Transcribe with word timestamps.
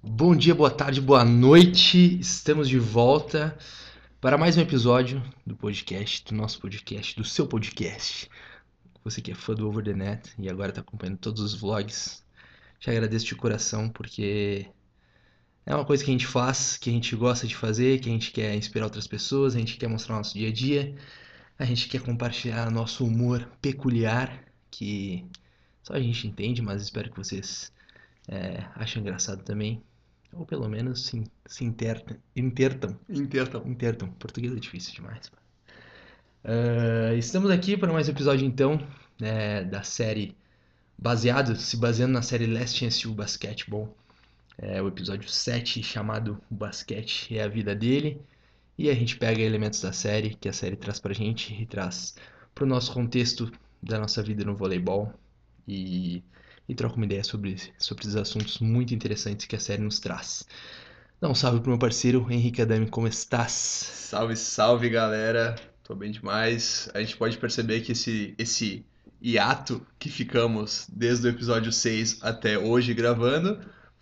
Bom 0.00 0.36
dia, 0.36 0.54
boa 0.54 0.70
tarde, 0.70 1.00
boa 1.00 1.24
noite. 1.24 2.20
Estamos 2.20 2.68
de 2.68 2.78
volta 2.78 3.58
para 4.20 4.38
mais 4.38 4.56
um 4.56 4.60
episódio 4.60 5.20
do 5.44 5.56
podcast, 5.56 6.24
do 6.24 6.36
nosso 6.36 6.60
podcast, 6.60 7.16
do 7.16 7.24
seu 7.24 7.48
podcast. 7.48 8.30
Você 9.02 9.20
que 9.20 9.32
é 9.32 9.34
fã 9.34 9.54
do 9.54 9.68
Over 9.68 9.84
the 9.84 9.92
Net 9.92 10.32
e 10.38 10.48
agora 10.48 10.70
está 10.70 10.82
acompanhando 10.82 11.18
todos 11.18 11.42
os 11.42 11.52
vlogs, 11.52 12.24
te 12.78 12.88
agradeço 12.88 13.26
de 13.26 13.34
coração 13.34 13.88
porque 13.88 14.68
é 15.66 15.74
uma 15.74 15.84
coisa 15.84 16.04
que 16.04 16.10
a 16.10 16.14
gente 16.14 16.28
faz, 16.28 16.76
que 16.76 16.90
a 16.90 16.92
gente 16.92 17.16
gosta 17.16 17.44
de 17.44 17.56
fazer, 17.56 17.98
que 17.98 18.08
a 18.08 18.12
gente 18.12 18.30
quer 18.30 18.54
inspirar 18.54 18.84
outras 18.84 19.08
pessoas, 19.08 19.56
a 19.56 19.58
gente 19.58 19.76
quer 19.76 19.88
mostrar 19.88 20.14
o 20.14 20.18
nosso 20.18 20.38
dia 20.38 20.48
a 20.48 20.52
dia, 20.52 20.94
a 21.58 21.64
gente 21.64 21.88
quer 21.88 22.02
compartilhar 22.02 22.70
nosso 22.70 23.04
humor 23.04 23.50
peculiar 23.60 24.44
que 24.70 25.26
só 25.82 25.94
a 25.94 26.00
gente 26.00 26.24
entende, 26.28 26.62
mas 26.62 26.82
espero 26.82 27.10
que 27.10 27.16
vocês 27.16 27.72
é, 28.28 28.64
achem 28.76 29.02
engraçado 29.02 29.42
também. 29.42 29.82
Ou 30.32 30.44
pelo 30.44 30.68
menos 30.68 31.06
se, 31.06 31.24
se 31.46 31.64
intertam. 31.64 32.16
Intertam. 32.36 32.98
Intertam. 33.08 33.62
Intertam. 33.66 34.08
Português 34.12 34.52
é 34.52 34.60
difícil 34.60 34.94
demais. 34.94 35.30
Uh, 36.44 37.14
estamos 37.16 37.50
aqui 37.50 37.76
para 37.76 37.92
mais 37.92 38.08
um 38.08 38.12
episódio, 38.12 38.46
então, 38.46 38.78
né, 39.20 39.64
da 39.64 39.82
série 39.82 40.36
baseado, 40.96 41.56
se 41.56 41.76
baseando 41.76 42.12
na 42.12 42.22
série 42.22 42.46
Last 42.46 42.78
Chance 42.78 43.06
U 43.08 43.14
Basketball. 43.14 43.94
É 44.56 44.82
o 44.82 44.88
episódio 44.88 45.28
7, 45.28 45.82
chamado 45.82 46.40
O 46.50 46.54
Basquete 46.54 47.36
é 47.36 47.42
a 47.42 47.48
Vida 47.48 47.74
Dele. 47.74 48.20
E 48.76 48.90
a 48.90 48.94
gente 48.94 49.16
pega 49.16 49.40
elementos 49.40 49.80
da 49.80 49.92
série, 49.92 50.34
que 50.34 50.48
a 50.48 50.52
série 50.52 50.76
traz 50.76 50.98
pra 51.00 51.12
gente, 51.12 51.54
e 51.54 51.66
traz 51.66 52.16
pro 52.54 52.66
nosso 52.66 52.92
contexto 52.92 53.50
da 53.82 53.98
nossa 53.98 54.22
vida 54.22 54.44
no 54.44 54.56
voleibol. 54.56 55.12
E 55.66 56.22
e 56.68 56.74
troca 56.74 56.96
uma 56.96 57.06
ideia 57.06 57.24
sobre, 57.24 57.56
sobre 57.78 58.04
esses 58.04 58.16
assuntos 58.16 58.58
muito 58.58 58.94
interessantes 58.94 59.46
que 59.46 59.56
a 59.56 59.60
série 59.60 59.82
nos 59.82 59.98
traz. 59.98 60.46
Dá 61.20 61.28
um 61.28 61.34
salve 61.34 61.60
pro 61.60 61.70
meu 61.70 61.78
parceiro 61.78 62.26
Henrique 62.30 62.62
Adami, 62.62 62.88
como 62.88 63.08
estás? 63.08 63.52
Salve, 63.52 64.36
salve 64.36 64.88
galera, 64.88 65.56
tô 65.82 65.94
bem 65.94 66.12
demais. 66.12 66.88
A 66.94 67.00
gente 67.00 67.16
pode 67.16 67.38
perceber 67.38 67.80
que 67.80 67.92
esse, 67.92 68.34
esse 68.38 68.84
hiato 69.20 69.84
que 69.98 70.10
ficamos 70.10 70.86
desde 70.92 71.26
o 71.26 71.30
episódio 71.30 71.72
6 71.72 72.18
até 72.22 72.58
hoje 72.58 72.94
gravando 72.94 73.58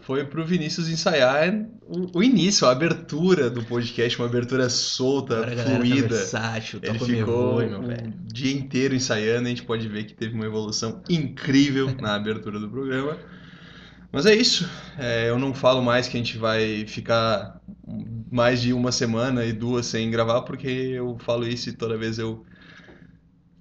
foi 0.06 0.24
pro 0.24 0.44
Vinícius 0.44 0.88
ensaiar 0.88 1.52
o, 1.82 2.18
o, 2.18 2.22
início, 2.22 2.64
a 2.64 2.70
abertura 2.70 3.50
do 3.50 3.64
podcast, 3.64 4.16
uma 4.20 4.28
abertura 4.28 4.68
solta, 4.68 5.42
fluida. 5.42 6.08
Tá 6.08 6.14
versátil, 6.14 6.80
Ele 6.80 6.98
ficou 7.00 7.58
o 7.58 8.32
dia 8.32 8.52
inteiro 8.52 8.94
ensaiando, 8.94 9.46
a 9.46 9.48
gente 9.48 9.64
pode 9.64 9.88
ver 9.88 10.04
que 10.04 10.14
teve 10.14 10.32
uma 10.32 10.46
evolução 10.46 11.02
incrível 11.10 11.92
na 12.00 12.14
abertura 12.14 12.60
do 12.60 12.70
programa. 12.70 13.18
Mas 14.12 14.27
é 14.27 14.34
isso, 14.34 14.70
é, 14.96 15.28
eu 15.28 15.40
não 15.40 15.52
falo 15.52 15.82
mais 15.82 16.06
que 16.06 16.16
a 16.16 16.20
gente 16.20 16.38
vai 16.38 16.86
ficar 16.86 17.60
mais 18.30 18.62
de 18.62 18.72
uma 18.72 18.92
semana 18.92 19.44
e 19.44 19.52
duas 19.52 19.86
sem 19.86 20.08
gravar, 20.08 20.42
porque 20.42 20.68
eu 20.68 21.18
falo 21.18 21.44
isso 21.44 21.68
e 21.68 21.72
toda 21.72 21.98
vez 21.98 22.16
eu 22.16 22.44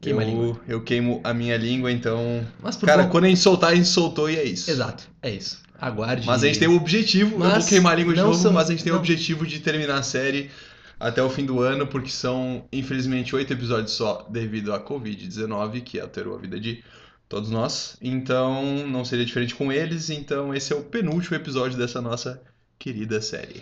Queima 0.06 0.22
a 0.22 0.26
eu, 0.26 0.30
língua. 0.30 0.62
eu 0.68 0.82
queimo 0.84 1.22
a 1.24 1.34
minha 1.34 1.58
língua, 1.58 1.92
então. 1.92 2.46
Mas 2.62 2.76
por 2.78 2.86
Cara, 2.86 3.08
quando 3.08 3.26
a 3.26 3.28
gente 3.28 3.40
soltar, 3.42 3.72
a 3.72 3.76
gente 3.76 3.88
soltou 3.88 4.30
e 4.30 4.36
é 4.38 4.44
isso. 4.44 4.70
Exato, 4.72 5.08
é 5.22 5.32
isso. 5.32 5.62
Aguarde. 5.80 6.26
Mas 6.26 6.44
a 6.44 6.48
gente 6.48 6.60
tem 6.60 6.68
o 6.70 6.76
objetivo, 6.78 7.36
eu 7.36 7.40
Mas 7.40 7.58
vou 7.64 7.68
queimar 7.68 7.94
a 7.94 7.96
língua 7.96 8.14
de 8.14 8.22
novo, 8.22 8.34
são- 8.36 8.54
mas 8.54 8.70
a 8.70 8.72
gente 8.72 8.84
tem 8.84 8.94
o 8.94 8.96
objetivo 8.96 9.46
de 9.46 9.60
terminar 9.60 9.98
a 10.00 10.04
série 10.04 10.50
até 10.98 11.22
o 11.22 11.30
fim 11.30 11.46
do 11.46 11.60
ano, 11.60 11.86
porque 11.86 12.10
são, 12.10 12.64
infelizmente, 12.72 13.36
oito 13.36 13.52
episódios 13.52 13.92
só 13.92 14.26
devido 14.30 14.74
à 14.74 14.80
Covid-19, 14.80 15.82
que 15.82 16.00
alterou 16.00 16.36
a 16.36 16.38
vida 16.40 16.58
de 16.60 16.82
todos 17.28 17.50
nós. 17.50 17.98
Então, 18.02 18.88
não 18.88 19.04
seria 19.04 19.26
diferente 19.26 19.54
com 19.54 19.70
eles. 19.72 20.10
Então, 20.10 20.54
esse 20.56 20.72
é 20.72 20.76
o 20.76 20.82
penúltimo 20.84 21.36
episódio 21.36 21.78
dessa 21.78 22.02
nossa 22.02 22.42
querida 22.80 23.20
série. 23.22 23.62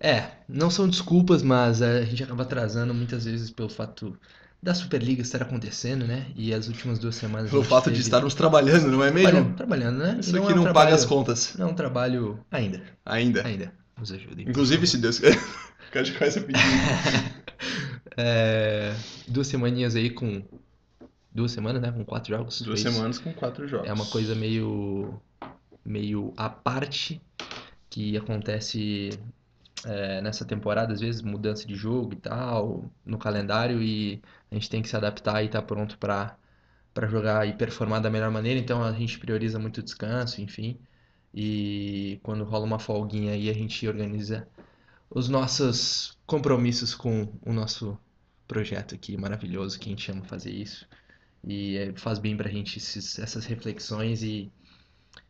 É, 0.00 0.24
não 0.48 0.70
são 0.70 0.88
desculpas, 0.88 1.42
mas 1.42 1.82
a 1.82 2.02
gente 2.02 2.22
acaba 2.22 2.42
atrasando 2.42 2.92
muitas 2.94 3.24
vezes 3.24 3.50
pelo 3.50 3.68
fato 3.68 4.16
da 4.62 4.74
Superliga 4.74 5.22
estar 5.22 5.40
acontecendo, 5.42 6.04
né? 6.06 6.26
E 6.34 6.52
as 6.52 6.66
últimas 6.68 6.98
duas 6.98 7.14
semanas. 7.14 7.50
Pelo 7.50 7.62
fato 7.62 7.84
de 7.84 7.90
teve- 7.92 8.00
estarmos 8.02 8.34
trabalhando, 8.34 8.88
não 8.88 9.02
é 9.04 9.10
trabalhando, 9.10 9.34
mesmo? 9.44 9.56
trabalhando, 9.56 9.98
né? 9.98 10.14
E 10.16 10.20
Isso 10.20 10.32
não 10.32 10.42
aqui 10.42 10.50
é 10.50 10.54
um 10.54 10.56
não 10.56 10.64
trabalho- 10.64 10.86
paga 10.86 10.96
as 10.96 11.04
contas. 11.04 11.54
Não 11.56 11.68
é 11.68 11.70
um 11.70 11.74
trabalho 11.74 12.40
ainda, 12.50 12.82
Ainda. 13.04 13.46
ainda. 13.46 13.72
Nos 13.98 14.12
ajudem. 14.12 14.48
Inclusive, 14.48 14.86
se 14.86 14.98
Deus 14.98 15.18
quiser. 15.18 15.36
O 15.88 15.90
cara 15.90 16.04
já 16.04 16.18
começa 16.18 16.38
a 16.38 16.42
pedir. 16.42 16.60
É, 18.16 18.94
duas 19.26 19.46
semaninhas 19.46 19.94
aí 19.96 20.10
com. 20.10 20.42
Duas 21.32 21.52
semanas, 21.52 21.80
né? 21.80 21.92
Com 21.92 22.04
quatro 22.04 22.34
jogos. 22.36 22.60
Duas 22.62 22.82
fez. 22.82 22.94
semanas 22.94 23.18
com 23.18 23.32
quatro 23.32 23.66
jogos. 23.68 23.88
É 23.88 23.92
uma 23.92 24.06
coisa 24.06 24.34
meio. 24.34 25.20
meio 25.84 26.32
à 26.36 26.48
parte 26.48 27.20
que 27.88 28.16
acontece 28.16 29.10
é, 29.86 30.20
nessa 30.20 30.44
temporada, 30.44 30.92
às 30.92 31.00
vezes, 31.00 31.22
mudança 31.22 31.66
de 31.66 31.74
jogo 31.74 32.12
e 32.14 32.16
tal, 32.16 32.90
no 33.04 33.18
calendário, 33.18 33.82
e 33.82 34.22
a 34.50 34.54
gente 34.54 34.70
tem 34.70 34.82
que 34.82 34.88
se 34.88 34.96
adaptar 34.96 35.42
e 35.42 35.46
estar 35.46 35.62
pronto 35.62 35.98
para 35.98 36.36
para 36.94 37.08
jogar 37.08 37.46
e 37.48 37.54
performar 37.56 38.00
da 38.02 38.10
melhor 38.10 38.30
maneira, 38.30 38.58
então 38.60 38.82
a 38.82 38.92
gente 38.92 39.18
prioriza 39.18 39.58
muito 39.58 39.78
o 39.78 39.82
descanso, 39.82 40.40
enfim. 40.42 40.78
E 41.34 42.20
quando 42.22 42.44
rola 42.44 42.64
uma 42.66 42.78
folguinha 42.78 43.32
aí, 43.34 43.48
a 43.50 43.54
gente 43.54 43.86
organiza 43.88 44.48
os 45.10 45.28
nossos 45.28 46.18
compromissos 46.26 46.94
com 46.94 47.32
o 47.46 47.52
nosso 47.52 47.98
projeto 48.46 48.94
aqui 48.94 49.16
maravilhoso, 49.16 49.78
que 49.78 49.88
a 49.88 49.90
gente 49.90 50.10
ama 50.10 50.24
fazer 50.24 50.50
isso. 50.52 50.86
E 51.44 51.76
é, 51.78 51.94
faz 51.96 52.18
bem 52.18 52.36
pra 52.36 52.50
gente 52.50 52.78
esses- 52.78 53.18
essas 53.18 53.46
reflexões 53.46 54.22
e, 54.22 54.52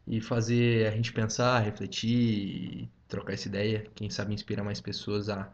e 0.06 0.20
fazer 0.20 0.86
a 0.88 0.90
gente 0.90 1.12
pensar, 1.12 1.60
refletir, 1.60 2.88
trocar 3.08 3.32
essa 3.34 3.48
ideia. 3.48 3.86
Quem 3.94 4.10
sabe 4.10 4.34
inspirar 4.34 4.62
mais 4.64 4.80
pessoas 4.80 5.28
a, 5.28 5.50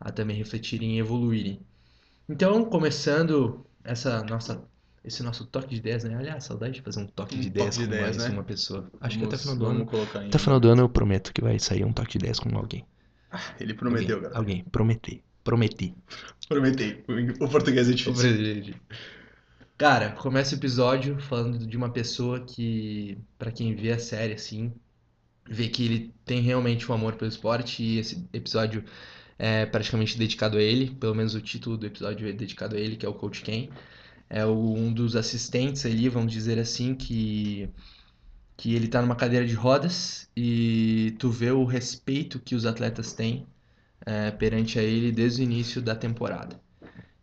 a 0.00 0.10
também 0.12 0.36
refletirem 0.36 0.96
e 0.96 0.98
evoluírem. 1.00 1.60
Então, 2.28 2.64
começando 2.64 3.66
essa 3.82 4.22
nossa, 4.24 4.62
esse 5.04 5.22
nosso 5.22 5.44
toque 5.46 5.68
de 5.68 5.76
ideias, 5.76 6.04
né? 6.04 6.16
Aliás, 6.16 6.44
saudade 6.44 6.74
de 6.74 6.82
fazer 6.82 7.00
um 7.00 7.06
toque 7.06 7.34
Um 7.36 7.40
de 7.40 7.50
toque 7.50 7.58
ideias 7.58 7.74
de 7.76 7.80
com 7.80 7.86
ideias, 7.86 8.16
mais 8.16 8.28
né? 8.30 8.34
uma 8.34 8.44
pessoa. 8.44 8.90
Acho 9.00 9.18
que 9.18 9.24
Vamos- 9.24 9.34
até 9.34 9.42
final 9.42 9.56
do 9.56 9.66
ano. 9.66 9.90
Até 10.28 10.38
final 10.38 10.60
do 10.60 10.68
ano 10.70 10.82
eu 10.82 10.88
prometo 10.88 11.32
que 11.32 11.42
vai 11.42 11.58
sair 11.58 11.84
um 11.84 11.92
toque 11.92 12.12
de 12.12 12.18
ideias 12.18 12.38
com 12.38 12.56
alguém. 12.56 12.84
Ele 13.60 13.74
prometeu, 13.74 14.16
alguém, 14.16 14.22
galera. 14.22 14.38
Alguém, 14.38 14.64
prometi. 14.64 15.22
Prometi. 15.42 15.94
Prometei. 16.48 17.04
O 17.40 17.48
português 17.48 17.88
é 17.90 17.92
difícil. 17.92 18.74
Cara, 19.76 20.12
começa 20.12 20.54
o 20.54 20.58
episódio 20.58 21.18
falando 21.20 21.58
de 21.66 21.76
uma 21.76 21.90
pessoa 21.90 22.40
que, 22.40 23.18
pra 23.36 23.50
quem 23.50 23.74
vê 23.74 23.92
a 23.92 23.98
série 23.98 24.34
assim, 24.34 24.72
vê 25.48 25.68
que 25.68 25.84
ele 25.84 26.14
tem 26.24 26.40
realmente 26.40 26.90
um 26.90 26.94
amor 26.94 27.14
pelo 27.16 27.28
esporte 27.28 27.82
e 27.82 27.98
esse 27.98 28.26
episódio 28.32 28.84
é 29.38 29.66
praticamente 29.66 30.16
dedicado 30.16 30.56
a 30.58 30.62
ele, 30.62 30.90
pelo 30.90 31.14
menos 31.14 31.34
o 31.34 31.40
título 31.40 31.76
do 31.76 31.86
episódio 31.86 32.28
é 32.28 32.32
dedicado 32.32 32.76
a 32.76 32.78
ele, 32.78 32.96
que 32.96 33.04
é 33.04 33.08
o 33.08 33.14
Coach 33.14 33.42
Ken. 33.42 33.68
É 34.30 34.44
um 34.46 34.92
dos 34.92 35.16
assistentes 35.16 35.84
ali, 35.86 36.08
vamos 36.08 36.32
dizer 36.32 36.58
assim, 36.58 36.94
que 36.94 37.68
que 38.56 38.74
ele 38.74 38.88
tá 38.88 39.02
numa 39.02 39.16
cadeira 39.16 39.46
de 39.46 39.54
rodas 39.54 40.28
e 40.36 41.14
tu 41.18 41.30
vê 41.30 41.50
o 41.50 41.64
respeito 41.64 42.38
que 42.38 42.54
os 42.54 42.66
atletas 42.66 43.12
têm 43.12 43.46
é, 44.06 44.30
perante 44.30 44.78
a 44.78 44.82
ele 44.82 45.10
desde 45.12 45.42
o 45.42 45.44
início 45.44 45.82
da 45.82 45.94
temporada. 45.94 46.60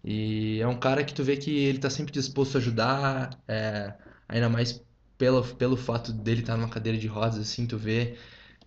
E 0.04 0.60
é 0.62 0.68
um 0.68 0.78
cara 0.78 1.04
que 1.04 1.14
tu 1.14 1.24
vê 1.24 1.38
que 1.38 1.52
ele 1.52 1.78
tá 1.78 1.90
sempre 1.90 2.12
disposto 2.12 2.56
a 2.56 2.60
ajudar, 2.60 3.40
é, 3.48 3.94
ainda 4.28 4.50
mais 4.50 4.84
pelo, 5.22 5.44
pelo 5.56 5.78
fato 5.78 6.12
dele 6.12 6.42
estar 6.42 6.58
numa 6.58 6.68
cadeira 6.70 6.98
de 6.98 7.06
rodas, 7.08 7.38
assim, 7.38 7.68
tu 7.68 7.78
vê 7.78 8.18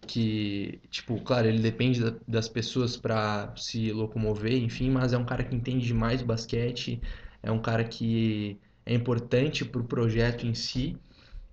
que, 0.06 0.80
tipo, 0.90 1.20
claro, 1.22 1.48
ele 1.48 1.60
depende 1.60 2.00
da- 2.02 2.20
das 2.28 2.48
pessoas 2.48 2.96
pra 2.96 3.54
se 3.56 3.92
locomover, 3.92 4.54
enfim, 4.62 4.90
mas 4.90 5.12
é 5.12 5.18
um 5.18 5.26
cara 5.26 5.44
que 5.44 5.54
entende 5.56 5.86
demais 5.86 6.22
o 6.22 6.26
basquete, 6.26 7.00
é 7.42 7.50
um 7.52 7.60
cara 7.62 7.84
que 7.84 8.60
é 8.86 8.94
importante 8.94 9.64
pro 9.64 9.84
projeto 9.84 10.46
em 10.46 10.54
si, 10.54 11.02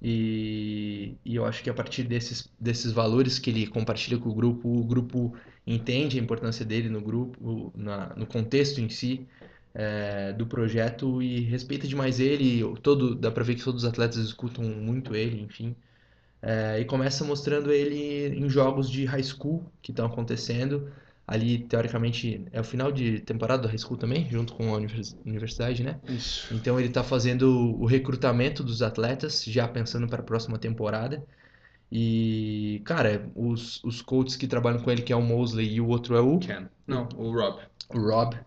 e, 0.02 1.18
e 1.26 1.36
eu 1.36 1.46
acho 1.46 1.64
que 1.64 1.70
a 1.70 1.74
partir 1.74 2.04
desses, 2.04 2.52
desses 2.60 2.92
valores 2.92 3.40
que 3.40 3.50
ele 3.52 3.68
compartilha 3.68 4.18
com 4.20 4.30
o 4.30 4.34
grupo, 4.36 4.70
o 4.70 4.86
grupo 4.86 5.36
entende 5.68 6.20
a 6.20 6.22
importância 6.24 6.66
dele 6.66 6.90
no 6.90 7.02
grupo, 7.02 7.72
na, 7.76 8.16
no 8.16 8.26
contexto 8.28 8.80
em 8.82 8.90
si, 8.90 9.28
é, 9.74 10.34
do 10.34 10.46
projeto 10.46 11.22
e 11.22 11.42
respeita 11.42 11.88
demais 11.88 12.20
ele. 12.20 12.62
Todo, 12.82 13.16
dá 13.16 13.32
pra 13.32 13.44
ver 13.44 13.56
que 13.56 13.64
todos 13.64 13.84
os 13.84 13.90
atletas 13.90 14.18
escutam 14.18 14.64
muito 14.64 15.16
ele, 15.16 15.42
enfim. 15.42 15.76
É, 16.42 16.80
e 16.80 16.86
começa 16.86 17.24
mostrando 17.24 17.72
ele 17.72 18.36
em 18.36 18.50
jogos 18.50 18.90
de 18.90 19.06
high 19.06 19.24
school 19.24 19.64
que 19.82 19.92
estão 19.92 20.06
acontecendo. 20.06 20.92
Ali, 21.28 21.60
teoricamente, 21.60 22.44
é 22.52 22.60
o 22.60 22.64
final 22.64 22.92
de 22.92 23.20
temporada 23.22 23.62
do 23.62 23.68
high 23.68 23.78
school 23.78 23.98
também, 23.98 24.30
junto 24.30 24.54
com 24.54 24.74
a 24.74 24.78
univers- 24.78 25.16
universidade, 25.26 25.84
né? 25.84 26.00
Isso. 26.10 26.54
Então 26.54 26.78
ele 26.80 26.90
está 26.90 27.04
fazendo 27.04 27.78
o 27.80 27.86
recrutamento 27.86 28.64
dos 28.64 28.82
atletas, 28.82 29.44
já 29.46 29.68
pensando 29.68 30.08
para 30.08 30.22
a 30.22 30.26
próxima 30.26 30.58
temporada. 30.58 31.24
E, 31.92 32.82
cara, 32.86 33.30
os, 33.36 33.84
os 33.84 34.02
coaches 34.02 34.36
que 34.36 34.48
trabalham 34.48 34.80
com 34.82 34.90
ele, 34.92 35.02
que 35.02 35.14
é 35.14 35.16
o 35.16 35.22
Mosley 35.22 35.74
e 35.76 35.82
o 35.82 35.88
outro 35.88 36.16
é 36.16 36.22
o 36.22 36.40
Ken. 36.40 36.68
Não, 36.88 37.08
o 37.16 37.32
Rob. 37.32 37.62
o 37.90 38.00
Rob, 38.00 38.38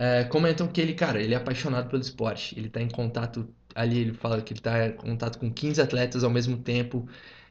é, 0.00 0.24
comentam 0.24 0.66
que 0.66 0.80
ele, 0.80 0.94
cara, 0.94 1.22
ele 1.22 1.34
é 1.34 1.36
apaixonado 1.36 1.90
pelo 1.90 2.00
esporte. 2.00 2.58
Ele 2.58 2.70
tá 2.70 2.80
em 2.80 2.88
contato, 2.88 3.46
ali 3.74 3.98
ele 3.98 4.14
fala 4.14 4.40
que 4.40 4.54
ele 4.54 4.60
tá 4.60 4.86
em 4.88 4.92
contato 4.94 5.38
com 5.38 5.52
15 5.52 5.80
atletas 5.82 6.24
ao 6.24 6.30
mesmo 6.30 6.56
tempo. 6.58 7.06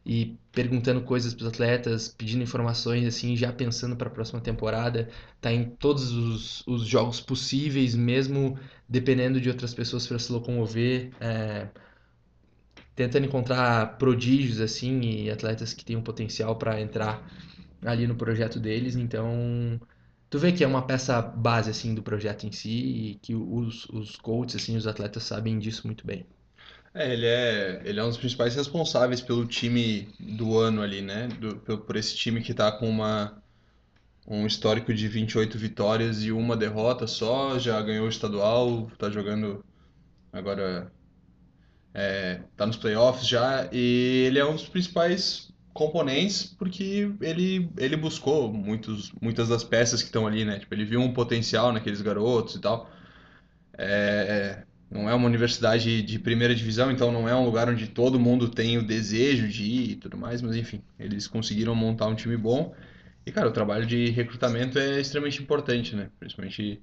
e 0.06 0.38
perguntando 0.52 1.02
coisas 1.04 1.34
para 1.34 1.44
os 1.44 1.50
atletas, 1.50 2.08
pedindo 2.10 2.42
informações, 2.44 3.06
assim, 3.06 3.36
já 3.38 3.54
pensando 3.54 3.96
para 3.96 4.08
a 4.08 4.12
próxima 4.12 4.42
temporada. 4.42 5.10
Tá 5.42 5.52
em 5.54 5.66
todos 5.70 6.12
os, 6.12 6.66
os 6.68 6.88
jogos 6.88 7.22
possíveis, 7.22 7.96
mesmo 7.96 8.58
dependendo 8.88 9.40
de 9.42 9.50
outras 9.50 9.74
pessoas 9.74 10.08
para 10.08 10.18
se 10.20 10.32
locomover. 10.32 11.12
É, 11.20 11.70
tentando 12.96 13.26
encontrar 13.26 13.98
prodígios, 13.98 14.60
assim, 14.60 15.00
e 15.02 15.32
atletas 15.32 15.74
que 15.74 15.86
têm 15.86 15.96
um 15.96 16.04
potencial 16.04 16.56
para 16.58 16.80
entrar 16.82 17.26
ali 17.82 18.08
no 18.08 18.16
projeto 18.16 18.60
deles. 18.60 18.96
Então, 18.96 19.80
tu 20.30 20.38
vê 20.40 20.52
que 20.52 20.64
é 20.64 20.68
uma 20.68 20.86
peça 20.86 21.22
base, 21.22 21.70
assim, 21.70 21.96
do 21.96 22.04
projeto 22.04 22.46
em 22.46 22.52
si 22.52 22.70
e 22.70 23.16
que 23.22 23.36
os, 23.36 23.86
os 23.90 24.16
coaches, 24.16 24.62
assim, 24.62 24.78
os 24.78 24.88
atletas 24.88 25.24
sabem 25.24 25.58
disso 25.58 25.88
muito 25.88 26.06
bem. 26.06 26.26
É, 26.94 27.14
ele 27.14 27.26
é, 27.26 27.82
ele 27.86 28.00
é 28.00 28.04
um 28.04 28.08
dos 28.08 28.18
principais 28.18 28.56
responsáveis 28.56 29.22
pelo 29.22 29.46
time 29.46 30.10
do 30.20 30.58
ano 30.58 30.82
ali, 30.82 31.02
né? 31.02 31.28
Do, 31.28 31.58
por, 31.58 31.80
por 31.80 31.96
esse 31.96 32.16
time 32.16 32.42
que 32.42 32.54
tá 32.54 32.72
com 32.72 32.90
uma, 32.90 33.42
um 34.28 34.46
histórico 34.46 34.94
de 34.94 35.08
28 35.08 35.58
vitórias 35.58 36.24
e 36.24 36.32
uma 36.32 36.58
derrota 36.58 37.08
só, 37.08 37.58
já 37.60 37.82
ganhou 37.82 38.06
o 38.06 38.10
estadual, 38.10 38.90
tá 38.98 39.10
jogando 39.10 39.64
agora, 40.32 40.92
é, 41.94 42.42
tá 42.56 42.66
nos 42.66 42.78
playoffs 42.78 43.28
já, 43.28 43.70
e 43.72 44.26
ele 44.28 44.40
é 44.40 44.46
um 44.46 44.54
dos 44.54 44.68
principais 44.68 45.52
componentes 45.74 46.44
porque 46.46 47.12
ele, 47.22 47.70
ele 47.78 47.96
buscou 47.96 48.52
muitos, 48.52 49.12
muitas 49.22 49.50
das 49.50 49.64
peças 49.64 50.02
que 50.02 50.08
estão 50.08 50.28
ali, 50.28 50.44
né? 50.46 50.60
Tipo, 50.60 50.74
ele 50.74 50.86
viu 50.86 51.00
um 51.00 51.14
potencial 51.14 51.72
naqueles 51.72 52.02
garotos 52.02 52.56
e 52.56 52.60
tal. 52.60 52.90
É, 53.78 54.64
não 54.90 55.10
é 55.10 55.14
uma 55.14 55.28
universidade 55.28 56.02
de 56.02 56.20
primeira 56.20 56.54
divisão, 56.56 56.92
então 56.92 57.12
não 57.12 57.30
é 57.30 57.36
um 57.36 57.46
lugar 57.46 57.70
onde 57.70 57.88
todo 57.88 58.20
mundo 58.20 58.50
tem 58.50 58.78
o 58.78 58.84
desejo 58.84 59.48
de 59.48 59.64
ir 59.64 59.92
e 59.92 59.96
tudo 59.96 60.18
mais, 60.18 60.42
mas 60.42 60.56
enfim, 60.56 60.82
eles 61.00 61.28
conseguiram 61.28 61.76
montar 61.76 62.08
um 62.08 62.16
time 62.16 62.36
bom. 62.36 62.74
E, 63.26 63.32
cara, 63.32 63.48
o 63.48 63.52
trabalho 63.52 63.86
de 63.86 64.10
recrutamento 64.10 64.80
é 64.80 65.00
extremamente 65.00 65.42
importante, 65.42 65.96
né? 65.96 66.10
Principalmente 66.20 66.82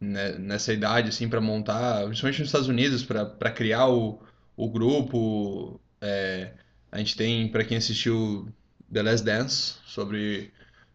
nessa 0.00 0.72
idade, 0.72 1.10
assim, 1.10 1.28
para 1.28 1.40
montar, 1.40 2.04
principalmente 2.06 2.40
nos 2.40 2.48
Estados 2.48 2.68
Unidos, 2.68 3.04
para 3.04 3.50
criar 3.50 3.88
o, 3.88 4.20
o 4.56 4.68
grupo. 4.68 5.80
É, 6.00 6.52
a 6.90 6.98
gente 6.98 7.16
tem, 7.16 7.48
para 7.48 7.64
quem 7.64 7.76
assistiu 7.76 8.48
The 8.92 9.02
Last 9.02 9.24
Dance, 9.24 9.74
sobre 9.86 10.52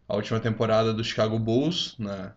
a 0.08 0.14
última 0.16 0.40
temporada 0.40 0.92
do 0.92 1.02
Chicago 1.02 1.38
Bulls, 1.38 1.94
na, 1.98 2.34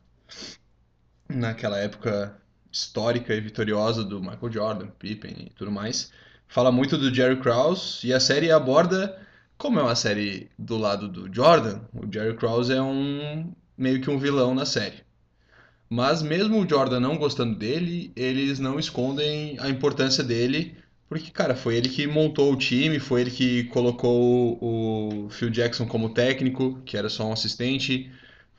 naquela 1.27 1.77
época 1.77 2.39
histórica 2.71 3.33
e 3.33 3.41
vitoriosa 3.41 4.03
do 4.03 4.21
Michael 4.21 4.51
Jordan, 4.51 4.88
Pippen 5.00 5.47
e 5.47 5.50
tudo 5.51 5.71
mais. 5.71 6.11
Fala 6.47 6.71
muito 6.71 6.97
do 6.97 7.13
Jerry 7.13 7.39
Krause 7.39 8.07
e 8.07 8.13
a 8.13 8.19
série 8.19 8.51
aborda 8.51 9.19
como 9.59 9.77
é 9.77 9.83
uma 9.83 9.95
série 9.95 10.50
do 10.57 10.77
lado 10.77 11.09
do 11.09 11.31
Jordan, 11.33 11.81
o 11.94 12.11
Jerry 12.11 12.35
Krause 12.38 12.71
é 12.71 12.81
um 12.81 13.53
meio 13.77 14.00
que 14.00 14.09
um 14.09 14.17
vilão 14.17 14.56
na 14.56 14.65
série. 14.65 15.03
Mas 15.89 16.21
mesmo 16.21 16.61
o 16.61 16.69
Jordan 16.69 17.01
não 17.01 17.17
gostando 17.17 17.57
dele, 17.57 18.13
eles 18.15 18.57
não 18.57 18.79
escondem 18.79 19.59
a 19.59 19.69
importância 19.69 20.23
dele, 20.23 20.77
porque 21.09 21.31
cara, 21.31 21.56
foi 21.56 21.75
ele 21.75 21.89
que 21.89 22.06
montou 22.06 22.53
o 22.53 22.56
time, 22.56 23.00
foi 23.00 23.21
ele 23.21 23.31
que 23.31 23.63
colocou 23.65 24.57
o 24.61 25.29
Phil 25.29 25.50
Jackson 25.50 25.88
como 25.88 26.09
técnico, 26.09 26.79
que 26.85 26.95
era 26.95 27.09
só 27.09 27.27
um 27.27 27.33
assistente, 27.33 28.09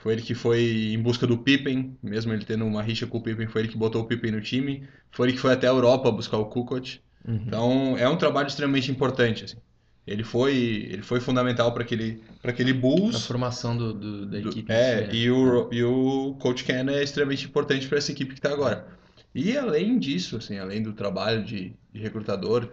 foi 0.01 0.15
ele 0.15 0.23
que 0.23 0.35
foi 0.35 0.93
em 0.95 1.01
busca 1.01 1.27
do 1.27 1.37
Pippen, 1.37 1.97
mesmo 2.03 2.33
ele 2.33 2.45
tendo 2.45 2.65
uma 2.65 2.83
rixa 2.83 3.07
com 3.07 3.19
o 3.19 3.23
Pippen, 3.23 3.47
foi 3.47 3.63
ele 3.63 3.69
que 3.69 3.77
botou 3.77 4.03
o 4.03 4.05
Pippen 4.07 4.33
no 4.33 4.41
time. 4.41 4.89
Foi 5.11 5.27
ele 5.27 5.35
que 5.35 5.41
foi 5.41 5.53
até 5.53 5.67
a 5.67 5.71
Europa 5.71 6.11
buscar 6.11 6.39
o 6.39 6.47
Kukoc. 6.47 7.01
Uhum. 7.27 7.43
Então 7.47 7.99
é 7.99 8.09
um 8.09 8.17
trabalho 8.17 8.49
extremamente 8.49 8.91
importante. 8.91 9.45
Assim. 9.45 9.59
Ele 10.07 10.25
foi, 10.25 10.89
ele 10.91 11.03
foi 11.03 11.21
fundamental 11.21 11.73
para 11.73 11.83
aquele, 11.83 12.23
para 12.41 12.51
aquele 12.51 12.73
Bulls. 12.73 13.15
A 13.15 13.21
formação 13.21 13.77
do, 13.77 13.93
do 13.93 14.27
da 14.27 14.39
equipe. 14.39 14.63
Do, 14.63 14.73
é, 14.73 15.05
é, 15.05 15.15
e 15.15 15.31
o, 15.31 15.69
e 15.71 15.85
o 15.85 16.35
Coach 16.41 16.65
Ken 16.65 16.87
é 16.89 17.03
extremamente 17.03 17.45
importante 17.45 17.87
para 17.87 17.99
essa 17.99 18.11
equipe 18.11 18.33
que 18.33 18.39
está 18.39 18.51
agora. 18.51 18.89
E 19.35 19.57
além 19.57 19.99
disso, 19.99 20.37
assim, 20.37 20.59
além 20.59 20.83
do 20.83 20.93
trabalho 20.93 21.45
de, 21.45 21.75
de 21.93 22.01
recrutador, 22.01 22.69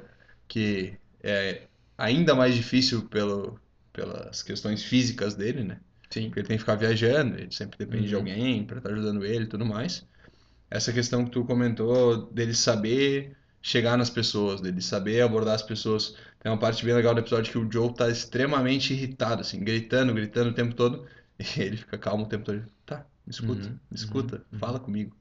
que 0.47 0.93
é 1.21 1.67
ainda 1.97 2.33
mais 2.35 2.55
difícil 2.55 3.03
pelo, 3.07 3.59
pelas 3.93 4.41
questões 4.41 4.83
físicas 4.83 5.35
dele, 5.35 5.63
né? 5.63 5.79
Sim. 6.09 6.25
Porque 6.25 6.39
ele 6.39 6.47
tem 6.47 6.57
que 6.57 6.61
ficar 6.61 6.75
viajando, 6.75 7.37
ele 7.37 7.51
sempre 7.51 7.77
depende 7.77 8.03
uhum. 8.03 8.09
de 8.09 8.15
alguém 8.15 8.63
para 8.65 8.77
estar 8.77 8.89
tá 8.89 8.95
ajudando 8.95 9.25
ele 9.25 9.43
e 9.43 9.47
tudo 9.47 9.65
mais. 9.65 10.05
Essa 10.69 10.91
questão 10.91 11.25
que 11.25 11.31
tu 11.31 11.45
comentou 11.45 12.27
dele 12.31 12.53
saber 12.53 13.35
chegar 13.61 13.97
nas 13.97 14.09
pessoas, 14.09 14.61
dele 14.61 14.81
saber 14.81 15.21
abordar 15.21 15.55
as 15.55 15.63
pessoas. 15.63 16.15
Tem 16.39 16.51
uma 16.51 16.57
parte 16.57 16.85
bem 16.85 16.93
legal 16.93 17.13
do 17.13 17.19
episódio 17.19 17.51
que 17.51 17.57
o 17.57 17.71
Joe 17.71 17.93
tá 17.93 18.09
extremamente 18.09 18.93
irritado, 18.93 19.41
assim, 19.41 19.59
gritando, 19.63 20.13
gritando 20.13 20.49
o 20.49 20.53
tempo 20.53 20.73
todo. 20.73 21.05
E 21.39 21.61
ele 21.61 21.77
fica 21.77 21.99
calmo 21.99 22.23
o 22.23 22.27
tempo 22.27 22.45
todo. 22.45 22.65
Tá, 22.83 23.05
me 23.23 23.29
escuta, 23.31 23.67
uhum. 23.67 23.79
me 23.91 23.95
escuta, 23.95 24.43
uhum. 24.51 24.57
fala 24.57 24.79
comigo. 24.79 25.15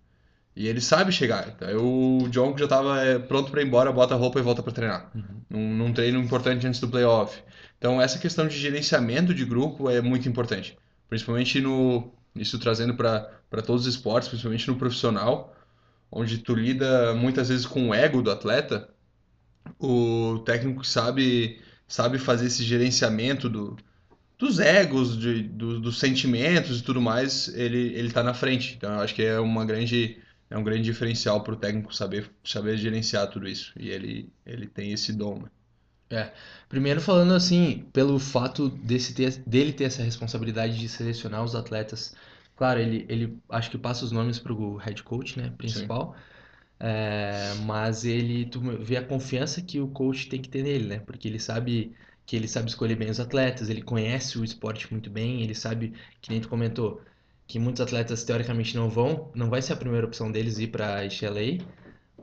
E 0.57 0.67
ele 0.67 0.81
sabe 0.81 1.13
chegar. 1.13 1.49
Então, 1.49 1.69
o 1.77 2.29
John 2.31 2.55
que 2.55 2.61
já 2.61 2.65
estava 2.65 2.99
é, 3.03 3.19
pronto 3.19 3.51
para 3.51 3.61
ir 3.61 3.67
embora, 3.67 3.93
bota 3.93 4.15
a 4.15 4.17
roupa 4.17 4.39
e 4.39 4.43
volta 4.43 4.63
para 4.63 4.73
treinar. 4.73 5.11
Uhum. 5.15 5.23
Num, 5.51 5.75
num, 5.77 5.93
treino 5.93 6.19
importante 6.19 6.67
antes 6.67 6.81
do 6.81 6.89
playoff. 6.89 7.43
Então 7.77 8.01
essa 8.01 8.19
questão 8.19 8.49
de 8.49 8.59
gerenciamento 8.59 9.35
de 9.35 9.45
grupo 9.45 9.91
é 9.91 10.01
muito 10.01 10.27
importante. 10.27 10.77
Principalmente 11.11 11.61
no. 11.61 12.11
Isso 12.35 12.59
trazendo 12.59 12.95
para 12.95 13.63
todos 13.63 13.87
os 13.87 13.95
esportes, 13.95 14.29
principalmente 14.29 14.67
no 14.69 14.77
profissional, 14.77 15.55
onde 16.11 16.39
tu 16.39 16.55
lida 16.55 17.15
muitas 17.15 17.51
vezes 17.51 17.67
com 17.67 17.91
o 17.91 17.95
ego 17.95 18.23
do 18.23 18.31
atleta. 18.31 18.89
O 19.79 20.43
técnico 20.45 20.87
sabe, 20.87 21.61
sabe 21.87 22.19
fazer 22.19 22.47
esse 22.47 22.63
gerenciamento 22.63 23.49
do, 23.49 23.77
dos 24.39 24.59
egos, 24.59 25.19
de, 25.19 25.43
do, 25.43 25.81
dos 25.81 25.99
sentimentos 25.99 26.81
e 26.81 26.83
tudo 26.83 27.01
mais, 27.01 27.49
ele, 27.49 27.95
ele 27.95 28.11
tá 28.11 28.23
na 28.23 28.35
frente. 28.35 28.75
Então 28.77 28.93
eu 28.95 29.01
acho 29.01 29.15
que 29.15 29.23
é 29.23 29.41
uma 29.41 29.65
grande 29.65 30.19
é 30.49 30.57
um 30.57 30.63
grande 30.63 30.83
diferencial 30.83 31.43
para 31.43 31.55
o 31.55 31.57
técnico 31.57 31.95
saber, 31.95 32.31
saber 32.45 32.77
gerenciar 32.77 33.29
tudo 33.29 33.49
isso. 33.49 33.73
E 33.79 33.89
ele, 33.89 34.33
ele 34.45 34.67
tem 34.67 34.93
esse 34.93 35.13
dom. 35.13 35.41
Né? 35.41 35.51
É. 36.11 36.33
Primeiro 36.69 37.01
falando 37.01 37.35
assim, 37.35 37.87
pelo 37.93 38.19
fato 38.19 38.69
desse 38.69 39.15
ter, 39.15 39.39
dele 39.47 39.73
ter 39.73 39.85
essa 39.85 40.03
responsabilidade 40.03 40.79
de 40.79 40.89
selecionar 40.89 41.43
os 41.43 41.55
atletas. 41.55 42.15
Claro, 42.57 42.81
ele, 42.81 43.05
ele 43.09 43.39
acho 43.51 43.71
que 43.71 43.79
passa 43.79 44.05
os 44.05 44.13
nomes 44.13 44.39
para 44.39 44.53
o 44.53 44.77
head 44.77 45.03
coach, 45.03 45.39
né, 45.39 45.53
principal. 45.59 46.17
É, 46.79 47.55
mas 47.65 48.05
ele 48.05 48.47
tu 48.47 48.61
vê 48.61 48.99
a 48.99 49.05
confiança 49.05 49.63
que 49.63 49.81
o 49.81 49.89
coach 49.89 50.29
tem 50.29 50.41
que 50.41 50.49
ter 50.49 50.63
nele, 50.63 50.87
né? 50.87 50.99
Porque 51.01 51.27
ele 51.27 51.39
sabe 51.41 51.95
que 52.27 52.37
ele 52.37 52.49
sabe 52.49 52.69
escolher 52.69 52.97
bem 52.97 53.09
os 53.09 53.21
atletas, 53.21 53.71
ele 53.71 53.81
conhece 53.83 54.39
o 54.39 54.45
esporte 54.45 54.91
muito 54.93 55.09
bem, 55.09 55.43
ele 55.43 55.55
sabe, 55.55 55.95
que 56.21 56.31
nem 56.31 56.41
tu 56.41 56.49
comentou, 56.49 57.01
que 57.47 57.59
muitos 57.59 57.81
atletas 57.81 58.25
teoricamente 58.25 58.77
não 58.77 58.91
vão, 58.91 59.31
não 59.35 59.49
vai 59.49 59.63
ser 59.63 59.73
a 59.73 59.77
primeira 59.77 60.07
opção 60.07 60.31
deles 60.33 60.59
ir 60.59 60.69
para 60.69 60.97
a 60.97 61.07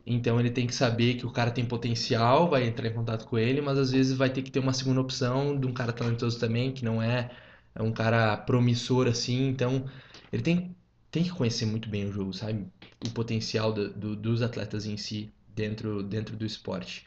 então 0.06 0.40
ele 0.40 0.52
tem 0.52 0.68
que 0.68 0.76
saber 0.76 1.16
que 1.16 1.26
o 1.26 1.32
cara 1.32 1.52
tem 1.52 1.66
potencial, 1.66 2.50
vai 2.50 2.68
entrar 2.68 2.88
em 2.88 2.94
contato 2.94 3.26
com 3.26 3.38
ele, 3.38 3.62
mas 3.62 3.78
às 3.78 3.92
vezes 3.92 4.18
vai 4.18 4.30
ter 4.30 4.42
que 4.42 4.52
ter 4.52 4.60
uma 4.60 4.74
segunda 4.74 5.00
opção 5.00 5.58
de 5.58 5.66
um 5.66 5.74
cara 5.74 5.94
talentoso 5.94 6.40
também, 6.40 6.74
que 6.74 6.84
não 6.84 7.02
é, 7.02 7.32
é 7.74 7.82
um 7.82 7.92
cara 7.92 8.36
promissor 8.38 9.08
assim. 9.08 9.48
Então 9.48 9.86
ele 10.32 10.44
tem, 10.44 10.76
tem 11.12 11.24
que 11.24 11.30
conhecer 11.32 11.66
muito 11.66 11.88
bem 11.90 12.06
o 12.06 12.12
jogo, 12.12 12.34
sabe? 12.34 12.68
O 13.06 13.12
potencial 13.12 13.72
do, 13.72 13.94
do, 13.94 14.16
dos 14.16 14.42
atletas 14.42 14.86
em 14.86 14.98
si 14.98 15.32
dentro, 15.56 16.04
dentro 16.04 16.36
do 16.36 16.46
esporte. 16.46 17.06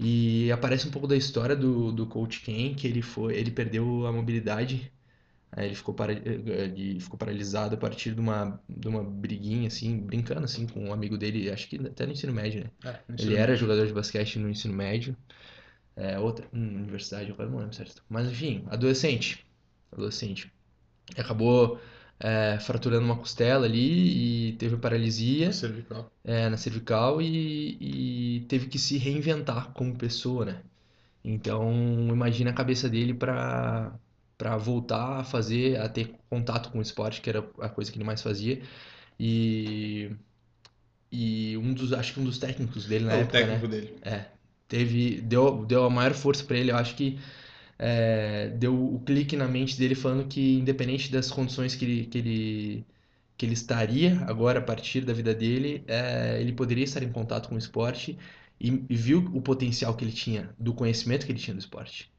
E 0.00 0.50
aparece 0.50 0.88
um 0.88 0.90
pouco 0.90 1.06
da 1.06 1.16
história 1.16 1.54
do, 1.54 1.92
do 1.92 2.06
Coach 2.06 2.40
Ken, 2.40 2.74
que 2.74 2.88
ele 2.88 3.02
foi, 3.02 3.36
ele 3.36 3.50
perdeu 3.52 4.06
a 4.06 4.12
mobilidade 4.12 4.92
ele 5.58 5.74
ficou, 5.74 5.94
para, 5.94 6.12
ele 6.12 6.98
ficou 6.98 7.18
paralisado 7.18 7.74
a 7.74 7.78
partir 7.78 8.14
de 8.14 8.20
uma, 8.20 8.60
de 8.68 8.88
uma 8.88 9.04
briguinha, 9.04 9.68
assim, 9.68 9.98
brincando, 9.98 10.44
assim, 10.44 10.66
com 10.66 10.84
um 10.86 10.92
amigo 10.92 11.18
dele, 11.18 11.50
acho 11.50 11.68
que 11.68 11.76
até 11.76 12.06
no 12.06 12.12
ensino 12.12 12.32
médio, 12.32 12.64
né? 12.64 12.70
É, 12.84 13.22
ele 13.22 13.34
era 13.34 13.54
jogador 13.54 13.86
de 13.86 13.92
basquete 13.92 14.38
no 14.38 14.48
ensino 14.48 14.72
médio, 14.72 15.14
é, 15.94 16.18
outra, 16.18 16.46
hum, 16.52 16.76
universidade, 16.76 17.30
agora 17.30 17.50
não 17.50 17.58
lembro 17.58 17.74
certo. 17.74 18.02
Mas, 18.08 18.28
enfim, 18.28 18.64
adolescente, 18.68 19.46
adolescente. 19.92 20.50
Acabou 21.16 21.78
é, 22.18 22.58
fraturando 22.60 23.04
uma 23.04 23.16
costela 23.16 23.66
ali 23.66 24.48
e 24.48 24.52
teve 24.52 24.76
paralisia. 24.76 25.46
Na 25.46 25.52
cervical. 25.52 26.12
É, 26.24 26.48
na 26.48 26.56
cervical 26.56 27.20
e, 27.20 28.36
e 28.38 28.40
teve 28.48 28.68
que 28.68 28.78
se 28.78 28.96
reinventar 28.96 29.72
como 29.72 29.96
pessoa, 29.96 30.44
né? 30.44 30.62
Então, 31.24 31.70
imagina 32.08 32.50
a 32.50 32.54
cabeça 32.54 32.88
dele 32.88 33.12
para 33.12 33.92
para 34.42 34.56
voltar 34.56 35.20
a 35.20 35.24
fazer, 35.24 35.78
a 35.78 35.88
ter 35.88 36.16
contato 36.28 36.72
com 36.72 36.80
o 36.80 36.82
esporte, 36.82 37.20
que 37.20 37.30
era 37.30 37.48
a 37.60 37.68
coisa 37.68 37.92
que 37.92 37.96
ele 37.96 38.04
mais 38.04 38.20
fazia. 38.20 38.60
E 39.18 40.10
e 41.12 41.56
um 41.58 41.72
dos, 41.72 41.92
acho 41.92 42.14
que 42.14 42.20
um 42.20 42.24
dos 42.24 42.38
técnicos 42.38 42.86
dele 42.86 43.04
na 43.04 43.12
é 43.12 43.20
época, 43.20 43.38
o 43.38 43.40
técnico 43.40 43.68
né? 43.68 43.72
dele. 43.76 43.96
É, 44.02 44.24
teve 44.66 45.20
deu 45.20 45.64
deu 45.64 45.84
a 45.84 45.90
maior 45.90 46.12
força 46.12 46.42
para 46.42 46.56
ele, 46.56 46.72
eu 46.72 46.76
acho 46.76 46.96
que 46.96 47.20
é, 47.78 48.48
deu 48.48 48.74
o 48.74 48.98
clique 49.06 49.36
na 49.36 49.46
mente 49.46 49.78
dele 49.78 49.94
falando 49.94 50.26
que 50.26 50.58
independente 50.58 51.12
das 51.12 51.30
condições 51.30 51.76
que 51.76 51.84
ele, 51.84 52.06
que 52.06 52.18
ele 52.18 52.86
que 53.36 53.46
ele 53.46 53.54
estaria 53.54 54.24
agora 54.26 54.58
a 54.58 54.62
partir 54.62 55.02
da 55.02 55.12
vida 55.12 55.32
dele, 55.32 55.84
é, 55.86 56.40
ele 56.40 56.52
poderia 56.52 56.84
estar 56.84 57.02
em 57.02 57.12
contato 57.12 57.48
com 57.48 57.54
o 57.54 57.58
esporte 57.58 58.18
e, 58.60 58.84
e 58.90 58.96
viu 58.96 59.20
o 59.34 59.40
potencial 59.40 59.94
que 59.94 60.04
ele 60.04 60.12
tinha, 60.12 60.50
do 60.58 60.74
conhecimento 60.74 61.26
que 61.26 61.32
ele 61.32 61.38
tinha 61.38 61.54
do 61.54 61.60
esporte. 61.60 62.12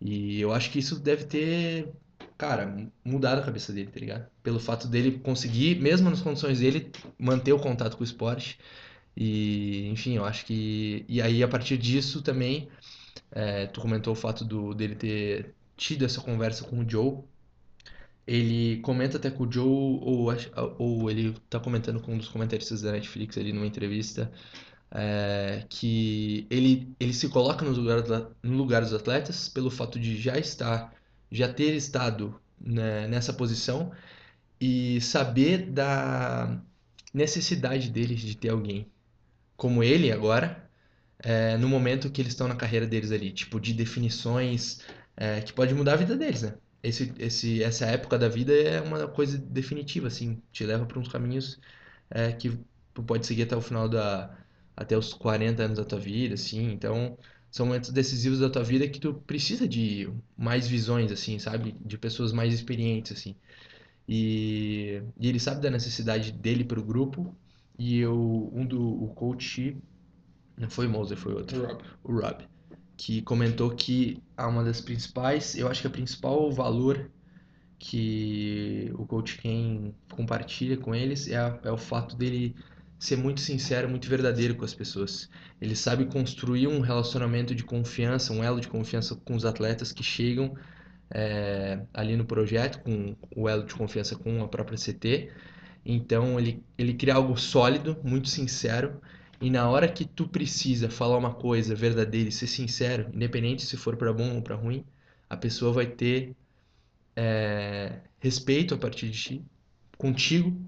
E 0.00 0.40
eu 0.40 0.52
acho 0.52 0.70
que 0.70 0.78
isso 0.78 0.98
deve 0.98 1.24
ter, 1.24 1.88
cara, 2.36 2.90
mudado 3.04 3.40
a 3.40 3.44
cabeça 3.44 3.72
dele, 3.72 3.90
tá 3.90 4.00
ligado? 4.00 4.26
Pelo 4.42 4.60
fato 4.60 4.88
dele 4.88 5.18
conseguir, 5.18 5.80
mesmo 5.80 6.10
nas 6.10 6.20
condições 6.20 6.60
dele, 6.60 6.90
manter 7.18 7.52
o 7.52 7.58
contato 7.58 7.96
com 7.96 8.02
o 8.02 8.06
esporte. 8.06 8.58
E, 9.16 9.88
enfim, 9.88 10.16
eu 10.16 10.24
acho 10.24 10.44
que. 10.44 11.04
E 11.08 11.22
aí, 11.22 11.42
a 11.42 11.48
partir 11.48 11.78
disso 11.78 12.22
também, 12.22 12.68
é, 13.30 13.66
tu 13.66 13.80
comentou 13.80 14.12
o 14.12 14.16
fato 14.16 14.44
do, 14.44 14.74
dele 14.74 14.94
ter 14.94 15.54
tido 15.76 16.04
essa 16.04 16.20
conversa 16.20 16.64
com 16.64 16.80
o 16.80 16.88
Joe. 16.88 17.22
Ele 18.26 18.80
comenta 18.80 19.18
até 19.18 19.30
com 19.30 19.44
o 19.44 19.52
Joe, 19.52 19.66
ou, 19.66 20.28
ou 20.78 21.10
ele 21.10 21.34
tá 21.50 21.60
comentando 21.60 22.00
com 22.00 22.14
um 22.14 22.18
dos 22.18 22.28
comentaristas 22.28 22.80
da 22.80 22.92
Netflix 22.92 23.36
ali 23.36 23.52
numa 23.52 23.66
entrevista, 23.66 24.32
é, 24.94 25.64
que 25.68 26.46
ele, 26.48 26.94
ele 27.00 27.12
se 27.12 27.28
coloca 27.28 27.64
no 27.64 27.72
lugar, 27.72 28.04
no 28.42 28.56
lugar 28.56 28.82
dos 28.82 28.94
atletas 28.94 29.48
pelo 29.48 29.70
fato 29.70 29.98
de 29.98 30.20
já 30.20 30.38
estar, 30.38 30.94
já 31.30 31.52
ter 31.52 31.74
estado 31.74 32.40
né, 32.60 33.08
nessa 33.08 33.32
posição 33.32 33.92
e 34.60 35.00
saber 35.00 35.66
da 35.70 36.60
necessidade 37.12 37.90
deles 37.90 38.20
de 38.20 38.36
ter 38.36 38.50
alguém 38.50 38.88
como 39.56 39.82
ele 39.82 40.12
agora, 40.12 40.68
é, 41.18 41.56
no 41.56 41.68
momento 41.68 42.10
que 42.10 42.20
eles 42.20 42.32
estão 42.32 42.48
na 42.48 42.56
carreira 42.56 42.86
deles 42.86 43.12
ali, 43.12 43.32
tipo, 43.32 43.60
de 43.60 43.72
definições 43.72 44.80
é, 45.16 45.40
que 45.40 45.52
pode 45.52 45.74
mudar 45.74 45.94
a 45.94 45.96
vida 45.96 46.16
deles, 46.16 46.42
né? 46.42 46.54
Esse, 46.82 47.12
esse, 47.18 47.62
essa 47.62 47.86
época 47.86 48.18
da 48.18 48.28
vida 48.28 48.52
é 48.52 48.80
uma 48.80 49.08
coisa 49.08 49.38
definitiva, 49.38 50.08
assim, 50.08 50.42
te 50.52 50.64
leva 50.66 50.84
para 50.86 50.98
uns 50.98 51.08
caminhos 51.08 51.58
é, 52.10 52.32
que 52.32 52.58
pode 53.06 53.26
seguir 53.26 53.44
até 53.44 53.56
o 53.56 53.60
final 53.60 53.88
da, 53.88 54.36
até 54.76 54.96
os 54.96 55.12
40 55.14 55.62
anos 55.62 55.78
da 55.78 55.84
tua 55.84 55.98
vida, 55.98 56.34
assim, 56.34 56.72
então 56.72 57.16
são 57.50 57.66
momentos 57.66 57.90
decisivos 57.90 58.40
da 58.40 58.50
tua 58.50 58.64
vida 58.64 58.88
que 58.88 58.98
tu 58.98 59.14
precisa 59.14 59.68
de 59.68 60.08
mais 60.36 60.66
visões, 60.66 61.12
assim, 61.12 61.38
sabe? 61.38 61.76
De 61.80 61.96
pessoas 61.96 62.32
mais 62.32 62.52
experientes, 62.52 63.12
assim. 63.12 63.36
E, 64.08 65.00
e 65.18 65.28
ele 65.28 65.38
sabe 65.38 65.62
da 65.62 65.70
necessidade 65.70 66.32
dele 66.32 66.64
para 66.64 66.80
o 66.80 66.84
grupo 66.84 67.34
e 67.78 67.98
eu, 67.98 68.50
um 68.52 68.66
do 68.66 69.04
o 69.04 69.08
coach, 69.14 69.76
não 70.56 70.68
foi 70.68 70.86
o 70.86 70.90
Moser, 70.90 71.16
foi 71.16 71.32
outro. 71.32 71.62
O 71.62 71.66
Rob. 71.66 71.84
O 72.02 72.20
Rob. 72.20 72.44
Que 72.96 73.22
comentou 73.22 73.70
que 73.70 74.22
a 74.36 74.48
uma 74.48 74.64
das 74.64 74.80
principais, 74.80 75.56
eu 75.56 75.68
acho 75.68 75.80
que 75.80 75.86
a 75.86 75.90
principal 75.90 76.50
valor 76.52 77.10
que 77.78 78.90
o 78.94 79.06
coach 79.06 79.38
Ken 79.38 79.92
compartilha 80.10 80.76
com 80.76 80.94
eles 80.94 81.28
é, 81.28 81.36
a, 81.36 81.58
é 81.64 81.70
o 81.70 81.76
fato 81.76 82.16
dele 82.16 82.54
ser 82.98 83.16
muito 83.16 83.40
sincero, 83.40 83.88
muito 83.88 84.08
verdadeiro 84.08 84.54
com 84.54 84.64
as 84.64 84.74
pessoas. 84.74 85.28
Ele 85.60 85.76
sabe 85.76 86.06
construir 86.06 86.66
um 86.66 86.80
relacionamento 86.80 87.54
de 87.54 87.64
confiança, 87.64 88.32
um 88.32 88.42
elo 88.42 88.60
de 88.60 88.68
confiança 88.68 89.14
com 89.16 89.34
os 89.34 89.44
atletas 89.44 89.92
que 89.92 90.02
chegam 90.02 90.56
é, 91.10 91.80
ali 91.92 92.16
no 92.16 92.24
projeto, 92.24 92.80
com 92.80 93.16
o 93.36 93.48
elo 93.48 93.64
de 93.64 93.74
confiança 93.74 94.16
com 94.16 94.42
a 94.42 94.48
própria 94.48 94.78
CT 94.78 95.30
então 95.84 96.38
ele, 96.40 96.64
ele 96.78 96.94
cria 96.94 97.14
algo 97.14 97.36
sólido, 97.36 97.98
muito 98.02 98.28
sincero, 98.28 99.00
e 99.40 99.50
na 99.50 99.68
hora 99.68 99.86
que 99.86 100.04
tu 100.04 100.26
precisa 100.26 100.88
falar 100.88 101.18
uma 101.18 101.34
coisa 101.34 101.74
verdadeira 101.74 102.28
e 102.28 102.32
ser 102.32 102.46
sincero, 102.46 103.10
independente 103.12 103.62
se 103.62 103.76
for 103.76 103.96
para 103.96 104.12
bom 104.12 104.36
ou 104.36 104.42
para 104.42 104.54
ruim, 104.54 104.84
a 105.28 105.36
pessoa 105.36 105.72
vai 105.72 105.86
ter 105.86 106.34
é, 107.14 108.00
respeito 108.18 108.74
a 108.74 108.78
partir 108.78 109.10
de 109.10 109.18
ti, 109.18 109.44
contigo, 109.98 110.58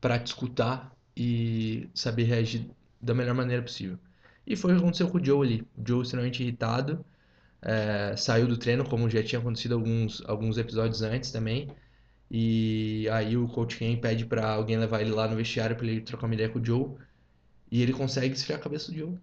para 0.00 0.18
te 0.18 0.28
escutar 0.28 0.94
e 1.22 1.90
saber 1.94 2.24
reagir 2.24 2.66
da 2.98 3.12
melhor 3.12 3.34
maneira 3.34 3.62
possível. 3.62 3.98
E 4.46 4.56
foi 4.56 4.72
o 4.72 4.76
que 4.76 4.80
aconteceu 4.80 5.10
com 5.10 5.18
o 5.18 5.24
Joe 5.24 5.46
ali. 5.46 5.60
O 5.76 5.86
Joe 5.86 6.02
extremamente 6.02 6.42
irritado, 6.42 7.04
é, 7.60 8.16
saiu 8.16 8.48
do 8.48 8.56
treino, 8.56 8.88
como 8.88 9.08
já 9.10 9.22
tinha 9.22 9.38
acontecido 9.38 9.74
alguns, 9.74 10.22
alguns 10.26 10.56
episódios 10.56 11.02
antes 11.02 11.30
também. 11.30 11.68
E 12.30 13.06
aí 13.12 13.36
o 13.36 13.46
coach 13.48 13.76
Ken 13.76 13.98
pede 13.98 14.24
para 14.24 14.50
alguém 14.50 14.78
levar 14.78 15.02
ele 15.02 15.10
lá 15.10 15.28
no 15.28 15.36
vestiário 15.36 15.76
para 15.76 15.86
ele 15.86 16.00
trocar 16.00 16.24
uma 16.26 16.34
ideia 16.34 16.48
com 16.48 16.58
o 16.58 16.64
Joe. 16.64 16.96
E 17.70 17.82
ele 17.82 17.92
consegue 17.92 18.34
esfriar 18.34 18.58
a 18.58 18.62
cabeça 18.62 18.90
do 18.90 18.96
Joe. 18.96 19.18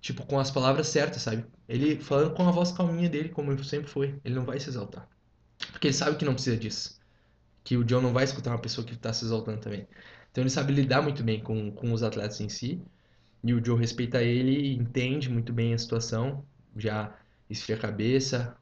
Tipo, 0.00 0.26
com 0.26 0.40
as 0.40 0.50
palavras 0.50 0.88
certas, 0.88 1.22
sabe? 1.22 1.46
Ele 1.68 2.00
falando 2.00 2.34
com 2.34 2.48
a 2.48 2.50
voz 2.50 2.72
calminha 2.72 3.08
dele, 3.08 3.28
como 3.28 3.62
sempre 3.62 3.88
foi. 3.88 4.18
Ele 4.24 4.34
não 4.34 4.44
vai 4.44 4.58
se 4.58 4.68
exaltar. 4.68 5.08
Porque 5.70 5.86
ele 5.86 5.94
sabe 5.94 6.16
que 6.16 6.24
não 6.24 6.34
precisa 6.34 6.56
disso. 6.56 7.00
Que 7.62 7.76
o 7.76 7.88
Joe 7.88 8.02
não 8.02 8.12
vai 8.12 8.24
escutar 8.24 8.50
uma 8.50 8.58
pessoa 8.58 8.84
que 8.84 8.94
está 8.94 9.12
se 9.12 9.24
exaltando 9.24 9.60
também. 9.60 9.86
Então 10.36 10.42
ele 10.42 10.50
sabe 10.50 10.70
lidar 10.70 11.00
muito 11.00 11.24
bem 11.24 11.40
com, 11.40 11.70
com 11.70 11.94
os 11.94 12.02
atletas 12.02 12.42
em 12.42 12.48
si. 12.50 12.78
E 13.42 13.54
o 13.54 13.64
Joe 13.64 13.80
respeita 13.80 14.22
ele, 14.22 14.74
entende 14.74 15.30
muito 15.30 15.50
bem 15.50 15.72
a 15.72 15.78
situação. 15.78 16.44
Já 16.76 17.16
esfria 17.48 17.74
a 17.74 17.78
cabeça, 17.78 18.54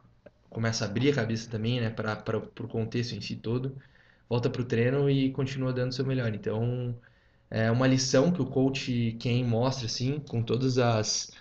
começa 0.48 0.84
a 0.84 0.88
abrir 0.88 1.10
a 1.10 1.14
cabeça 1.16 1.50
também, 1.50 1.80
né, 1.80 1.90
para 1.90 2.38
o 2.38 2.68
contexto 2.68 3.16
em 3.16 3.20
si 3.20 3.34
todo, 3.34 3.76
volta 4.28 4.48
para 4.48 4.62
o 4.62 4.64
treino 4.64 5.10
e 5.10 5.32
continua 5.32 5.72
dando 5.72 5.90
o 5.90 5.92
seu 5.92 6.06
melhor. 6.06 6.32
Então, 6.32 6.94
é 7.50 7.68
uma 7.72 7.88
lição 7.88 8.30
que 8.30 8.40
o 8.40 8.46
coach 8.46 9.16
quem 9.18 9.44
mostra, 9.44 9.86
assim, 9.86 10.20
com 10.20 10.44
todas 10.44 10.78
as, 10.78 11.32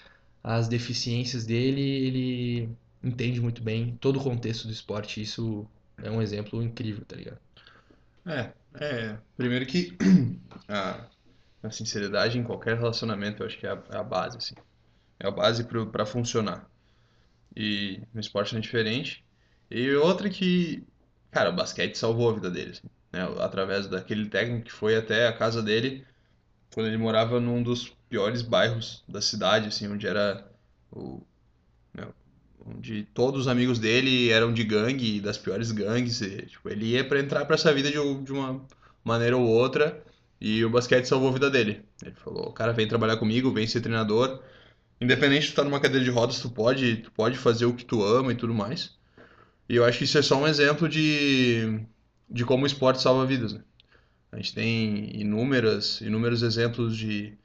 as 0.44 0.68
deficiências 0.68 1.46
dele, 1.46 1.80
ele 1.80 2.70
entende 3.04 3.40
muito 3.40 3.62
bem 3.62 3.96
todo 4.02 4.18
o 4.20 4.24
contexto 4.24 4.66
do 4.66 4.74
esporte. 4.74 5.22
Isso 5.22 5.63
é 6.02 6.10
um 6.10 6.24
exemplo 6.24 6.63
incrível, 6.63 7.06
tá 7.06 7.16
ligado? 7.16 7.38
É, 8.25 8.52
é. 8.80 9.18
Primeiro 9.36 9.65
que 9.65 9.96
a, 10.68 11.06
a 11.62 11.72
sinceridade 11.72 12.38
em 12.38 12.44
qualquer 12.44 12.77
relacionamento 12.77 13.42
eu 13.42 13.48
acho 13.48 13.58
que 13.58 13.68
é 13.68 13.72
a, 13.72 13.84
é 13.92 13.98
a 13.98 14.03
base, 14.03 14.38
assim. 14.38 14.56
É 15.20 15.27
a 15.27 15.32
base 15.32 15.65
para 15.92 16.06
funcionar. 16.06 16.70
E 17.56 18.01
no 18.13 18.20
esporte 18.20 18.53
não 18.53 18.60
é 18.60 18.62
diferente. 18.62 19.24
E 19.70 19.94
outra 19.96 20.30
que, 20.30 20.86
cara, 21.32 21.50
o 21.50 21.56
basquete 21.56 21.96
salvou 21.96 22.30
a 22.30 22.34
vida 22.34 22.50
dele, 22.50 22.72
assim, 22.72 22.88
né? 23.12 23.22
Através 23.39 23.88
daquele 23.88 24.30
técnico 24.30 24.65
que 24.65 24.72
foi 24.72 24.96
até 24.96 25.27
a 25.27 25.34
casa 25.34 25.62
dele 25.62 26.06
quando 26.74 26.88
ele 26.88 26.98
morava 26.98 27.39
num 27.39 27.62
dos 27.62 27.89
piores 28.10 28.42
bairros 28.42 29.03
da 29.08 29.22
cidade, 29.22 29.68
assim, 29.68 29.88
onde 29.88 30.08
era 30.08 30.48
o 30.92 31.22
onde 32.65 33.03
todos 33.13 33.41
os 33.41 33.48
amigos 33.48 33.79
dele 33.79 34.29
eram 34.29 34.53
de 34.53 34.63
gangue, 34.63 35.20
das 35.20 35.38
piores 35.38 35.72
gangues, 35.72 36.22
e, 36.22 36.43
tipo, 36.43 36.70
ele 36.70 36.88
ia 36.88 37.03
para 37.03 37.20
entrar 37.20 37.46
para 37.46 37.55
essa 37.55 37.74
vida 37.74 37.89
de, 37.89 38.24
de 38.24 38.32
uma 38.32 38.62
maneira 39.03 39.38
ou 39.38 39.46
outra, 39.46 40.01
e 40.39 40.63
o 40.63 40.70
basquete 40.70 41.05
salvou 41.05 41.29
a 41.29 41.34
vida 41.34 41.50
dele. 41.50 41.82
Ele 42.03 42.15
falou: 42.15 42.51
"Cara, 42.51 42.74
vem 42.74 42.88
trabalhar 42.88 43.17
comigo, 43.17 43.53
vem 43.53 43.67
ser 43.67 43.82
treinador". 43.82 44.41
Independente 45.01 45.43
de 45.43 45.50
estar 45.50 45.63
numa 45.63 45.79
cadeira 45.79 46.03
de 46.03 46.12
rodas, 46.12 46.39
tu 46.39 46.50
pode, 46.50 46.98
tu 46.98 47.12
pode 47.12 47.38
fazer 47.38 47.65
o 47.65 47.74
que 47.74 47.86
tu 47.86 48.03
ama 48.03 48.32
e 48.32 48.36
tudo 48.36 48.53
mais. 48.53 48.96
E 49.67 49.75
eu 49.75 49.86
acho 49.86 49.98
que 49.98 50.03
isso 50.05 50.17
é 50.17 50.22
só 50.22 50.38
um 50.38 50.48
exemplo 50.48 50.88
de, 50.88 51.82
de 52.29 52.46
como 52.46 52.63
o 52.63 52.67
esporte 52.67 53.01
salva 53.01 53.25
vidas, 53.25 53.53
né? 53.53 53.62
A 54.32 54.38
gente 54.38 54.53
tem 54.53 55.20
inúmeras, 55.20 56.01
inúmeros 56.01 56.41
exemplos 56.41 56.98
de, 56.98 57.38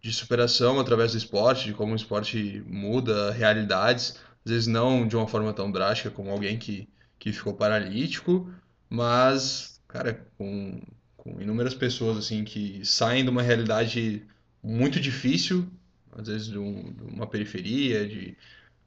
de 0.00 0.12
superação 0.12 0.78
através 0.78 1.12
do 1.12 1.18
esporte, 1.18 1.66
de 1.66 1.74
como 1.74 1.92
o 1.92 1.96
esporte 1.96 2.62
muda 2.66 3.30
realidades, 3.30 4.18
às 4.48 4.50
vezes 4.50 4.66
não 4.66 5.06
de 5.06 5.14
uma 5.14 5.28
forma 5.28 5.52
tão 5.52 5.70
drástica 5.70 6.10
como 6.10 6.30
alguém 6.30 6.58
que, 6.58 6.88
que 7.18 7.32
ficou 7.32 7.52
paralítico, 7.52 8.50
mas, 8.88 9.80
cara, 9.86 10.26
com, 10.38 10.80
com 11.16 11.40
inúmeras 11.40 11.74
pessoas 11.74 12.16
assim 12.16 12.44
que 12.44 12.80
saem 12.84 13.24
de 13.24 13.30
uma 13.30 13.42
realidade 13.42 14.26
muito 14.62 14.98
difícil 14.98 15.68
às 16.16 16.26
vezes 16.26 16.48
de, 16.48 16.58
um, 16.58 16.92
de 16.92 17.02
uma 17.14 17.26
periferia, 17.26 18.06
de 18.06 18.36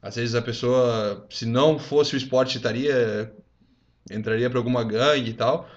às 0.01 0.15
vezes 0.15 0.33
a 0.33 0.41
pessoa, 0.41 1.27
se 1.29 1.45
não 1.45 1.77
fosse 1.77 2.15
o 2.15 2.17
esporte, 2.17 2.57
estaria 2.57 3.31
entraria 4.09 4.49
para 4.49 4.57
alguma 4.57 4.83
gangue 4.83 5.29
e 5.29 5.33
tal, 5.33 5.69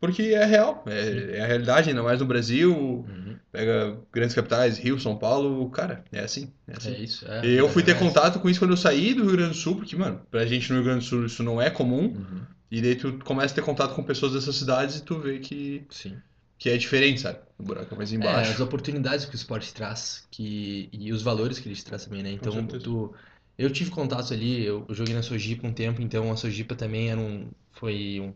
porque 0.00 0.22
é 0.22 0.44
real, 0.44 0.82
é, 0.86 1.36
é, 1.36 1.42
a 1.42 1.46
realidade, 1.46 1.90
ainda 1.90 2.02
mais 2.02 2.18
no 2.18 2.26
Brasil, 2.26 2.74
uhum. 2.74 3.27
Pega 3.50 3.98
grandes 4.12 4.34
capitais, 4.34 4.78
Rio, 4.78 4.98
São 4.98 5.16
Paulo, 5.16 5.68
cara, 5.70 6.04
é 6.12 6.20
assim. 6.20 6.52
É, 6.66 6.76
assim. 6.76 6.94
é 6.94 6.98
isso, 6.98 7.26
é. 7.30 7.46
Eu 7.46 7.68
fui 7.68 7.82
ter 7.82 7.92
é. 7.92 7.94
contato 7.94 8.40
com 8.40 8.48
isso 8.48 8.60
quando 8.60 8.72
eu 8.72 8.76
saí 8.76 9.14
do 9.14 9.22
Rio 9.24 9.32
Grande 9.32 9.50
do 9.50 9.56
Sul, 9.56 9.76
porque, 9.76 9.96
mano, 9.96 10.20
pra 10.30 10.46
gente 10.46 10.70
no 10.70 10.76
Rio 10.76 10.84
Grande 10.84 11.04
do 11.04 11.08
Sul 11.08 11.26
isso 11.26 11.42
não 11.42 11.60
é 11.60 11.70
comum, 11.70 12.14
uhum. 12.14 12.40
e 12.70 12.80
daí 12.80 12.94
tu 12.94 13.18
começa 13.24 13.52
a 13.52 13.56
ter 13.56 13.62
contato 13.62 13.94
com 13.94 14.02
pessoas 14.02 14.32
dessas 14.32 14.56
cidades 14.56 14.96
e 14.96 15.02
tu 15.02 15.18
vê 15.18 15.38
que 15.38 15.86
Sim 15.90 16.16
que 16.58 16.68
é 16.68 16.76
diferente, 16.76 17.20
sabe? 17.20 17.38
O 17.56 17.62
buraco 17.62 17.94
é 17.94 17.96
mais 17.96 18.12
embaixo. 18.12 18.50
É, 18.50 18.54
as 18.54 18.60
oportunidades 18.60 19.24
que 19.24 19.34
o 19.34 19.36
esporte 19.36 19.72
traz 19.72 20.26
que, 20.30 20.88
e 20.92 21.12
os 21.12 21.22
valores 21.22 21.60
que 21.60 21.68
ele 21.68 21.80
traz 21.80 22.04
também, 22.04 22.22
né? 22.22 22.32
Então, 22.32 22.66
tu, 22.66 23.14
eu 23.56 23.70
tive 23.70 23.90
contato 23.90 24.34
ali, 24.34 24.64
eu 24.64 24.84
joguei 24.90 25.14
na 25.14 25.22
Sojipa 25.22 25.66
um 25.66 25.72
tempo, 25.72 26.02
então 26.02 26.30
a 26.32 26.36
Sojipa 26.36 26.74
também 26.74 27.10
era 27.10 27.20
um, 27.20 27.48
foi 27.72 28.18
um, 28.20 28.34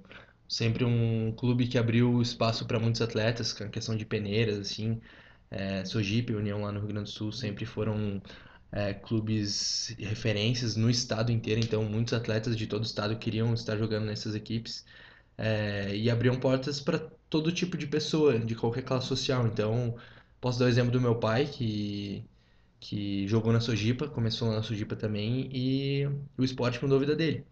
sempre 0.52 0.85
um 0.85 1.32
clube 1.32 1.66
que 1.66 1.78
abriu 1.78 2.21
espaço 2.21 2.66
para 2.66 2.78
muitos 2.78 3.00
atletas, 3.00 3.59
a 3.62 3.68
questão 3.68 3.97
de 3.97 4.04
peneiras, 4.04 4.59
assim. 4.59 5.00
É, 5.50 5.85
Sojipa 5.85 6.32
e 6.32 6.37
União 6.37 6.62
lá 6.62 6.73
no 6.73 6.80
Rio 6.80 6.88
Grande 6.88 7.11
do 7.11 7.14
Sul 7.14 7.32
sempre 7.32 7.64
foram 7.66 8.23
é, 8.71 8.94
clubes 8.94 9.94
referências 9.99 10.76
no 10.76 10.90
estado 10.90 11.32
inteiro, 11.32 11.61
então 11.61 11.85
muitos 11.85 12.14
atletas 12.14 12.56
de 12.56 12.66
todo 12.66 12.82
o 12.82 12.87
estado 12.87 13.18
queriam 13.18 13.54
estar 13.54 13.76
jogando 13.78 14.06
nessas 14.06 14.35
equipes 14.35 14.85
é, 15.38 15.97
e 15.97 16.11
abriam 16.11 16.38
portas 16.40 16.80
para 16.80 16.99
todo 17.30 17.52
tipo 17.52 17.76
de 17.78 17.87
pessoa, 17.87 18.38
de 18.38 18.54
qualquer 18.54 18.82
classe 18.85 19.06
social. 19.09 19.47
Então, 19.47 19.97
posso 20.40 20.59
dar 20.59 20.66
o 20.66 20.68
exemplo 20.68 20.92
do 20.92 21.00
meu 21.00 21.18
pai, 21.18 21.47
que, 21.47 22.25
que 22.80 23.26
jogou 23.28 23.52
na 23.52 23.61
Sojipa, 23.61 24.09
começou 24.09 24.50
na 24.52 24.62
Sojipa 24.62 24.97
também 24.97 25.49
e 25.52 26.06
o 26.38 26.44
esporte 26.44 26.82
mudou 26.82 26.99
a 26.99 27.00
vida 27.00 27.16
dele. 27.16 27.47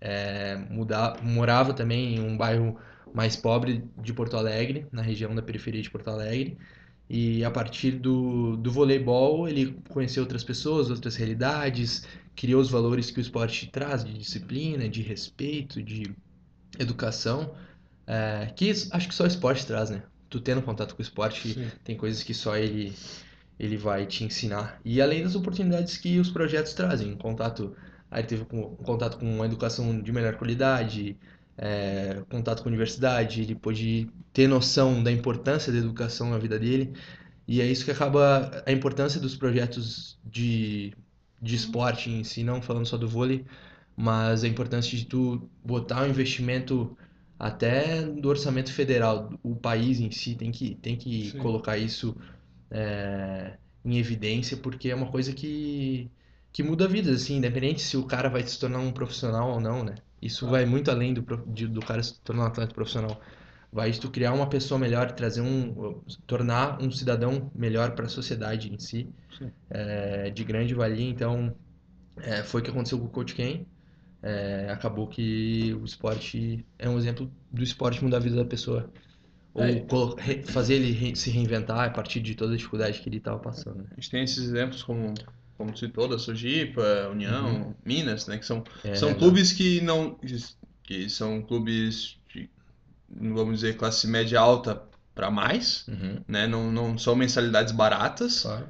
É, 0.00 0.56
mudar, 0.70 1.22
morava 1.22 1.74
também 1.74 2.16
em 2.16 2.20
um 2.20 2.36
bairro 2.36 2.78
mais 3.12 3.36
pobre 3.36 3.84
de 3.98 4.12
Porto 4.12 4.36
Alegre, 4.36 4.86
na 4.92 5.02
região 5.02 5.34
da 5.34 5.42
periferia 5.42 5.82
de 5.82 5.90
Porto 5.90 6.08
Alegre, 6.08 6.56
e 7.08 7.44
a 7.44 7.50
partir 7.50 7.92
do, 7.92 8.56
do 8.56 8.70
voleibol 8.70 9.48
ele 9.48 9.76
conheceu 9.88 10.22
outras 10.22 10.44
pessoas, 10.44 10.90
outras 10.90 11.16
realidades, 11.16 12.06
criou 12.36 12.60
os 12.60 12.70
valores 12.70 13.10
que 13.10 13.18
o 13.18 13.20
esporte 13.20 13.66
traz 13.66 14.04
de 14.04 14.14
disciplina, 14.14 14.88
de 14.88 15.02
respeito, 15.02 15.82
de 15.82 16.14
educação, 16.78 17.54
é, 18.06 18.52
que 18.54 18.70
acho 18.70 19.08
que 19.08 19.14
só 19.14 19.24
o 19.24 19.26
esporte 19.26 19.66
traz, 19.66 19.90
né? 19.90 20.02
Tu 20.28 20.40
tendo 20.40 20.62
contato 20.62 20.94
com 20.94 21.00
o 21.00 21.02
esporte, 21.02 21.54
Sim. 21.54 21.68
tem 21.82 21.96
coisas 21.96 22.22
que 22.22 22.32
só 22.32 22.56
ele 22.56 22.94
ele 23.58 23.76
vai 23.76 24.06
te 24.06 24.24
ensinar. 24.24 24.80
E 24.82 25.02
além 25.02 25.22
das 25.22 25.34
oportunidades 25.34 25.98
que 25.98 26.18
os 26.18 26.30
projetos 26.30 26.72
trazem, 26.72 27.14
contato, 27.14 27.76
aí 28.10 28.22
teve 28.22 28.44
um 28.52 28.76
contato 28.76 29.18
com 29.18 29.26
uma 29.26 29.46
educação 29.46 30.00
de 30.00 30.12
melhor 30.12 30.36
qualidade, 30.36 31.16
é, 31.56 32.22
contato 32.30 32.62
com 32.62 32.68
a 32.68 32.72
universidade, 32.72 33.42
ele 33.42 33.54
pôde 33.54 34.10
ter 34.32 34.48
noção 34.48 35.02
da 35.02 35.12
importância 35.12 35.72
da 35.72 35.78
educação 35.78 36.30
na 36.30 36.38
vida 36.38 36.58
dele. 36.58 36.92
E 37.46 37.60
é 37.60 37.66
isso 37.66 37.84
que 37.84 37.90
acaba 37.90 38.62
a 38.66 38.72
importância 38.72 39.20
dos 39.20 39.36
projetos 39.36 40.18
de, 40.24 40.94
de 41.40 41.54
esporte 41.56 42.10
em 42.10 42.24
si, 42.24 42.42
não 42.44 42.62
falando 42.62 42.86
só 42.86 42.96
do 42.96 43.08
vôlei, 43.08 43.44
mas 43.96 44.44
a 44.44 44.48
importância 44.48 44.96
de 44.96 45.04
tu 45.04 45.48
botar 45.64 46.02
o 46.02 46.06
um 46.06 46.10
investimento 46.10 46.96
até 47.38 48.02
do 48.02 48.28
orçamento 48.28 48.72
federal, 48.72 49.32
o 49.42 49.56
país 49.56 50.00
em 50.00 50.10
si 50.10 50.34
tem 50.34 50.50
que, 50.52 50.74
tem 50.76 50.96
que 50.96 51.32
colocar 51.38 51.78
isso 51.78 52.16
é, 52.70 53.56
em 53.84 53.98
evidência, 53.98 54.56
porque 54.56 54.90
é 54.90 54.94
uma 54.94 55.10
coisa 55.10 55.32
que, 55.32 56.10
que 56.52 56.62
muda 56.62 56.88
vidas, 56.88 57.22
assim, 57.22 57.36
independente 57.36 57.80
se 57.80 57.96
o 57.96 58.04
cara 58.04 58.28
vai 58.28 58.42
se 58.42 58.58
tornar 58.58 58.78
um 58.78 58.92
profissional 58.92 59.50
ou 59.50 59.60
não, 59.60 59.84
né? 59.84 59.96
Isso 60.20 60.46
vai 60.48 60.66
muito 60.66 60.90
além 60.90 61.14
do, 61.14 61.22
de, 61.46 61.66
do 61.66 61.80
cara 61.80 62.02
se 62.02 62.20
tornar 62.20 62.44
um 62.44 62.46
atleta 62.46 62.74
profissional. 62.74 63.20
Vai 63.72 63.92
tu 63.92 64.10
criar 64.10 64.32
uma 64.32 64.48
pessoa 64.48 64.78
melhor, 64.78 65.12
trazer 65.12 65.40
um, 65.40 66.02
tornar 66.26 66.82
um 66.82 66.90
cidadão 66.90 67.50
melhor 67.54 67.92
para 67.92 68.06
a 68.06 68.08
sociedade 68.08 68.72
em 68.72 68.78
si, 68.78 69.08
é, 69.70 70.28
de 70.30 70.42
grande 70.44 70.74
valia. 70.74 71.08
Então, 71.08 71.54
é, 72.16 72.42
foi 72.42 72.60
o 72.60 72.64
que 72.64 72.70
aconteceu 72.70 72.98
com 72.98 73.06
o 73.06 73.10
Coach 73.10 73.34
Ken. 73.34 73.64
É, 74.22 74.68
acabou 74.70 75.06
que 75.06 75.72
o 75.80 75.84
esporte 75.84 76.66
é 76.78 76.88
um 76.88 76.98
exemplo 76.98 77.30
do 77.50 77.62
esporte 77.62 78.02
mudar 78.02 78.18
a 78.18 78.20
vida 78.20 78.36
da 78.36 78.44
pessoa. 78.44 78.90
Ou 79.54 79.62
é. 79.64 80.42
fazer 80.44 80.74
ele 80.74 81.16
se 81.16 81.30
reinventar 81.30 81.88
a 81.88 81.90
partir 81.90 82.20
de 82.20 82.34
toda 82.34 82.54
a 82.54 82.56
dificuldade 82.56 83.00
que 83.00 83.08
ele 83.08 83.16
estava 83.16 83.38
passando. 83.38 83.78
Né? 83.78 83.86
A 83.92 83.94
gente 83.94 84.10
tem 84.10 84.22
esses 84.22 84.38
exemplos 84.38 84.82
como 84.82 85.14
como 85.60 85.72
tu 85.72 85.78
citou, 85.78 86.08
da 86.08 86.18
Sojipa, 86.18 87.10
União, 87.12 87.44
uhum. 87.44 87.74
Minas, 87.84 88.26
né? 88.26 88.38
Que 88.38 88.46
são, 88.46 88.64
é, 88.82 88.94
são 88.94 89.12
clubes 89.12 89.52
que 89.52 89.82
não. 89.82 90.18
que 90.82 91.06
são 91.10 91.42
clubes 91.42 92.16
de, 92.32 92.48
vamos 93.10 93.56
dizer, 93.56 93.76
classe 93.76 94.06
média 94.06 94.40
alta 94.40 94.82
para 95.14 95.30
mais, 95.30 95.86
uhum. 95.86 96.24
né? 96.26 96.46
Não, 96.46 96.72
não 96.72 96.96
são 96.96 97.14
mensalidades 97.14 97.74
baratas. 97.74 98.40
Claro. 98.40 98.68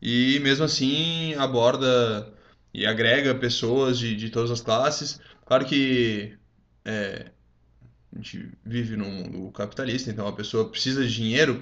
E 0.00 0.40
mesmo 0.40 0.64
assim 0.64 1.34
aborda 1.34 2.32
e 2.72 2.86
agrega 2.86 3.34
pessoas 3.34 3.98
de, 3.98 4.16
de 4.16 4.30
todas 4.30 4.50
as 4.50 4.62
classes. 4.62 5.20
Claro 5.44 5.66
que 5.66 6.38
é, 6.86 7.26
a 8.12 8.16
gente 8.16 8.50
vive 8.64 8.96
num 8.96 9.10
mundo 9.10 9.52
capitalista, 9.52 10.10
então 10.10 10.26
a 10.26 10.32
pessoa 10.32 10.68
precisa 10.68 11.06
de 11.06 11.14
dinheiro 11.14 11.60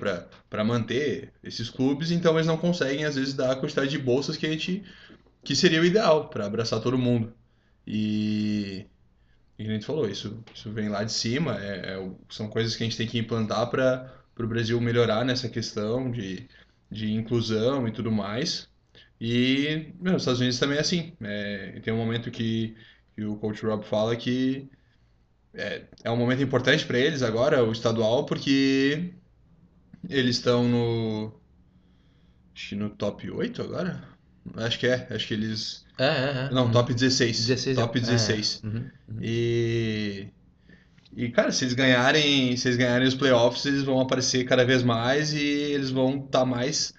para 0.49 0.65
manter 0.65 1.33
esses 1.45 1.69
clubes, 1.69 2.11
então 2.11 2.35
eles 2.37 2.47
não 2.47 2.57
conseguem, 2.57 3.05
às 3.05 3.17
vezes, 3.17 3.35
dar 3.35 3.53
a 3.53 3.57
quantidade 3.57 3.91
de 3.91 3.99
bolsas 3.99 4.37
que 4.37 4.47
a 4.47 4.51
gente. 4.51 4.83
que 5.45 5.55
seria 5.57 5.81
o 5.81 5.85
ideal 5.85 6.29
para 6.29 6.47
abraçar 6.47 6.81
todo 6.81 6.99
mundo. 6.99 7.33
E. 7.87 8.87
E 9.59 9.67
a 9.69 9.73
gente 9.73 9.85
falou, 9.87 10.09
isso, 10.09 10.43
isso 10.55 10.71
vem 10.71 10.89
lá 10.89 11.03
de 11.03 11.13
cima, 11.13 11.59
é, 11.61 11.95
é, 11.97 12.11
são 12.31 12.49
coisas 12.49 12.77
que 12.77 12.85
a 12.85 12.87
gente 12.87 12.97
tem 12.97 13.09
que 13.09 13.19
implantar 13.19 13.69
para 13.69 14.13
o 14.39 14.47
Brasil 14.47 14.81
melhorar 14.81 15.25
nessa 15.25 15.49
questão 15.49 16.11
de, 16.13 16.49
de 16.91 17.13
inclusão 17.13 17.89
e 17.89 17.93
tudo 17.93 18.13
mais. 18.13 18.69
E 19.21 19.93
meu, 20.01 20.15
os 20.17 20.23
Estados 20.23 20.41
Unidos 20.41 20.59
também 20.61 20.79
é 20.79 20.81
assim. 20.81 21.13
É, 21.21 21.81
tem 21.83 21.93
um 21.93 21.97
momento 21.97 22.31
que, 22.31 22.77
que 23.17 23.25
o 23.25 23.37
coach 23.37 23.65
Rob 23.67 23.85
fala 23.85 24.15
que 24.17 24.71
é, 25.55 25.83
é 26.05 26.11
um 26.11 26.17
momento 26.17 26.43
importante 26.43 26.85
para 26.85 26.99
eles 26.99 27.23
agora, 27.23 27.65
o 27.65 27.73
estadual, 27.73 28.25
porque 28.25 29.13
eles 30.09 30.37
estão 30.37 30.69
no. 30.69 31.33
Acho 32.55 32.71
que 32.71 32.75
no 32.75 32.91
top 32.91 33.31
8 33.31 33.63
agora? 33.63 34.03
Acho 34.57 34.79
que 34.79 34.87
é, 34.87 35.07
acho 35.11 35.27
que 35.27 35.35
eles. 35.35 35.85
É, 35.99 36.07
é, 36.07 36.47
é. 36.47 36.51
Não, 36.51 36.67
uhum. 36.67 36.73
top 36.73 36.95
16. 36.95 37.47
16 37.47 37.77
top 37.77 38.01
16. 38.01 38.63
É, 38.63 38.67
é. 38.67 38.71
Uhum, 38.71 38.91
uhum. 39.09 39.19
E. 39.23 40.29
E, 41.17 41.31
cara, 41.31 41.51
se 41.51 41.65
eles 41.65 41.75
ganharem, 41.75 42.57
se 42.57 42.69
eles 42.69 42.77
ganharem 42.77 43.09
os 43.09 43.15
playoffs, 43.15 43.65
eles 43.65 43.83
vão 43.83 43.99
aparecer 43.99 44.45
cada 44.45 44.65
vez 44.65 44.83
mais 44.83 45.33
e 45.33 45.41
eles 45.41 45.91
vão 45.91 46.17
estar 46.19 46.41
tá 46.41 46.45
mais 46.45 46.95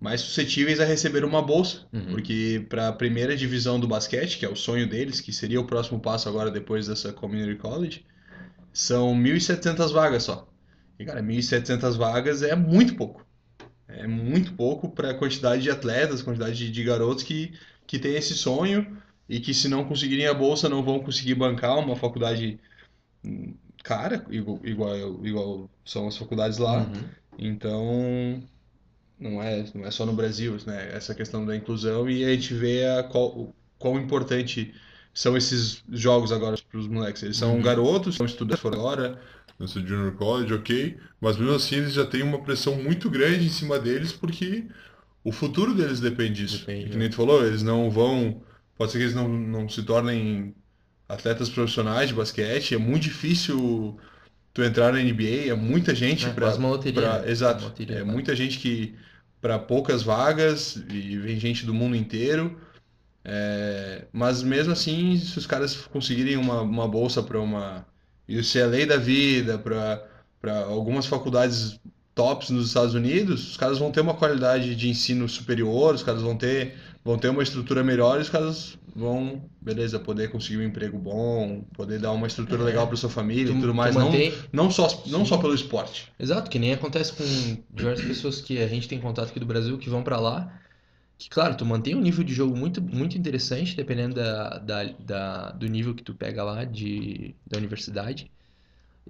mais 0.00 0.20
suscetíveis 0.20 0.78
a 0.80 0.84
receber 0.84 1.24
uma 1.24 1.42
bolsa, 1.42 1.86
uhum. 1.92 2.06
porque 2.06 2.64
para 2.68 2.88
a 2.88 2.92
primeira 2.92 3.36
divisão 3.36 3.80
do 3.80 3.88
basquete, 3.88 4.38
que 4.38 4.46
é 4.46 4.48
o 4.48 4.56
sonho 4.56 4.88
deles, 4.88 5.20
que 5.20 5.32
seria 5.32 5.60
o 5.60 5.64
próximo 5.64 5.98
passo 5.98 6.28
agora 6.28 6.50
depois 6.50 6.86
dessa 6.86 7.12
community 7.12 7.56
college, 7.56 8.04
são 8.72 9.14
1.700 9.14 9.92
vagas 9.92 10.22
só. 10.22 10.48
E 10.98 11.04
cara, 11.04 11.22
1.700 11.22 11.96
vagas 11.96 12.42
é 12.42 12.54
muito 12.54 12.94
pouco. 12.94 13.26
É 13.88 14.06
muito 14.06 14.52
pouco 14.52 14.90
para 14.90 15.10
a 15.10 15.14
quantidade 15.14 15.62
de 15.62 15.70
atletas, 15.70 16.22
quantidade 16.22 16.70
de 16.70 16.84
garotos 16.84 17.24
que 17.24 17.52
que 17.88 17.98
tem 17.98 18.14
esse 18.14 18.34
sonho 18.34 18.98
e 19.26 19.40
que 19.40 19.54
se 19.54 19.66
não 19.66 19.82
conseguirem 19.82 20.26
a 20.26 20.34
bolsa 20.34 20.68
não 20.68 20.82
vão 20.82 21.00
conseguir 21.00 21.34
bancar 21.34 21.78
uma 21.78 21.96
faculdade 21.96 22.60
hum, 23.24 23.54
cara, 23.82 24.24
igual, 24.30 24.60
igual, 24.62 25.26
igual 25.26 25.70
são 25.84 26.06
as 26.06 26.16
faculdades 26.16 26.58
lá. 26.58 26.80
Uhum. 26.80 27.04
Então, 27.38 28.42
não 29.18 29.42
é, 29.42 29.64
não 29.74 29.84
é 29.84 29.90
só 29.90 30.06
no 30.06 30.12
Brasil, 30.12 30.56
né? 30.66 30.90
Essa 30.92 31.14
questão 31.14 31.44
da 31.44 31.56
inclusão 31.56 32.08
e 32.08 32.24
a 32.24 32.28
gente 32.28 32.54
vê 32.54 32.86
a 32.86 33.02
qual, 33.02 33.54
quão 33.78 33.98
importante 33.98 34.74
são 35.12 35.36
esses 35.36 35.82
jogos 35.90 36.30
agora 36.30 36.56
para 36.70 36.78
os 36.78 36.86
moleques. 36.86 37.22
Eles 37.22 37.36
são 37.36 37.56
uhum. 37.56 37.62
garotos, 37.62 38.16
são 38.16 38.26
estudantes 38.26 38.60
fora. 38.60 39.20
No 39.58 39.66
seu 39.66 39.84
junior 39.84 40.12
college, 40.12 40.54
ok, 40.54 40.96
mas 41.20 41.36
mesmo 41.36 41.52
assim 41.52 41.78
eles 41.78 41.92
já 41.92 42.06
têm 42.06 42.22
uma 42.22 42.40
pressão 42.40 42.76
muito 42.76 43.10
grande 43.10 43.44
em 43.44 43.48
cima 43.48 43.76
deles 43.76 44.12
porque 44.12 44.66
o 45.24 45.32
futuro 45.32 45.74
deles 45.74 45.98
depende 45.98 46.44
disso. 46.44 46.60
Depende, 46.60 46.86
e 46.86 46.90
que 46.90 46.96
nem 46.96 47.10
tu 47.10 47.16
falou, 47.16 47.44
eles 47.44 47.60
não 47.60 47.90
vão. 47.90 48.40
Pode 48.76 48.92
ser 48.92 48.98
que 48.98 49.04
eles 49.04 49.16
não, 49.16 49.28
não 49.28 49.68
se 49.68 49.82
tornem 49.82 50.54
atletas 51.08 51.48
profissionais 51.48 52.08
de 52.08 52.14
basquete, 52.14 52.76
é 52.76 52.78
muito 52.78 53.02
difícil 53.02 53.98
tu 54.54 54.62
entrar 54.62 54.92
na 54.92 55.00
NBA, 55.00 55.48
é 55.48 55.54
muita 55.54 55.92
gente 55.92 56.26
é, 56.26 56.32
para 56.32 56.50
né? 57.22 57.30
exato, 57.30 57.72
é 57.80 57.98
tá. 57.98 58.04
muita 58.04 58.36
gente 58.36 58.58
que 58.58 58.94
para 59.40 59.58
poucas 59.58 60.02
vagas 60.02 60.76
e 60.90 61.16
vem 61.18 61.38
gente 61.38 61.64
do 61.64 61.74
mundo 61.74 61.96
inteiro. 61.96 62.58
É, 63.24 64.06
mas 64.12 64.42
mesmo 64.42 64.72
assim, 64.72 65.16
se 65.16 65.38
os 65.38 65.46
caras 65.46 65.76
conseguirem 65.76 66.36
uma, 66.36 66.62
uma 66.62 66.88
bolsa 66.88 67.22
para 67.22 67.40
uma 67.40 67.86
UCLA 68.28 68.86
da 68.86 68.96
vida, 68.96 69.58
para 69.58 70.64
algumas 70.64 71.06
faculdades 71.06 71.78
tops 72.14 72.50
nos 72.50 72.68
Estados 72.68 72.94
Unidos, 72.94 73.50
os 73.50 73.56
caras 73.56 73.78
vão 73.78 73.92
ter 73.92 74.00
uma 74.00 74.14
qualidade 74.14 74.74
de 74.74 74.88
ensino 74.88 75.28
superior, 75.28 75.94
os 75.94 76.02
caras 76.02 76.20
vão 76.20 76.36
ter, 76.36 76.74
vão 77.08 77.16
ter 77.16 77.30
uma 77.30 77.42
estrutura 77.42 77.82
melhor, 77.82 78.18
e 78.18 78.20
os 78.20 78.28
caras 78.28 78.78
vão, 78.94 79.42
beleza, 79.62 79.98
poder 79.98 80.30
conseguir 80.30 80.58
um 80.58 80.62
emprego 80.62 80.98
bom, 80.98 81.64
poder 81.72 81.98
dar 81.98 82.12
uma 82.12 82.26
estrutura 82.26 82.60
é. 82.60 82.66
legal 82.66 82.86
para 82.86 82.98
sua 82.98 83.08
família 83.08 83.46
tu, 83.46 83.56
e 83.56 83.60
tudo 83.62 83.72
mais, 83.72 83.96
não, 83.96 84.12
não, 84.52 84.70
só, 84.70 85.04
não 85.06 85.24
só 85.24 85.38
pelo 85.38 85.54
esporte. 85.54 86.12
Exato, 86.20 86.50
que 86.50 86.58
nem 86.58 86.74
acontece 86.74 87.14
com 87.14 87.24
diversas 87.74 88.04
pessoas 88.04 88.42
que 88.42 88.58
a 88.58 88.68
gente 88.68 88.86
tem 88.86 89.00
contato 89.00 89.30
aqui 89.30 89.40
do 89.40 89.46
Brasil 89.46 89.78
que 89.78 89.88
vão 89.88 90.02
para 90.02 90.20
lá, 90.20 90.52
que 91.16 91.30
claro, 91.30 91.56
tu 91.56 91.64
mantém 91.64 91.94
um 91.94 92.00
nível 92.02 92.22
de 92.22 92.34
jogo 92.34 92.54
muito, 92.54 92.82
muito 92.82 93.16
interessante, 93.16 93.74
dependendo 93.74 94.16
da, 94.16 94.58
da, 94.58 94.84
da, 94.98 95.50
do 95.52 95.66
nível 95.66 95.94
que 95.94 96.02
tu 96.02 96.14
pega 96.14 96.44
lá 96.44 96.64
de, 96.64 97.34
da 97.46 97.56
universidade, 97.56 98.30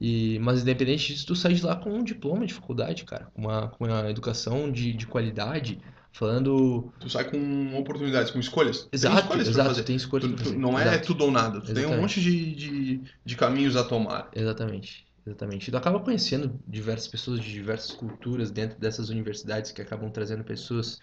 e, 0.00 0.38
mas 0.38 0.62
independente 0.62 1.12
disso, 1.12 1.26
tu 1.26 1.34
sai 1.34 1.54
de 1.54 1.66
lá 1.66 1.74
com 1.74 1.90
um 1.90 2.04
diploma 2.04 2.46
de 2.46 2.54
faculdade, 2.54 3.02
cara, 3.02 3.24
com 3.34 3.42
uma, 3.42 3.66
com 3.70 3.86
uma 3.86 4.08
educação 4.08 4.70
de, 4.70 4.92
de 4.92 5.04
qualidade, 5.04 5.80
falando... 6.18 6.92
Tu 6.98 7.08
sai 7.08 7.30
com 7.30 7.78
oportunidades, 7.78 8.30
com 8.30 8.40
escolhas. 8.40 8.88
Exato, 8.92 9.14
tem 9.14 9.22
escolhas 9.22 9.48
exato, 9.48 9.68
fazer. 9.68 9.82
tem 9.84 9.96
escolhas 9.96 10.30
tu, 10.30 10.44
tu, 10.44 10.58
Não 10.58 10.78
é 10.78 10.82
exato. 10.82 11.06
tudo 11.06 11.24
ou 11.24 11.30
nada, 11.30 11.60
tu 11.60 11.66
Exatamente. 11.66 11.86
tem 11.88 11.96
um 11.96 12.00
monte 12.00 12.20
de, 12.20 12.54
de, 12.54 13.02
de 13.24 13.36
caminhos 13.36 13.76
a 13.76 13.84
tomar. 13.84 14.30
Exatamente. 14.34 15.06
Exatamente. 15.26 15.68
E 15.68 15.70
tu 15.70 15.76
acaba 15.76 16.00
conhecendo 16.00 16.58
diversas 16.66 17.06
pessoas 17.06 17.40
de 17.40 17.52
diversas 17.52 17.92
culturas 17.92 18.50
dentro 18.50 18.78
dessas 18.78 19.10
universidades 19.10 19.70
que 19.70 19.82
acabam 19.82 20.10
trazendo 20.10 20.42
pessoas 20.42 20.98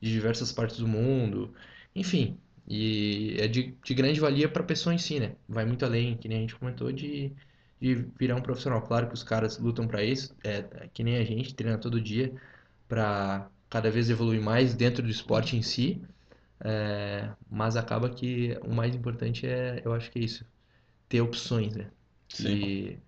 de 0.00 0.10
diversas 0.10 0.50
partes 0.50 0.78
do 0.78 0.88
mundo. 0.88 1.52
Enfim, 1.94 2.38
e 2.66 3.36
é 3.38 3.46
de, 3.46 3.76
de 3.84 3.94
grande 3.94 4.18
valia 4.18 4.48
para 4.48 4.62
a 4.62 4.66
pessoa 4.66 4.94
em 4.94 4.98
si, 4.98 5.20
né? 5.20 5.32
Vai 5.48 5.64
muito 5.66 5.84
além, 5.84 6.16
que 6.16 6.26
nem 6.26 6.38
a 6.38 6.40
gente 6.40 6.56
comentou, 6.56 6.90
de 6.90 7.32
de 7.80 7.94
virar 8.18 8.36
um 8.36 8.42
profissional. 8.42 8.82
Claro 8.82 9.08
que 9.08 9.14
os 9.14 9.22
caras 9.22 9.58
lutam 9.58 9.86
para 9.86 10.02
isso, 10.02 10.34
é, 10.42 10.62
que 10.92 11.04
nem 11.04 11.16
a 11.18 11.24
gente, 11.24 11.54
treina 11.54 11.78
todo 11.78 12.00
dia 12.00 12.32
para 12.88 13.48
cada 13.68 13.90
vez 13.90 14.08
evolui 14.10 14.38
mais 14.38 14.74
dentro 14.74 15.02
do 15.02 15.10
esporte 15.10 15.56
em 15.56 15.62
si, 15.62 16.02
é, 16.60 17.28
mas 17.50 17.76
acaba 17.76 18.08
que 18.08 18.58
o 18.62 18.72
mais 18.72 18.94
importante 18.94 19.46
é, 19.46 19.82
eu 19.84 19.92
acho 19.92 20.10
que 20.10 20.18
é 20.18 20.22
isso, 20.22 20.44
ter 21.08 21.20
opções, 21.20 21.74
né? 21.74 21.90
Que 22.28 22.98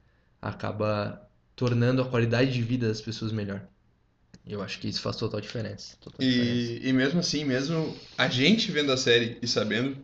acaba 0.41 1.29
tornando 1.57 2.03
a 2.03 2.09
qualidade 2.09 2.53
de 2.53 2.63
vida 2.63 2.87
das 2.87 3.01
pessoas 3.01 3.33
melhor. 3.33 3.67
Eu 4.47 4.63
acho 4.63 4.79
que 4.79 4.89
isso 4.89 5.01
faz 5.01 5.17
total 5.17 5.41
diferença. 5.41 5.97
Total 6.01 6.19
diferença. 6.21 6.73
E, 6.73 6.89
e 6.89 6.93
mesmo 6.93 7.21
assim, 7.21 7.45
mesmo 7.45 7.97
a 8.17 8.29
gente 8.29 8.71
vendo 8.71 8.93
a 8.93 8.97
série 8.97 9.39
e 9.43 9.47
sabendo, 9.47 9.97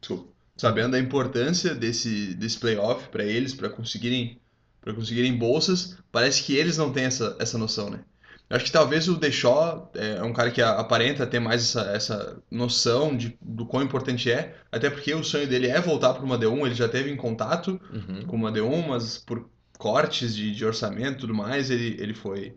desculpa, 0.00 0.32
sabendo 0.56 0.96
a 0.96 0.98
importância 0.98 1.74
desse, 1.74 2.34
desse 2.34 2.58
playoff 2.58 3.08
para 3.08 3.24
eles, 3.24 3.54
para 3.54 3.68
conseguirem, 3.68 4.40
para 4.80 4.94
conseguirem 4.94 5.36
bolsas, 5.36 5.98
parece 6.10 6.42
que 6.42 6.54
eles 6.56 6.76
não 6.78 6.92
têm 6.92 7.04
essa, 7.04 7.36
essa 7.38 7.58
noção, 7.58 7.90
né? 7.90 8.04
Acho 8.48 8.64
que 8.66 8.72
talvez 8.72 9.08
o 9.08 9.16
Deshaw 9.16 9.90
é 9.94 10.22
um 10.22 10.32
cara 10.32 10.50
que 10.52 10.62
aparenta 10.62 11.26
ter 11.26 11.40
mais 11.40 11.62
essa, 11.62 11.80
essa 11.90 12.42
noção 12.50 13.16
de, 13.16 13.36
do 13.42 13.66
quão 13.66 13.82
importante 13.82 14.30
é, 14.30 14.54
até 14.70 14.88
porque 14.88 15.12
o 15.14 15.24
sonho 15.24 15.48
dele 15.48 15.66
é 15.66 15.80
voltar 15.80 16.14
para 16.14 16.24
uma 16.24 16.38
D1, 16.38 16.66
ele 16.66 16.74
já 16.74 16.88
teve 16.88 17.10
em 17.10 17.16
contato 17.16 17.80
Uhum. 17.92 18.22
com 18.26 18.36
uma 18.36 18.52
D1, 18.52 18.86
mas 18.86 19.18
por 19.18 19.48
cortes 19.78 20.34
de, 20.34 20.54
de 20.54 20.64
orçamento 20.64 21.18
e 21.18 21.20
tudo 21.20 21.34
mais, 21.34 21.70
ele, 21.70 21.96
ele 22.00 22.14
foi, 22.14 22.56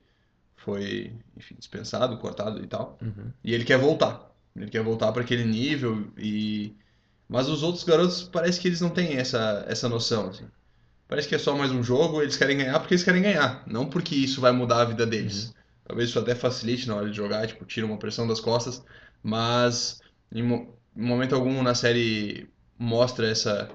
foi 0.58 1.12
enfim, 1.36 1.56
dispensado, 1.58 2.18
cortado 2.18 2.64
e 2.64 2.68
tal. 2.68 2.98
Uhum. 3.02 3.32
E 3.44 3.54
ele 3.54 3.64
quer 3.66 3.78
voltar. 3.80 4.30
Ele 4.56 4.70
quer 4.70 4.84
voltar 4.84 5.12
para 5.12 5.22
aquele 5.24 5.44
nível 5.46 6.08
e 6.18 6.76
mas 7.28 7.48
os 7.48 7.62
outros 7.64 7.84
garotos 7.84 8.24
parece 8.24 8.60
que 8.60 8.68
eles 8.68 8.82
não 8.82 8.90
têm 8.90 9.14
essa 9.18 9.64
essa 9.68 9.88
noção 9.90 10.30
assim. 10.30 10.46
Parece 11.08 11.28
que 11.28 11.36
é 11.36 11.40
só 11.40 11.56
mais 11.58 11.72
um 11.72 11.82
jogo, 11.84 12.22
eles 12.22 12.38
querem 12.38 12.58
ganhar 12.58 12.80
porque 12.80 12.94
eles 12.94 13.04
querem 13.04 13.22
ganhar, 13.24 13.64
não 13.68 13.86
porque 13.88 14.16
isso 14.16 14.40
vai 14.42 14.52
mudar 14.52 14.82
a 14.82 14.86
vida 14.86 15.06
deles. 15.06 15.54
Talvez 15.90 16.10
isso 16.10 16.20
até 16.20 16.36
facilite 16.36 16.88
na 16.88 16.96
hora 16.96 17.10
de 17.10 17.18
jogar, 17.18 17.48
tipo, 17.48 17.66
tira 17.66 17.84
uma 17.88 17.98
pressão 17.98 18.28
das 18.28 18.40
costas, 18.40 18.84
mas 19.24 20.00
em, 20.32 20.44
mo- 20.44 20.78
em 20.96 21.02
momento 21.04 21.34
algum 21.34 21.64
na 21.64 21.74
série 21.74 22.48
mostra 22.78 23.28
essa 23.28 23.72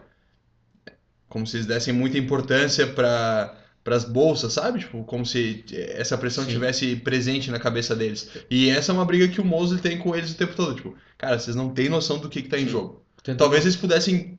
como 1.29 1.44
se 1.44 1.57
eles 1.57 1.66
dessem 1.66 1.92
muita 1.92 2.16
importância 2.16 2.87
para 2.87 3.61
para 3.83 3.96
as 3.96 4.05
bolsas, 4.05 4.55
sabe? 4.55 4.79
Tipo, 4.79 5.05
como 5.05 5.27
se 5.27 5.62
essa 5.90 6.16
pressão 6.16 6.44
Sim. 6.44 6.50
tivesse 6.53 6.96
presente 6.96 7.50
na 7.50 7.59
cabeça 7.59 7.94
deles. 7.94 8.31
E 8.50 8.70
essa 8.70 8.92
é 8.92 8.94
uma 8.94 9.05
briga 9.05 9.29
que 9.29 9.42
o 9.42 9.44
Mosley 9.44 9.79
tem 9.79 9.98
com 9.98 10.16
eles 10.16 10.31
o 10.33 10.37
tempo 10.38 10.55
todo. 10.57 10.74
Tipo, 10.77 10.96
cara, 11.18 11.38
vocês 11.38 11.55
não 11.55 11.68
têm 11.68 11.90
noção 11.90 12.18
do 12.18 12.31
que, 12.31 12.40
que 12.40 12.48
tá 12.48 12.59
em 12.59 12.66
jogo. 12.66 13.03
Tentando- 13.22 13.40
Talvez 13.40 13.64
eles 13.64 13.77
pudessem 13.77 14.38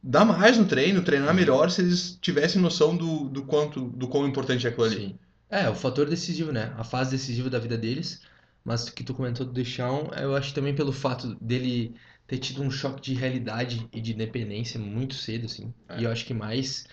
dar 0.00 0.24
mais 0.24 0.56
no 0.56 0.64
treino, 0.64 1.02
treinar 1.02 1.34
melhor, 1.34 1.72
se 1.72 1.80
eles 1.80 2.16
tivessem 2.22 2.62
noção 2.62 2.96
do, 2.96 3.24
do 3.28 3.42
quanto, 3.42 3.80
do 3.80 4.06
quão 4.06 4.28
importante 4.28 4.64
é 4.64 4.70
aquilo 4.70 4.84
ali. 4.86 4.96
Sim. 4.96 5.18
É, 5.50 5.68
o 5.68 5.74
fator 5.74 6.08
decisivo, 6.08 6.52
né? 6.52 6.74
A 6.76 6.84
fase 6.84 7.10
decisiva 7.12 7.48
da 7.48 7.58
vida 7.58 7.76
deles. 7.76 8.20
Mas 8.64 8.86
o 8.88 8.92
que 8.94 9.02
tu 9.02 9.14
comentou 9.14 9.46
do 9.46 9.52
Deschamps, 9.52 10.10
eu 10.20 10.36
acho 10.36 10.52
também 10.52 10.74
pelo 10.74 10.92
fato 10.92 11.34
dele 11.36 11.94
ter 12.26 12.38
tido 12.38 12.62
um 12.62 12.70
choque 12.70 13.00
de 13.00 13.14
realidade 13.14 13.88
e 13.92 14.00
de 14.00 14.12
independência 14.12 14.78
muito 14.78 15.14
cedo, 15.14 15.46
assim. 15.46 15.72
É. 15.88 16.00
E 16.00 16.04
eu 16.04 16.10
acho 16.10 16.26
que 16.26 16.34
mais 16.34 16.86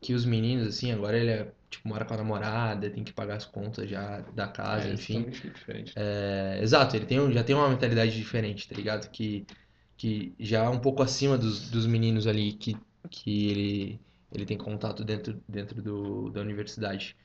que 0.00 0.14
os 0.14 0.24
meninos, 0.24 0.68
assim, 0.68 0.92
agora 0.92 1.18
ele 1.18 1.30
é, 1.30 1.52
tipo, 1.68 1.88
mora 1.88 2.04
com 2.04 2.14
a 2.14 2.16
namorada, 2.18 2.88
tem 2.90 3.02
que 3.02 3.12
pagar 3.12 3.36
as 3.36 3.44
contas 3.44 3.88
já 3.90 4.20
da 4.20 4.46
casa, 4.46 4.88
É, 4.88 4.92
enfim. 4.94 5.26
diferente. 5.30 5.92
É, 5.96 6.60
exato, 6.62 6.94
ele 6.96 7.06
tem, 7.06 7.18
um- 7.20 7.32
já 7.32 7.42
tem 7.42 7.56
uma 7.56 7.68
mentalidade 7.68 8.16
diferente, 8.16 8.68
tá 8.68 8.74
ligado? 8.74 9.10
Que, 9.10 9.44
que 9.96 10.34
já 10.38 10.64
é 10.64 10.68
um 10.68 10.78
pouco 10.80 11.02
acima 11.02 11.36
dos, 11.38 11.70
dos 11.70 11.86
meninos 11.86 12.26
ali 12.26 12.52
que, 12.52 12.76
que 13.10 13.48
ele, 13.48 14.00
ele 14.32 14.46
tem 14.46 14.56
contato 14.58 15.04
dentro, 15.04 15.42
dentro 15.48 15.82
do, 15.82 16.30
da 16.30 16.40
universidade. 16.40 17.16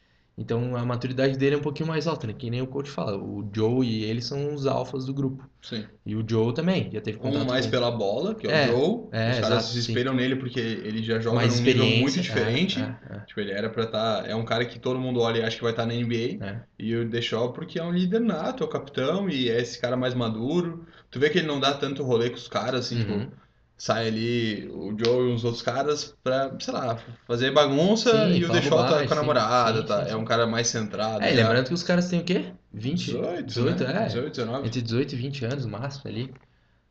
Então 0.41 0.75
a 0.75 0.83
maturidade 0.85 1.37
dele 1.37 1.55
é 1.55 1.57
um 1.57 1.61
pouquinho 1.61 1.87
mais 1.87 2.07
alta, 2.07 2.25
né? 2.27 2.33
Que 2.37 2.49
nem 2.49 2.61
o 2.61 2.67
coach 2.67 2.89
fala. 2.89 3.15
O 3.17 3.47
Joe 3.55 3.85
e 3.87 4.03
ele 4.03 4.21
são 4.21 4.53
os 4.53 4.65
alfas 4.65 5.05
do 5.05 5.13
grupo. 5.13 5.47
Sim. 5.61 5.85
E 6.05 6.15
o 6.15 6.25
Joe 6.27 6.53
também, 6.53 6.89
já 6.91 6.99
teve 6.99 7.17
Um 7.19 7.21
contato 7.21 7.47
mais 7.47 7.65
com... 7.65 7.71
pela 7.71 7.91
bola, 7.91 8.33
que 8.35 8.47
é, 8.47 8.65
É, 8.65 8.71
o 8.73 8.77
Joe. 8.77 9.07
é, 9.11 9.31
Os 9.31 9.39
caras 9.39 9.57
exato, 9.57 9.63
se 9.63 9.83
sim. 9.83 9.91
espelham 9.91 10.13
nele 10.13 10.35
porque 10.35 10.59
ele 10.59 11.03
já 11.03 11.19
joga 11.19 11.35
mais 11.37 11.59
num 11.59 11.65
nível 11.65 11.85
muito 11.85 12.19
experiência. 12.19 12.21
diferente. 12.21 12.79
É, 12.79 13.15
é, 13.15 13.19
Tipo, 13.25 13.39
ele 13.39 13.51
era 13.51 13.69
pra 13.69 13.83
estar. 13.83 14.27
É 14.29 14.35
um 14.35 14.43
cara 14.43 14.65
que 14.65 14.79
todo 14.79 14.99
mundo 14.99 15.19
olha 15.21 15.39
e 15.39 15.43
acha 15.43 15.55
que 15.57 15.63
vai 15.63 15.71
estar 15.71 15.85
na 15.85 15.93
NBA. 15.93 16.43
é, 16.43 16.47
é. 16.49 16.61
E 16.79 16.95
o 16.95 17.07
Deschamps 17.07 17.53
porque 17.55 17.77
é 17.79 17.83
um 17.83 17.91
líder 17.91 18.19
nato, 18.21 18.63
é 18.63 18.65
o 18.65 18.69
capitão 18.69 19.29
e 19.29 19.49
é 19.49 19.61
esse 19.61 19.79
cara 19.79 19.95
mais 19.95 20.13
maduro. 20.15 20.85
Tu 21.11 21.19
vê 21.19 21.29
que 21.29 21.37
ele 21.37 21.47
não 21.47 21.59
dá 21.59 21.73
tanto 21.73 22.03
rolê 22.03 22.29
com 22.29 22.37
os 22.37 22.47
caras, 22.47 22.85
assim, 22.87 22.95
Uhum. 23.03 23.19
tipo, 23.19 23.31
sai 23.81 24.07
ali 24.09 24.67
o 24.69 24.95
Joe 24.95 25.27
e 25.27 25.33
uns 25.33 25.43
outros 25.43 25.63
caras 25.63 26.15
pra, 26.23 26.51
sei 26.59 26.71
lá, 26.71 26.97
fazer 27.25 27.49
bagunça 27.51 28.11
Sim, 28.11 28.37
e 28.37 28.45
o 28.45 28.51
Deschamps 28.51 28.69
tá 28.69 28.87
com 28.89 28.93
a 28.95 29.07
sim, 29.07 29.15
namorada, 29.15 29.81
sim, 29.81 29.87
tá? 29.87 30.05
É 30.07 30.15
um 30.15 30.23
cara 30.23 30.45
mais 30.45 30.67
centrado. 30.67 31.23
É, 31.23 31.35
já. 31.35 31.41
lembrando 31.41 31.65
que 31.67 31.73
os 31.73 31.81
caras 31.81 32.07
têm 32.07 32.19
o 32.19 32.23
quê? 32.23 32.53
20? 32.71 33.05
18, 33.05 33.43
18, 33.47 33.83
né? 33.85 34.03
é. 34.03 34.05
18, 34.05 34.29
19. 34.35 34.67
Entre 34.67 34.81
18 34.83 35.13
e 35.13 35.15
20 35.15 35.45
anos, 35.45 35.65
no 35.65 35.71
máximo, 35.71 36.03
ali. 36.05 36.31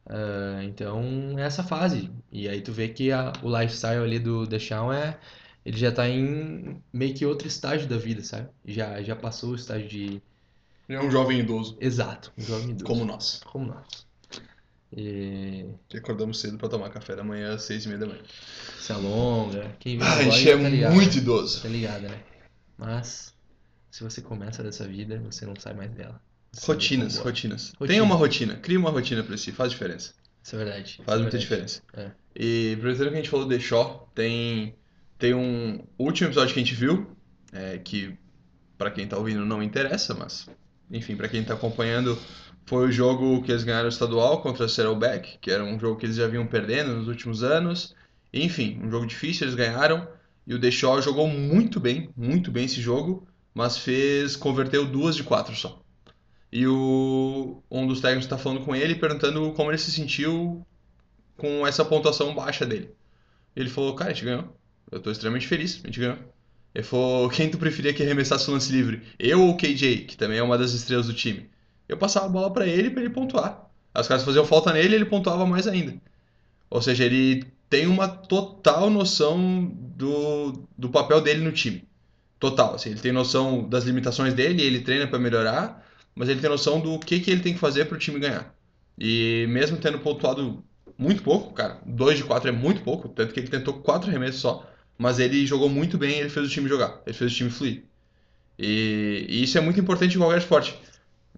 Ah, 0.05 0.64
então, 0.64 1.38
é 1.38 1.42
essa 1.42 1.62
fase. 1.62 2.11
E 2.33 2.48
aí 2.48 2.61
tu 2.61 2.72
vê 2.72 2.88
que 2.88 3.12
a- 3.12 3.33
o 3.40 3.48
lifestyle 3.48 4.03
ali 4.03 4.18
do 4.18 4.44
Deschamps 4.44 4.96
é... 4.96 5.16
Ele 5.64 5.76
já 5.76 5.92
tá 5.92 6.09
em 6.09 6.83
meio 6.92 7.14
que 7.14 7.24
outro 7.24 7.46
estágio 7.46 7.87
da 7.87 7.98
vida, 7.98 8.22
sabe? 8.22 8.48
Já, 8.64 9.00
já 9.03 9.14
passou 9.14 9.50
o 9.50 9.55
estágio 9.55 9.87
de... 9.88 10.22
Ele 10.88 10.98
é 10.98 11.00
um 11.00 11.11
jovem 11.11 11.38
idoso, 11.38 11.76
Exato, 11.81 12.33
um 12.37 12.42
jovem 12.42 12.70
idoso. 12.70 12.85
como 12.87 13.05
nós. 13.05 13.40
Como 13.44 13.66
nós. 13.66 14.10
E 14.96 15.66
Que 15.88 15.98
acordamos 15.98 16.40
cedo 16.40 16.59
pra 16.59 16.68
tomar 16.68 16.90
café 16.90 17.14
da 17.14 17.22
manhã 17.22 17.55
às 17.55 17.62
seis 17.62 17.85
e 17.85 17.88
meia 17.88 18.00
da 18.00 18.07
manhã. 18.07 18.20
se 18.79 18.92
alonga. 18.92 19.76
Quem 19.79 19.98
vê 19.98 20.05
Ah, 20.05 20.14
a 20.16 20.22
gente 20.24 20.50
é 20.50 20.57
tá 20.57 20.68
ligado. 20.68 20.92
muito 20.94 21.16
idoso. 21.18 21.62
Tá 21.62 21.68
ligado, 21.68 22.03
né? 22.03 22.22
Mas, 22.76 23.35
se 23.90 24.03
você 24.03 24.20
começa 24.20 24.62
dessa 24.62 24.87
vida, 24.88 25.20
você 25.24 25.46
não 25.46 25.55
sai 25.57 25.74
mais 25.74 25.90
dela. 25.92 26.20
Você 26.53 26.66
Rotinas, 26.66 27.18
rotinas. 27.18 27.68
Rotina. 27.68 27.87
Tenha 27.88 28.03
uma 28.03 28.16
rotina, 28.16 28.57
crie 28.57 28.76
uma 28.76 28.90
rotina 28.90 29.22
pra 29.22 29.37
si, 29.37 29.53
faz 29.53 29.70
diferença. 29.70 30.12
Isso 30.42 30.57
é 30.57 30.59
verdade. 30.59 30.90
isso 30.94 31.03
Faz 31.05 31.18
é 31.18 31.22
muita 31.22 31.38
verdade. 31.38 31.42
diferença. 31.42 31.83
É. 31.94 32.11
E 32.35 32.72
aproveitando 32.76 33.09
que 33.09 33.14
a 33.14 33.16
gente 33.18 33.31
falou 33.31 33.46
do 33.46 33.55
The 33.55 33.61
Shaw, 33.61 34.11
tem, 34.14 34.74
tem 35.18 35.35
um 35.35 35.85
último 35.98 36.29
episódio 36.29 36.53
que 36.55 36.59
a 36.61 36.64
gente 36.64 36.74
viu, 36.74 37.14
é, 37.53 37.79
que 37.79 38.18
pra 38.76 38.90
quem 38.90 39.07
tá 39.07 39.16
ouvindo 39.18 39.44
não 39.44 39.62
interessa, 39.62 40.14
mas 40.14 40.48
enfim, 40.90 41.14
pra 41.14 41.29
quem 41.29 41.44
tá 41.44 41.55
acompanhando, 41.55 42.18
foi 42.70 42.87
o 42.87 42.92
jogo 42.92 43.42
que 43.42 43.50
eles 43.50 43.64
ganharam 43.64 43.88
estadual 43.88 44.40
contra 44.42 44.66
a 44.66 44.68
Saddleback, 44.68 45.38
que 45.40 45.50
era 45.50 45.64
um 45.64 45.76
jogo 45.76 45.98
que 45.98 46.06
eles 46.06 46.14
já 46.14 46.28
vinham 46.28 46.46
perdendo 46.46 46.94
nos 46.94 47.09
últimos 47.09 47.42
anos. 47.42 47.96
Enfim, 48.33 48.80
um 48.80 48.88
jogo 48.88 49.06
difícil, 49.06 49.44
eles 49.44 49.56
ganharam. 49.56 50.06
E 50.46 50.54
o 50.54 50.61
The 50.61 50.70
Shaw 50.70 51.02
jogou 51.02 51.26
muito 51.26 51.80
bem, 51.80 52.11
muito 52.16 52.48
bem 52.52 52.66
esse 52.66 52.80
jogo, 52.80 53.26
mas 53.52 53.76
fez, 53.76 54.37
converteu 54.37 54.87
duas 54.87 55.16
de 55.16 55.24
quatro 55.24 55.52
só. 55.56 55.83
E 56.52 56.64
o, 56.64 57.61
um 57.68 57.88
dos 57.88 58.00
técnicos 58.00 58.26
está 58.26 58.38
falando 58.38 58.64
com 58.64 58.76
ele, 58.76 58.94
perguntando 58.94 59.52
como 59.54 59.72
ele 59.72 59.78
se 59.78 59.90
sentiu 59.90 60.64
com 61.37 61.66
essa 61.66 61.85
pontuação 61.85 62.33
baixa 62.37 62.64
dele. 62.64 62.94
Ele 63.56 63.68
falou, 63.68 63.96
cara, 63.96 64.12
a 64.12 64.14
gente 64.14 64.26
ganhou. 64.26 64.56
Eu 64.92 65.00
tô 65.00 65.11
extremamente 65.11 65.48
feliz, 65.48 65.80
a 65.83 65.88
gente 65.88 65.98
ganhou. 65.98 66.18
Ele 66.72 66.85
falou, 66.85 67.28
quem 67.30 67.50
tu 67.50 67.59
preferia 67.59 67.92
que 67.92 68.04
arremessasse 68.04 68.48
o 68.48 68.52
lance 68.52 68.70
livre? 68.70 69.02
Eu 69.18 69.40
ou 69.42 69.50
o 69.50 69.56
KJ, 69.56 70.04
que 70.04 70.16
também 70.16 70.38
é 70.38 70.42
uma 70.42 70.56
das 70.56 70.70
estrelas 70.70 71.09
do 71.09 71.14
time? 71.14 71.50
Eu 71.90 71.96
passava 71.96 72.26
a 72.26 72.29
bola 72.29 72.53
pra 72.53 72.66
ele 72.68 72.88
pra 72.88 73.03
ele 73.03 73.11
pontuar. 73.11 73.68
Aí 73.92 74.00
os 74.00 74.07
caras 74.07 74.22
faziam 74.22 74.44
falta 74.44 74.72
nele 74.72 74.94
ele 74.94 75.05
pontuava 75.05 75.44
mais 75.44 75.66
ainda. 75.66 75.94
Ou 76.70 76.81
seja, 76.81 77.05
ele 77.05 77.44
tem 77.68 77.88
uma 77.88 78.07
total 78.07 78.88
noção 78.88 79.64
do, 79.96 80.53
do 80.79 80.88
papel 80.88 81.20
dele 81.20 81.42
no 81.42 81.50
time. 81.50 81.85
Total. 82.38 82.76
Assim, 82.76 82.90
ele 82.90 83.00
tem 83.00 83.11
noção 83.11 83.68
das 83.68 83.85
limitações 83.85 84.33
dele, 84.35 84.62
ele 84.62 84.81
treina 84.81 85.09
pra 85.09 85.18
melhorar, 85.18 85.85
mas 86.14 86.29
ele 86.29 86.40
tem 86.40 86.48
noção 86.48 86.79
do 86.81 86.96
que, 87.00 87.18
que 87.18 87.29
ele 87.29 87.42
tem 87.42 87.55
que 87.55 87.59
fazer 87.59 87.87
pro 87.87 87.98
time 87.98 88.20
ganhar. 88.20 88.55
E 88.96 89.46
mesmo 89.48 89.76
tendo 89.76 89.98
pontuado 89.98 90.62
muito 90.96 91.24
pouco, 91.24 91.53
cara, 91.53 91.81
2 91.85 92.18
de 92.18 92.24
4 92.24 92.50
é 92.50 92.53
muito 92.53 92.83
pouco, 92.83 93.09
tanto 93.09 93.35
que 93.35 93.40
ele 93.40 93.48
tentou 93.48 93.74
4 93.74 94.09
arremessos 94.09 94.40
só, 94.40 94.70
mas 94.96 95.18
ele 95.18 95.44
jogou 95.44 95.68
muito 95.68 95.98
bem 95.98 96.18
ele 96.20 96.29
fez 96.29 96.46
o 96.46 96.50
time 96.50 96.68
jogar, 96.68 97.00
ele 97.05 97.16
fez 97.16 97.33
o 97.33 97.35
time 97.35 97.50
fluir. 97.50 97.85
E, 98.59 99.26
e 99.29 99.42
isso 99.42 99.59
é 99.59 99.61
muito 99.61 99.81
importante 99.81 100.14
em 100.14 100.18
qualquer 100.20 100.38
esporte 100.38 100.79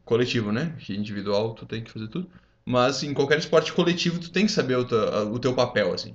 coletivo, 0.04 0.52
né? 0.52 0.74
Que 0.78 0.94
individual 0.94 1.54
tu 1.54 1.66
tem 1.66 1.82
que 1.82 1.90
fazer 1.90 2.08
tudo, 2.08 2.28
mas 2.64 3.02
em 3.02 3.14
qualquer 3.14 3.38
esporte 3.38 3.72
coletivo 3.72 4.18
tu 4.18 4.30
tem 4.30 4.46
que 4.46 4.52
saber 4.52 4.76
o 4.76 4.84
teu, 4.84 5.32
o 5.32 5.38
teu 5.38 5.54
papel, 5.54 5.92
assim. 5.92 6.14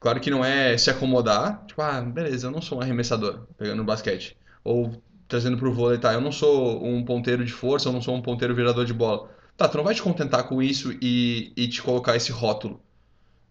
Claro 0.00 0.20
que 0.20 0.30
não 0.30 0.44
é 0.44 0.76
se 0.76 0.90
acomodar, 0.90 1.64
tipo, 1.66 1.80
ah, 1.80 2.00
beleza, 2.02 2.46
eu 2.46 2.50
não 2.50 2.60
sou 2.60 2.78
um 2.78 2.80
arremessador, 2.82 3.46
pegando 3.56 3.82
basquete. 3.82 4.36
Ou 4.62 5.02
trazendo 5.26 5.56
pro 5.56 5.72
vôlei, 5.72 5.98
tá, 5.98 6.12
eu 6.12 6.20
não 6.20 6.30
sou 6.30 6.84
um 6.84 7.04
ponteiro 7.04 7.44
de 7.44 7.52
força, 7.52 7.88
eu 7.88 7.92
não 7.92 8.02
sou 8.02 8.14
um 8.14 8.20
ponteiro 8.20 8.54
virador 8.54 8.84
de 8.84 8.92
bola. 8.92 9.30
Tá, 9.56 9.68
tu 9.68 9.76
não 9.76 9.84
vai 9.84 9.94
te 9.94 10.02
contentar 10.02 10.46
com 10.46 10.62
isso 10.62 10.92
e, 11.00 11.52
e 11.56 11.68
te 11.68 11.80
colocar 11.80 12.16
esse 12.16 12.30
rótulo. 12.32 12.82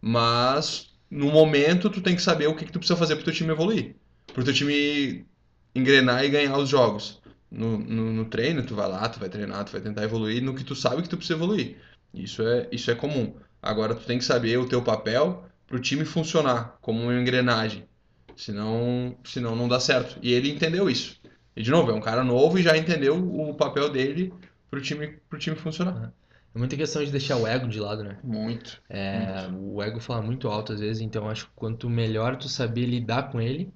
Mas, 0.01 0.93
no 1.09 1.31
momento, 1.31 1.89
tu 1.89 2.01
tem 2.01 2.15
que 2.15 2.21
saber 2.21 2.47
o 2.47 2.55
que, 2.55 2.65
que 2.65 2.71
tu 2.71 2.79
precisa 2.79 2.99
fazer 2.99 3.15
pro 3.15 3.25
teu 3.25 3.33
time 3.33 3.51
evoluir. 3.51 3.95
Pro 4.33 4.43
teu 4.43 4.53
time 4.53 5.25
engrenar 5.73 6.23
e 6.23 6.29
ganhar 6.29 6.57
os 6.57 6.69
jogos. 6.69 7.19
No, 7.53 7.77
no, 7.77 8.11
no 8.11 8.25
treino, 8.25 8.65
tu 8.65 8.73
vai 8.75 8.89
lá, 8.89 9.07
tu 9.07 9.19
vai 9.19 9.29
treinar, 9.29 9.63
tu 9.63 9.71
vai 9.71 9.81
tentar 9.81 10.03
evoluir 10.03 10.41
no 10.41 10.55
que 10.55 10.63
tu 10.63 10.75
sabe 10.75 11.03
que 11.03 11.09
tu 11.09 11.17
precisa 11.17 11.37
evoluir. 11.37 11.77
Isso 12.13 12.41
é, 12.41 12.67
isso 12.71 12.89
é 12.89 12.95
comum. 12.95 13.35
Agora, 13.61 13.93
tu 13.93 14.05
tem 14.05 14.17
que 14.17 14.25
saber 14.25 14.57
o 14.57 14.67
teu 14.67 14.81
papel 14.81 15.45
pro 15.67 15.79
time 15.79 16.03
funcionar 16.03 16.77
como 16.81 17.03
uma 17.03 17.15
engrenagem. 17.15 17.87
Senão, 18.35 19.15
senão 19.23 19.55
não 19.55 19.67
dá 19.67 19.79
certo. 19.79 20.17
E 20.21 20.33
ele 20.33 20.51
entendeu 20.51 20.89
isso. 20.89 21.21
E 21.55 21.61
de 21.61 21.69
novo, 21.69 21.91
é 21.91 21.93
um 21.93 22.01
cara 22.01 22.23
novo 22.23 22.57
e 22.57 22.63
já 22.63 22.75
entendeu 22.75 23.15
o 23.17 23.53
papel 23.53 23.89
dele 23.89 24.33
pro 24.69 24.81
time, 24.81 25.19
pro 25.29 25.37
time 25.37 25.55
funcionar. 25.55 26.11
É 26.55 26.59
muita 26.59 26.75
questão 26.75 27.03
de 27.03 27.11
deixar 27.11 27.37
o 27.37 27.47
ego 27.47 27.67
de 27.67 27.79
lado, 27.79 28.03
né? 28.03 28.17
Muito. 28.23 28.81
É, 28.89 29.47
o 29.51 29.81
ego 29.81 29.99
fala 29.99 30.21
muito 30.21 30.47
alto 30.47 30.73
às 30.73 30.79
vezes, 30.79 31.01
então 31.01 31.29
acho 31.29 31.45
que 31.45 31.51
quanto 31.55 31.89
melhor 31.89 32.35
tu 32.37 32.47
saber 32.47 32.85
lidar 32.85 33.31
com 33.31 33.41
ele, 33.41 33.71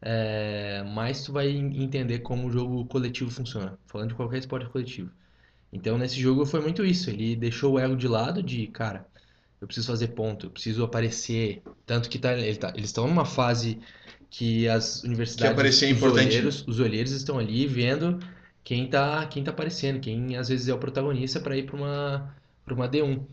é, 0.00 0.82
mais 0.84 1.22
tu 1.24 1.32
vai 1.32 1.48
entender 1.50 2.20
como 2.20 2.48
o 2.48 2.50
jogo 2.52 2.86
coletivo 2.86 3.30
funciona. 3.30 3.78
Falando 3.86 4.10
de 4.10 4.14
qualquer 4.14 4.38
esporte 4.38 4.68
coletivo. 4.70 5.10
Então 5.72 5.98
nesse 5.98 6.20
jogo 6.20 6.46
foi 6.46 6.60
muito 6.60 6.84
isso. 6.84 7.10
Ele 7.10 7.36
deixou 7.36 7.74
o 7.74 7.78
ego 7.78 7.96
de 7.96 8.08
lado 8.08 8.42
de, 8.42 8.66
cara, 8.68 9.06
eu 9.60 9.66
preciso 9.66 9.86
fazer 9.88 10.08
ponto, 10.08 10.46
eu 10.46 10.50
preciso 10.50 10.84
aparecer. 10.84 11.62
Tanto 11.86 12.08
que 12.08 12.18
tá, 12.18 12.32
ele 12.38 12.56
tá- 12.56 12.72
eles 12.76 12.86
estão 12.90 13.06
numa 13.08 13.24
fase 13.24 13.80
que 14.30 14.68
as 14.68 15.02
universidades, 15.04 15.52
aparecer 15.54 15.90
é 15.90 15.94
os 15.94 16.02
olheiros, 16.04 16.66
os 16.66 16.80
olheiros 16.80 17.12
estão 17.12 17.38
ali 17.38 17.66
vendo 17.66 18.18
quem 18.64 18.88
tá, 18.88 19.26
quem 19.26 19.44
tá 19.44 19.50
aparecendo, 19.50 20.00
quem 20.00 20.36
às 20.36 20.48
vezes 20.48 20.68
é 20.68 20.74
o 20.74 20.78
protagonista 20.78 21.40
para 21.40 21.56
ir 21.56 21.64
para 21.66 21.76
uma, 21.76 22.36
para 22.64 22.74
uma 22.74 22.88
D1. 22.88 23.26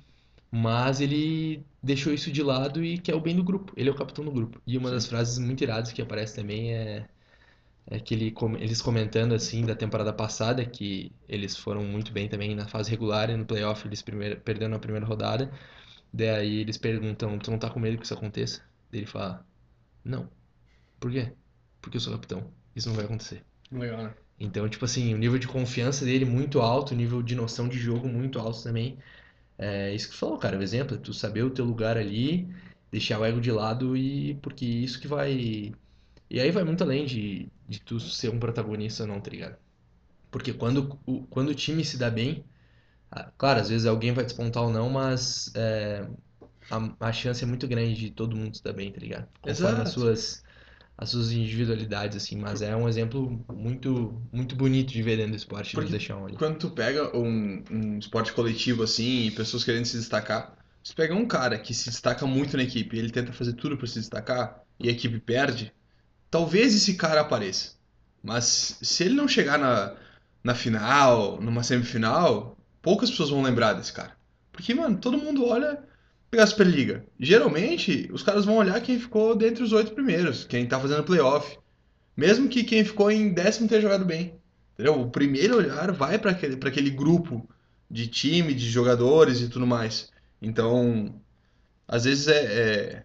Mas 0.56 1.02
ele 1.02 1.66
deixou 1.82 2.14
isso 2.14 2.32
de 2.32 2.44
lado 2.44 2.84
e 2.86 3.00
quer 3.00 3.16
o 3.16 3.20
bem 3.20 3.36
do 3.36 3.44
grupo. 3.44 3.74
Ele 3.76 3.90
é 3.90 3.92
o 3.92 3.96
capitão 3.96 4.24
do 4.24 4.32
grupo. 4.32 4.62
E 4.68 4.78
uma 4.78 4.92
das 4.92 5.08
frases 5.08 5.40
muito 5.40 5.64
iradas 5.64 5.92
que 5.92 6.00
aparece 6.00 6.36
também 6.36 6.76
é, 6.76 7.10
é 7.88 8.00
que 8.00 8.14
ele, 8.14 8.36
eles 8.60 8.80
comentando 8.80 9.34
assim 9.34 9.66
da 9.66 9.76
temporada 9.76 10.14
passada, 10.14 10.64
que 10.64 11.12
eles 11.28 11.58
foram 11.58 11.84
muito 11.84 12.12
bem 12.12 12.30
também 12.30 12.54
na 12.54 12.68
fase 12.68 12.92
regular 12.92 13.32
e 13.32 13.36
no 13.36 13.48
playoff 13.48 13.88
eles 13.88 14.04
primeiro, 14.04 14.40
perderam 14.42 14.74
na 14.74 14.80
primeira 14.80 15.08
rodada. 15.08 15.52
Daí 16.14 16.60
eles 16.60 16.78
perguntam, 16.78 17.40
tu 17.40 17.50
não 17.50 17.58
tá 17.58 17.72
com 17.72 17.80
medo 17.80 17.98
que 17.98 18.06
isso 18.06 18.14
aconteça? 18.14 18.62
Daí 18.92 19.02
ele 19.02 19.08
fala, 19.08 19.44
não. 20.06 20.30
Por 21.00 21.12
quê? 21.12 21.34
Porque 21.82 21.98
eu 21.98 22.02
sou 22.02 22.14
capitão. 22.14 22.54
Isso 22.76 22.90
não 22.90 22.96
vai 22.96 23.06
acontecer. 23.06 23.44
Legal, 23.72 24.04
né? 24.04 24.14
Então, 24.40 24.70
tipo 24.70 24.86
assim, 24.86 25.16
o 25.16 25.18
nível 25.18 25.40
de 25.40 25.48
confiança 25.48 26.06
dele 26.06 26.26
muito 26.26 26.62
alto, 26.62 26.94
o 26.94 26.98
nível 26.98 27.24
de 27.24 27.34
noção 27.34 27.68
de 27.68 27.80
jogo 27.80 28.08
muito 28.08 28.38
alto 28.38 28.62
também. 28.62 29.00
É 29.66 29.94
isso 29.94 30.08
que 30.10 30.14
tu 30.16 30.20
falou, 30.20 30.38
cara. 30.38 30.58
O 30.58 30.62
exemplo 30.62 30.96
é 30.98 31.00
tu 31.00 31.14
saber 31.14 31.44
o 31.44 31.50
teu 31.50 31.64
lugar 31.66 31.98
ali, 31.98 32.48
deixar 32.92 33.20
o 33.20 33.26
ego 33.26 33.40
de 33.40 33.52
lado 33.52 33.96
e 33.96 34.36
porque 34.36 34.66
isso 34.66 35.00
que 35.00 35.08
vai. 35.08 35.74
E 36.30 36.40
aí 36.40 36.52
vai 36.52 36.64
muito 36.64 36.84
além 36.84 37.06
de, 37.06 37.50
de 37.68 37.80
tu 37.82 38.00
ser 38.00 38.30
um 38.30 38.40
protagonista 38.40 39.04
ou 39.04 39.10
não, 39.10 39.22
tá 39.22 39.32
ligado? 39.32 39.58
Porque 40.32 40.54
quando 40.54 41.00
o, 41.06 41.24
quando 41.28 41.50
o 41.50 41.56
time 41.56 41.86
se 41.86 41.98
dá 41.98 42.10
bem, 42.10 42.44
claro, 43.38 43.60
às 43.62 43.70
vezes 43.70 43.86
alguém 43.88 44.14
vai 44.14 44.26
despontar 44.26 44.64
ou 44.64 44.72
não, 44.72 44.90
mas 44.90 45.52
é, 45.56 46.08
a, 46.70 47.08
a 47.08 47.14
chance 47.14 47.44
é 47.44 47.48
muito 47.48 47.68
grande 47.68 47.96
de 47.96 48.12
todo 48.12 48.36
mundo 48.36 48.56
se 48.58 48.64
dar 48.64 48.74
bem, 48.74 48.92
tá 48.92 49.00
ligado? 49.00 49.30
Conforme 49.42 49.82
as 49.82 49.90
Exato. 49.90 49.92
suas, 49.92 50.43
as 50.98 51.10
suas 51.10 51.32
individualidades, 51.32 52.18
assim. 52.18 52.38
Mas 52.38 52.62
é 52.62 52.76
um 52.76 52.88
exemplo 52.88 53.44
muito, 53.52 54.22
muito 54.32 54.56
bonito 54.56 54.92
de 54.92 55.02
ver 55.02 55.18
dentro 55.18 55.32
do 55.32 55.38
esporte, 55.38 55.74
Porque 55.74 55.90
do 55.90 55.92
Deschamps 55.92 56.26
ali. 56.26 56.38
Quando 56.38 56.58
tu 56.58 56.70
pega 56.70 57.16
um, 57.18 57.64
um 57.70 57.98
esporte 57.98 58.34
coletivo 58.34 58.84
assim 58.84 59.28
e 59.28 59.32
pessoas 59.32 59.64
querendo 59.64 59.86
se 59.86 59.98
destacar, 59.98 60.56
você 60.84 60.94
pega 60.94 61.16
um 61.16 61.26
cara 61.26 61.58
que 61.58 61.74
se 61.74 61.90
destaca 61.90 62.26
muito 62.26 62.58
na 62.58 62.64
equipe 62.64 62.96
e 62.96 63.00
ele 63.00 63.12
tenta 63.12 63.34
fazer 63.34 63.54
tudo 63.54 63.78
pra 63.78 63.88
se 63.88 64.00
destacar 64.00 64.62
e 64.80 64.90
a 64.90 64.92
equipe 64.92 65.20
perde, 65.20 65.74
talvez 66.30 66.76
esse 66.76 66.96
cara 66.96 67.22
apareça. 67.22 67.72
Mas 68.22 68.78
se 68.82 69.04
ele 69.04 69.14
não 69.14 69.28
chegar 69.28 69.58
na, 69.58 69.96
na 70.44 70.56
final, 70.56 71.42
numa 71.42 71.64
semifinal, 71.64 72.58
poucas 72.82 73.10
pessoas 73.10 73.30
vão 73.30 73.42
lembrar 73.42 73.74
desse 73.74 73.94
cara. 73.94 74.16
Porque, 74.52 74.74
mano, 74.74 74.98
todo 74.98 75.18
mundo 75.18 75.46
olha 75.46 75.84
pegar 76.34 76.46
a 76.46 76.48
Superliga. 76.48 77.06
Geralmente, 77.20 78.10
os 78.12 78.24
caras 78.24 78.44
vão 78.44 78.58
olhar 78.58 78.82
quem 78.82 79.00
ficou 79.00 79.36
dentre 79.36 79.64
os 79.64 79.72
oito 79.72 79.92
primeiros, 79.92 80.46
quem 80.46 80.66
tá 80.66 80.80
fazendo 80.80 81.04
playoff. 81.04 81.60
Mesmo 82.18 82.50
que 82.50 82.64
quem 82.64 82.84
ficou 82.84 83.12
em 83.12 83.32
décimo 83.32 83.70
tenha 83.70 83.82
jogado 83.82 84.04
bem. 84.04 84.34
Entendeu? 84.74 85.00
O 85.00 85.12
primeiro 85.12 85.58
olhar 85.58 85.92
vai 85.92 86.18
para 86.18 86.32
aquele, 86.32 86.58
aquele 86.68 86.90
grupo 86.90 87.48
de 87.90 88.08
time, 88.08 88.52
de 88.52 88.68
jogadores 88.68 89.42
e 89.42 89.48
tudo 89.48 89.68
mais. 89.68 90.12
Então, 90.42 91.22
às 91.88 92.06
vezes 92.06 92.28
é, 92.28 92.42
é, 92.42 93.04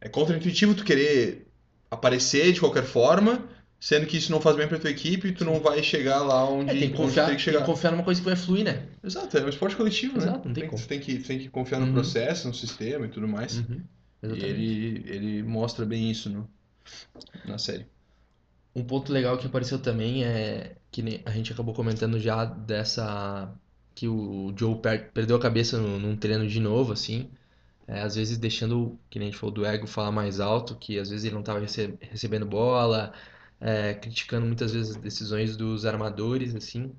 é 0.00 0.08
contra-intuitivo 0.08 0.74
tu 0.74 0.82
querer 0.82 1.46
aparecer 1.90 2.54
de 2.54 2.60
qualquer 2.60 2.84
forma, 2.84 3.46
sendo 3.82 4.06
que 4.06 4.16
isso 4.16 4.30
não 4.30 4.40
faz 4.40 4.56
bem 4.56 4.68
pra 4.68 4.78
tua 4.78 4.90
equipe 4.90 5.28
e 5.28 5.32
tu 5.32 5.44
não 5.44 5.60
vai 5.60 5.82
chegar 5.82 6.22
lá 6.22 6.48
onde, 6.48 6.70
É, 6.70 6.78
tem 6.78 6.90
que 6.90 6.96
confiar, 6.96 7.26
tem 7.26 7.36
que 7.36 7.42
tem 7.42 7.44
chegar. 7.44 7.60
que 7.60 7.66
confiar 7.66 7.90
numa 7.92 8.04
coisa 8.04 8.20
que 8.20 8.24
vai 8.24 8.36
fluir, 8.36 8.64
né? 8.64 8.86
Exato, 9.02 9.36
é 9.36 9.44
um 9.44 9.48
esporte 9.48 9.76
coletivo, 9.76 10.18
né? 10.18 10.26
Exato, 10.26 10.46
não 10.48 10.54
tem 10.54 10.62
Tem, 10.62 10.70
como. 10.70 10.82
tu 10.82 10.88
tem 10.88 11.00
que, 11.00 11.18
tu 11.18 11.26
tem 11.26 11.38
que 11.38 11.48
confiar 11.48 11.80
no 11.80 11.86
Uhum. 11.86 11.92
processo, 11.92 12.48
no 12.48 12.54
sistema 12.54 13.06
e 13.06 13.08
tudo 13.08 13.26
mais. 13.28 13.58
Uhum, 13.58 13.82
E 14.22 14.38
ele, 14.44 15.02
ele 15.06 15.42
mostra 15.42 15.84
bem 15.84 16.10
isso 16.10 16.30
no, 16.30 16.48
na 17.44 17.58
série. 17.58 17.86
Um 18.74 18.84
ponto 18.84 19.12
legal 19.12 19.36
que 19.38 19.46
apareceu 19.46 19.78
também 19.80 20.24
é 20.24 20.76
que 20.90 21.02
a 21.26 21.30
gente 21.30 21.52
acabou 21.52 21.74
comentando 21.74 22.18
já 22.18 22.44
dessa 22.44 23.54
que 23.94 24.08
o 24.08 24.54
Joe 24.56 24.80
per- 24.80 25.12
perdeu 25.12 25.36
a 25.36 25.40
cabeça 25.40 25.78
no- 25.78 25.98
num 25.98 26.16
treino 26.16 26.46
de 26.48 26.60
novo, 26.60 26.92
assim, 26.92 27.30
É, 27.88 28.02
às 28.02 28.16
vezes 28.16 28.38
deixando, 28.38 28.98
que 29.10 29.18
nem 29.18 29.28
a 29.28 29.30
gente 29.32 29.40
falou 29.40 29.54
do 29.54 29.64
ego, 29.66 29.86
falar 29.86 30.12
mais 30.12 30.40
alto, 30.40 30.76
que 30.76 30.98
às 30.98 31.10
vezes 31.10 31.24
ele 31.26 31.34
não 31.34 31.40
estava 31.42 31.60
recebendo 31.60 32.46
bola, 32.46 33.12
é, 33.62 33.94
criticando 33.94 34.44
muitas 34.44 34.72
vezes 34.72 34.96
as 34.96 35.02
decisões 35.02 35.56
dos 35.56 35.86
armadores, 35.86 36.54
assim. 36.54 36.92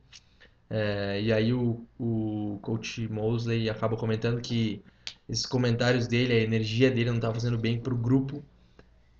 É, 0.69 1.21
e 1.21 1.31
aí 1.33 1.53
o, 1.53 1.85
o 1.99 2.57
coach 2.61 3.07
Mosley 3.09 3.69
acaba 3.69 3.97
comentando 3.97 4.41
que 4.41 4.81
esses 5.27 5.45
comentários 5.45 6.07
dele, 6.07 6.33
a 6.33 6.39
energia 6.39 6.89
dele 6.89 7.09
não 7.09 7.17
estava 7.17 7.33
fazendo 7.33 7.57
bem 7.57 7.79
pro 7.79 7.95
grupo, 7.95 8.43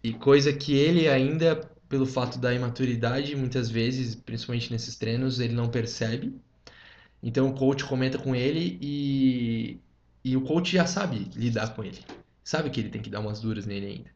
e 0.02 0.14
coisa 0.14 0.54
que 0.54 0.74
ele 0.74 1.08
ainda, 1.08 1.56
pelo 1.90 2.06
fato 2.06 2.40
da 2.40 2.54
imaturidade, 2.54 3.36
muitas 3.36 3.70
vezes, 3.70 4.16
principalmente 4.16 4.72
nesses 4.72 4.96
treinos, 4.96 5.40
ele 5.40 5.54
não 5.54 5.70
percebe. 5.70 6.34
Então 7.22 7.50
o 7.50 7.54
coach 7.54 7.86
comenta 7.86 8.18
com 8.18 8.36
ele 8.36 8.78
e, 8.82 9.80
e 10.24 10.36
o 10.36 10.42
coach 10.42 10.74
já 10.74 10.86
sabe 10.86 11.30
lidar 11.36 11.74
com 11.76 11.84
ele. 11.84 12.00
Sabe 12.44 12.70
que 12.70 12.82
ele 12.82 12.90
tem 12.90 13.02
que 13.02 13.10
dar 13.10 13.22
umas 13.22 13.40
duras 13.40 13.66
nele 13.66 13.86
ainda. 13.88 14.10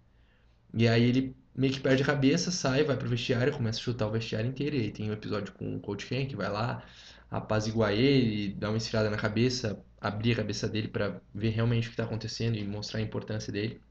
E 0.73 0.87
aí 0.87 1.03
ele 1.03 1.35
meio 1.58 1.74
que 1.74 1.80
perde 1.82 2.04
a 2.04 2.06
cabeça, 2.06 2.52
sai, 2.52 2.84
vai 2.86 2.98
pro 2.98 3.10
vestiário, 3.10 3.54
começa 3.54 3.80
a 3.80 3.84
chutar 3.84 4.08
o 4.08 4.12
vestiário 4.12 4.50
inteiro. 4.50 4.76
E 4.78 4.82
aí 4.82 4.91
tem 4.91 5.10
um 5.10 5.13
episódio 5.13 5.54
com 5.54 5.76
o 5.76 5.80
coach 5.82 6.08
Ken 6.08 6.28
que 6.28 6.36
vai 6.38 6.50
lá 6.52 6.86
apaziguar 7.32 7.93
ele, 7.93 8.54
dar 8.56 8.70
uma 8.70 8.78
esfriada 8.78 9.10
na 9.10 9.17
cabeça, 9.17 9.84
abrir 10.00 10.34
a 10.34 10.38
cabeça 10.38 10.70
dele 10.70 10.88
para 10.89 11.22
ver 11.34 11.50
realmente 11.50 11.86
o 11.88 11.89
que 11.91 11.96
está 11.96 12.04
acontecendo 12.06 12.58
e 12.58 12.63
mostrar 12.65 13.00
a 13.00 13.04
importância 13.04 13.52
dele. 13.52 13.84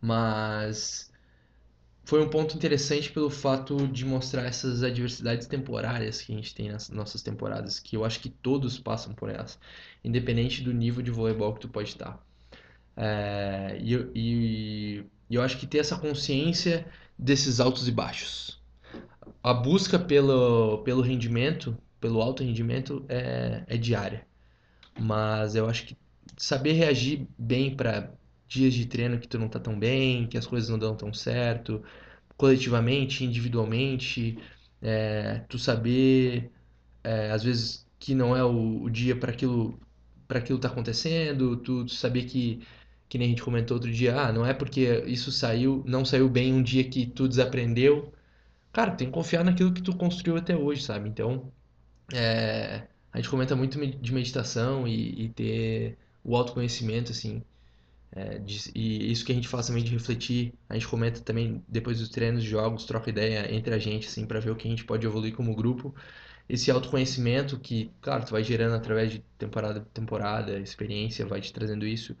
Mas 0.00 1.12
foi 2.04 2.22
um 2.22 2.30
ponto 2.30 2.56
interessante 2.56 3.12
pelo 3.12 3.30
fato 3.30 3.88
de 3.88 4.04
mostrar 4.04 4.44
essas 4.44 4.82
adversidades 4.82 5.46
temporárias 5.48 6.22
que 6.22 6.32
a 6.32 6.36
gente 6.36 6.54
tem 6.54 6.70
nas 6.70 6.90
nossas 6.90 7.22
temporadas, 7.22 7.80
que 7.80 7.96
eu 7.96 8.04
acho 8.04 8.20
que 8.20 8.30
todos 8.30 8.78
passam 8.78 9.14
por 9.14 9.30
elas, 9.30 9.58
independente 10.04 10.62
do 10.62 10.72
nível 10.74 11.02
de 11.02 11.10
voleibol 11.10 11.54
que 11.54 11.60
tu 11.60 11.68
pode 11.70 11.90
estar. 11.90 12.24
É, 12.96 13.78
e, 13.80 13.94
e- 14.14 15.06
e 15.28 15.34
eu 15.34 15.42
acho 15.42 15.58
que 15.58 15.66
ter 15.66 15.78
essa 15.78 15.96
consciência 15.96 16.86
desses 17.18 17.60
altos 17.60 17.88
e 17.88 17.92
baixos. 17.92 18.62
A 19.42 19.52
busca 19.52 19.98
pelo, 19.98 20.78
pelo 20.78 21.02
rendimento, 21.02 21.76
pelo 22.00 22.20
alto 22.20 22.42
rendimento, 22.42 23.04
é, 23.08 23.64
é 23.66 23.76
diária. 23.76 24.26
Mas 24.98 25.54
eu 25.54 25.68
acho 25.68 25.86
que 25.86 25.96
saber 26.36 26.72
reagir 26.72 27.26
bem 27.38 27.74
para 27.74 28.12
dias 28.48 28.74
de 28.74 28.86
treino 28.86 29.18
que 29.18 29.28
tu 29.28 29.38
não 29.38 29.48
tá 29.48 29.58
tão 29.58 29.78
bem, 29.78 30.26
que 30.26 30.38
as 30.38 30.46
coisas 30.46 30.68
não 30.68 30.78
dão 30.78 30.94
tão 30.94 31.12
certo, 31.12 31.82
coletivamente, 32.36 33.24
individualmente, 33.24 34.38
é, 34.82 35.40
tu 35.48 35.58
saber 35.58 36.50
é, 37.02 37.30
às 37.30 37.42
vezes 37.42 37.86
que 37.98 38.14
não 38.14 38.36
é 38.36 38.44
o, 38.44 38.82
o 38.82 38.90
dia 38.90 39.16
para 39.16 39.32
aquilo 39.32 39.78
para 40.26 40.38
aquilo 40.38 40.58
tá 40.58 40.68
acontecendo, 40.68 41.56
tu, 41.58 41.84
tu 41.84 41.92
saber 41.92 42.24
que 42.24 42.62
que 43.14 43.18
nem 43.18 43.28
a 43.28 43.30
gente 43.30 43.42
comentou 43.44 43.76
outro 43.76 43.92
dia, 43.92 44.18
ah, 44.20 44.32
não 44.32 44.44
é 44.44 44.52
porque 44.52 45.04
isso 45.06 45.30
saiu, 45.32 45.84
não 45.86 46.04
saiu 46.04 46.28
bem 46.28 46.52
um 46.52 46.62
dia 46.62 46.82
que 46.88 47.06
tu 47.06 47.28
desaprendeu. 47.28 48.12
Cara, 48.72 48.92
tem 48.92 49.08
que 49.08 49.14
confiar 49.14 49.44
naquilo 49.44 49.72
que 49.74 49.82
tu 49.82 49.96
construiu 49.96 50.36
até 50.38 50.56
hoje, 50.56 50.82
sabe? 50.84 51.08
Então, 51.08 51.52
é, 52.14 52.88
a 53.12 53.18
gente 53.18 53.30
comenta 53.30 53.56
muito 53.56 53.78
de 53.86 54.12
meditação 54.14 54.88
e, 54.88 55.24
e 55.26 55.28
ter 55.30 55.98
o 56.24 56.36
autoconhecimento, 56.36 57.12
assim. 57.12 57.42
É, 58.12 58.38
de- 58.38 58.70
e 58.74 59.10
isso 59.12 59.24
que 59.24 59.32
a 59.32 59.34
gente 59.34 59.48
faz 59.48 59.66
também 59.66 59.82
de 59.84 59.90
refletir, 59.92 60.54
a 60.68 60.74
gente 60.74 60.86
comenta 60.88 61.20
também 61.20 61.64
depois 61.68 61.98
dos 61.98 62.08
treinos, 62.08 62.44
jogos, 62.44 62.84
troca 62.84 63.10
ideia 63.10 63.52
entre 63.52 63.74
a 63.74 63.78
gente, 63.78 64.06
assim, 64.06 64.24
para 64.26 64.38
ver 64.40 64.50
o 64.50 64.56
que 64.56 64.68
a 64.68 64.70
gente 64.70 64.84
pode 64.84 65.04
evoluir 65.06 65.34
como 65.34 65.54
grupo. 65.54 65.94
Esse 66.48 66.70
autoconhecimento 66.70 67.58
que, 67.60 67.90
claro, 68.02 68.24
tu 68.26 68.32
vai 68.32 68.44
gerando 68.44 68.74
através 68.76 69.12
de 69.12 69.20
temporada 69.38 69.80
por 69.80 69.90
temporada, 69.92 70.58
experiência 70.60 71.26
vai 71.26 71.40
te 71.40 71.52
trazendo 71.52 71.86
isso, 71.86 72.16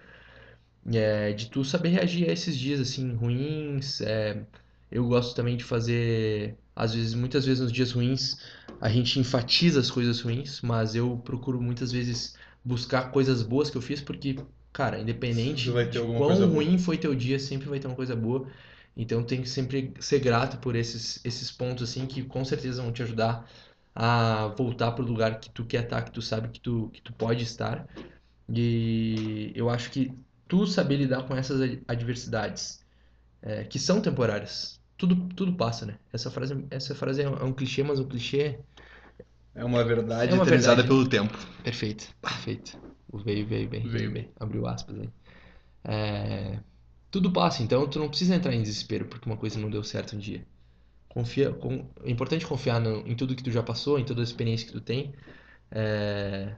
é, 0.92 1.32
de 1.32 1.50
tu 1.50 1.64
saber 1.64 1.90
reagir 1.90 2.28
a 2.28 2.32
esses 2.32 2.56
dias, 2.58 2.80
assim, 2.80 3.14
ruins. 3.14 4.00
é, 4.00 4.46
eu 4.90 5.06
gosto 5.08 5.34
também 5.34 5.56
de 5.56 5.64
fazer, 5.64 6.58
às 6.74 6.94
vezes, 6.94 7.14
muitas 7.14 7.44
vezes 7.46 7.62
nos 7.62 7.72
dias 7.72 7.92
ruins, 7.92 8.36
a 8.80 8.88
gente 8.88 9.18
enfatiza 9.18 9.80
as 9.80 9.90
coisas 9.90 10.20
ruins, 10.20 10.60
mas 10.60 10.94
eu 10.94 11.18
procuro 11.18 11.60
muitas 11.60 11.90
vezes 11.92 12.36
buscar 12.64 13.10
coisas 13.10 13.42
boas 13.42 13.70
que 13.70 13.76
eu 13.76 13.82
fiz, 13.82 14.00
porque, 14.00 14.46
cara, 14.72 14.98
independente 15.00 15.70
de 15.90 16.00
quão 16.00 16.26
coisa 16.26 16.46
boa. 16.46 16.62
ruim 16.64 16.78
foi 16.78 16.98
teu 16.98 17.14
dia, 17.14 17.38
sempre 17.38 17.68
vai 17.68 17.78
ter 17.80 17.86
uma 17.86 17.96
coisa 17.96 18.14
boa. 18.16 18.48
Então 18.96 19.24
tem 19.24 19.42
que 19.42 19.48
sempre 19.48 19.92
ser 20.00 20.20
grato 20.20 20.58
por 20.58 20.76
esses, 20.76 21.20
esses 21.24 21.50
pontos, 21.50 21.88
assim, 21.90 22.06
que 22.06 22.22
com 22.24 22.44
certeza 22.44 22.82
vão 22.82 22.92
te 22.92 23.02
ajudar 23.02 23.48
a 23.94 24.48
voltar 24.56 24.92
pro 24.92 25.04
lugar 25.04 25.40
que 25.40 25.50
tu 25.50 25.64
quer 25.66 25.84
estar, 25.84 26.02
que 26.02 26.12
tu 26.12 26.22
sabe 26.22 26.48
que 26.50 26.60
tu, 26.60 26.90
que 26.90 27.00
tu 27.02 27.12
pode 27.12 27.42
estar. 27.44 27.88
E 28.48 29.52
eu 29.54 29.70
acho 29.70 29.90
que 29.90 30.18
tu 30.48 30.66
saber 30.66 30.96
lidar 30.98 31.24
com 31.26 31.34
essas 31.36 31.60
ad- 31.60 31.82
adversidades, 31.88 32.84
é, 33.42 33.64
que 33.64 33.78
são 33.78 34.00
temporárias, 34.02 34.80
tudo, 34.96 35.28
tudo 35.34 35.56
passa, 35.56 35.86
né? 35.86 35.98
Essa 36.12 36.30
frase, 36.30 36.66
essa 36.70 36.94
frase 36.94 37.22
é 37.22 37.28
um, 37.28 37.34
é 37.36 37.44
um 37.44 37.52
clichê, 37.54 37.82
mas 37.82 38.00
um 38.00 38.08
clichê 38.08 38.58
É 39.54 39.64
uma 39.64 39.84
verdade 39.84 40.30
É 40.30 40.34
uma 40.34 40.44
eternizada 40.44 40.82
verdade. 40.82 40.88
pelo 40.88 41.08
tempo. 41.08 41.36
Perfeito, 41.62 42.08
perfeito. 42.20 42.78
O 43.12 43.18
veio, 43.18 43.46
veio 43.46 43.68
bem, 43.68 43.82
Veio. 43.82 43.92
veio 43.92 44.12
bem. 44.12 44.32
Abriu 44.38 44.66
aspas 44.66 44.98
aí. 44.98 45.08
É, 45.84 46.60
tudo 47.10 47.32
passa, 47.32 47.62
então 47.62 47.88
tu 47.88 47.98
não 47.98 48.08
precisa 48.08 48.34
entrar 48.34 48.54
em 48.54 48.62
desespero 48.62 49.06
porque 49.06 49.26
uma 49.28 49.36
coisa 49.36 49.58
não 49.60 49.70
deu 49.70 49.82
certo 49.84 50.16
um 50.16 50.18
dia. 50.18 50.46
Confia, 51.08 51.52
com- 51.52 51.88
é 52.04 52.10
importante 52.10 52.46
confiar 52.46 52.80
no- 52.80 53.06
em 53.06 53.16
tudo 53.16 53.36
que 53.36 53.42
tu 53.42 53.50
já 53.50 53.62
passou, 53.62 53.98
em 53.98 54.04
toda 54.04 54.20
a 54.22 54.24
experiência 54.24 54.66
que 54.66 54.72
tu 54.74 54.80
tem, 54.80 55.14
é, 55.70 56.56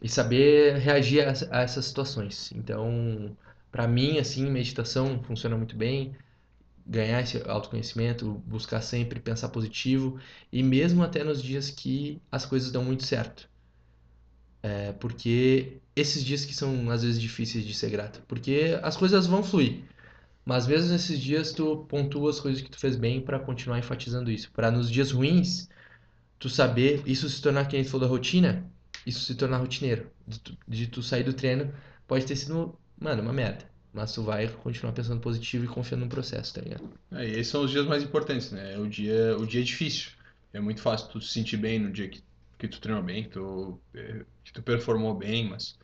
e 0.00 0.08
saber 0.08 0.76
reagir 0.78 1.22
a, 1.28 1.32
a 1.58 1.62
essas 1.62 1.86
situações. 1.86 2.52
Então, 2.52 3.36
pra 3.70 3.86
mim, 3.88 4.18
assim, 4.18 4.50
meditação 4.50 5.22
funciona 5.24 5.56
muito 5.56 5.76
bem. 5.76 6.16
Ganhar 6.86 7.22
esse 7.22 7.42
autoconhecimento, 7.48 8.32
buscar 8.46 8.82
sempre 8.82 9.20
pensar 9.20 9.50
positivo, 9.50 10.20
e 10.52 10.62
mesmo 10.62 11.02
até 11.04 11.24
nos 11.24 11.42
dias 11.42 11.70
que 11.70 12.20
as 12.32 12.46
coisas 12.46 12.72
dão 12.72 12.84
muito 12.84 13.04
certo. 13.04 13.48
É 14.68 14.92
porque 14.92 15.80
esses 15.94 16.24
dias 16.24 16.44
que 16.44 16.54
são 16.54 16.90
às 16.90 17.02
vezes 17.02 17.20
difíceis 17.20 17.64
de 17.64 17.72
ser 17.74 17.90
grato, 17.90 18.22
porque 18.26 18.78
as 18.82 18.96
coisas 18.96 19.26
vão 19.26 19.42
fluir, 19.42 19.84
mas 20.44 20.66
mesmo 20.66 20.90
nesses 20.92 21.20
dias 21.20 21.52
tu 21.52 21.86
pontua 21.88 22.30
as 22.30 22.40
coisas 22.40 22.62
que 22.62 22.70
tu 22.70 22.78
fez 22.78 22.96
bem 22.96 23.20
pra 23.22 23.38
continuar 23.40 23.78
enfatizando 23.78 24.30
isso, 24.30 24.50
Pra 24.52 24.70
nos 24.70 24.90
dias 24.90 25.10
ruins 25.12 25.68
tu 26.38 26.48
saber 26.50 27.02
isso 27.06 27.28
se 27.30 27.42
tornar 27.42 27.66
quem 27.68 27.84
falou 27.84 28.08
da 28.08 28.12
rotina, 28.12 28.64
isso 29.06 29.20
se 29.20 29.34
tornar 29.34 29.58
rotineiro, 29.58 30.10
de 30.26 30.40
tu, 30.40 30.58
de 30.68 30.86
tu 30.88 31.02
sair 31.02 31.24
do 31.24 31.32
treino 31.32 31.72
pode 32.06 32.26
ter 32.26 32.36
sido, 32.36 32.78
mano, 33.00 33.22
uma 33.22 33.32
merda, 33.32 33.70
mas 33.92 34.12
tu 34.14 34.22
vai 34.22 34.48
continuar 34.48 34.92
pensando 34.92 35.20
positivo 35.20 35.64
e 35.64 35.68
confiando 35.68 36.04
no 36.04 36.10
processo, 36.10 36.54
tá 36.54 36.60
ligado? 36.60 36.84
É, 37.12 37.26
e 37.26 37.30
esses 37.32 37.48
são 37.48 37.62
os 37.64 37.70
dias 37.70 37.86
mais 37.86 38.02
importantes, 38.02 38.50
né? 38.50 38.74
É 38.74 38.78
o 38.78 38.88
dia, 38.88 39.36
o 39.38 39.46
dia 39.46 39.62
difícil. 39.64 40.10
É 40.52 40.60
muito 40.60 40.80
fácil 40.82 41.08
tu 41.08 41.20
se 41.20 41.32
sentir 41.32 41.56
bem 41.56 41.78
no 41.78 41.92
dia 41.92 42.08
que, 42.08 42.22
que 42.58 42.68
tu 42.68 42.80
treinou 42.80 43.02
bem, 43.02 43.24
que 43.24 43.30
tu, 43.30 43.80
eh, 43.94 44.24
que 44.44 44.52
tu 44.52 44.62
performou 44.62 45.14
bem, 45.14 45.48
mas 45.48 45.78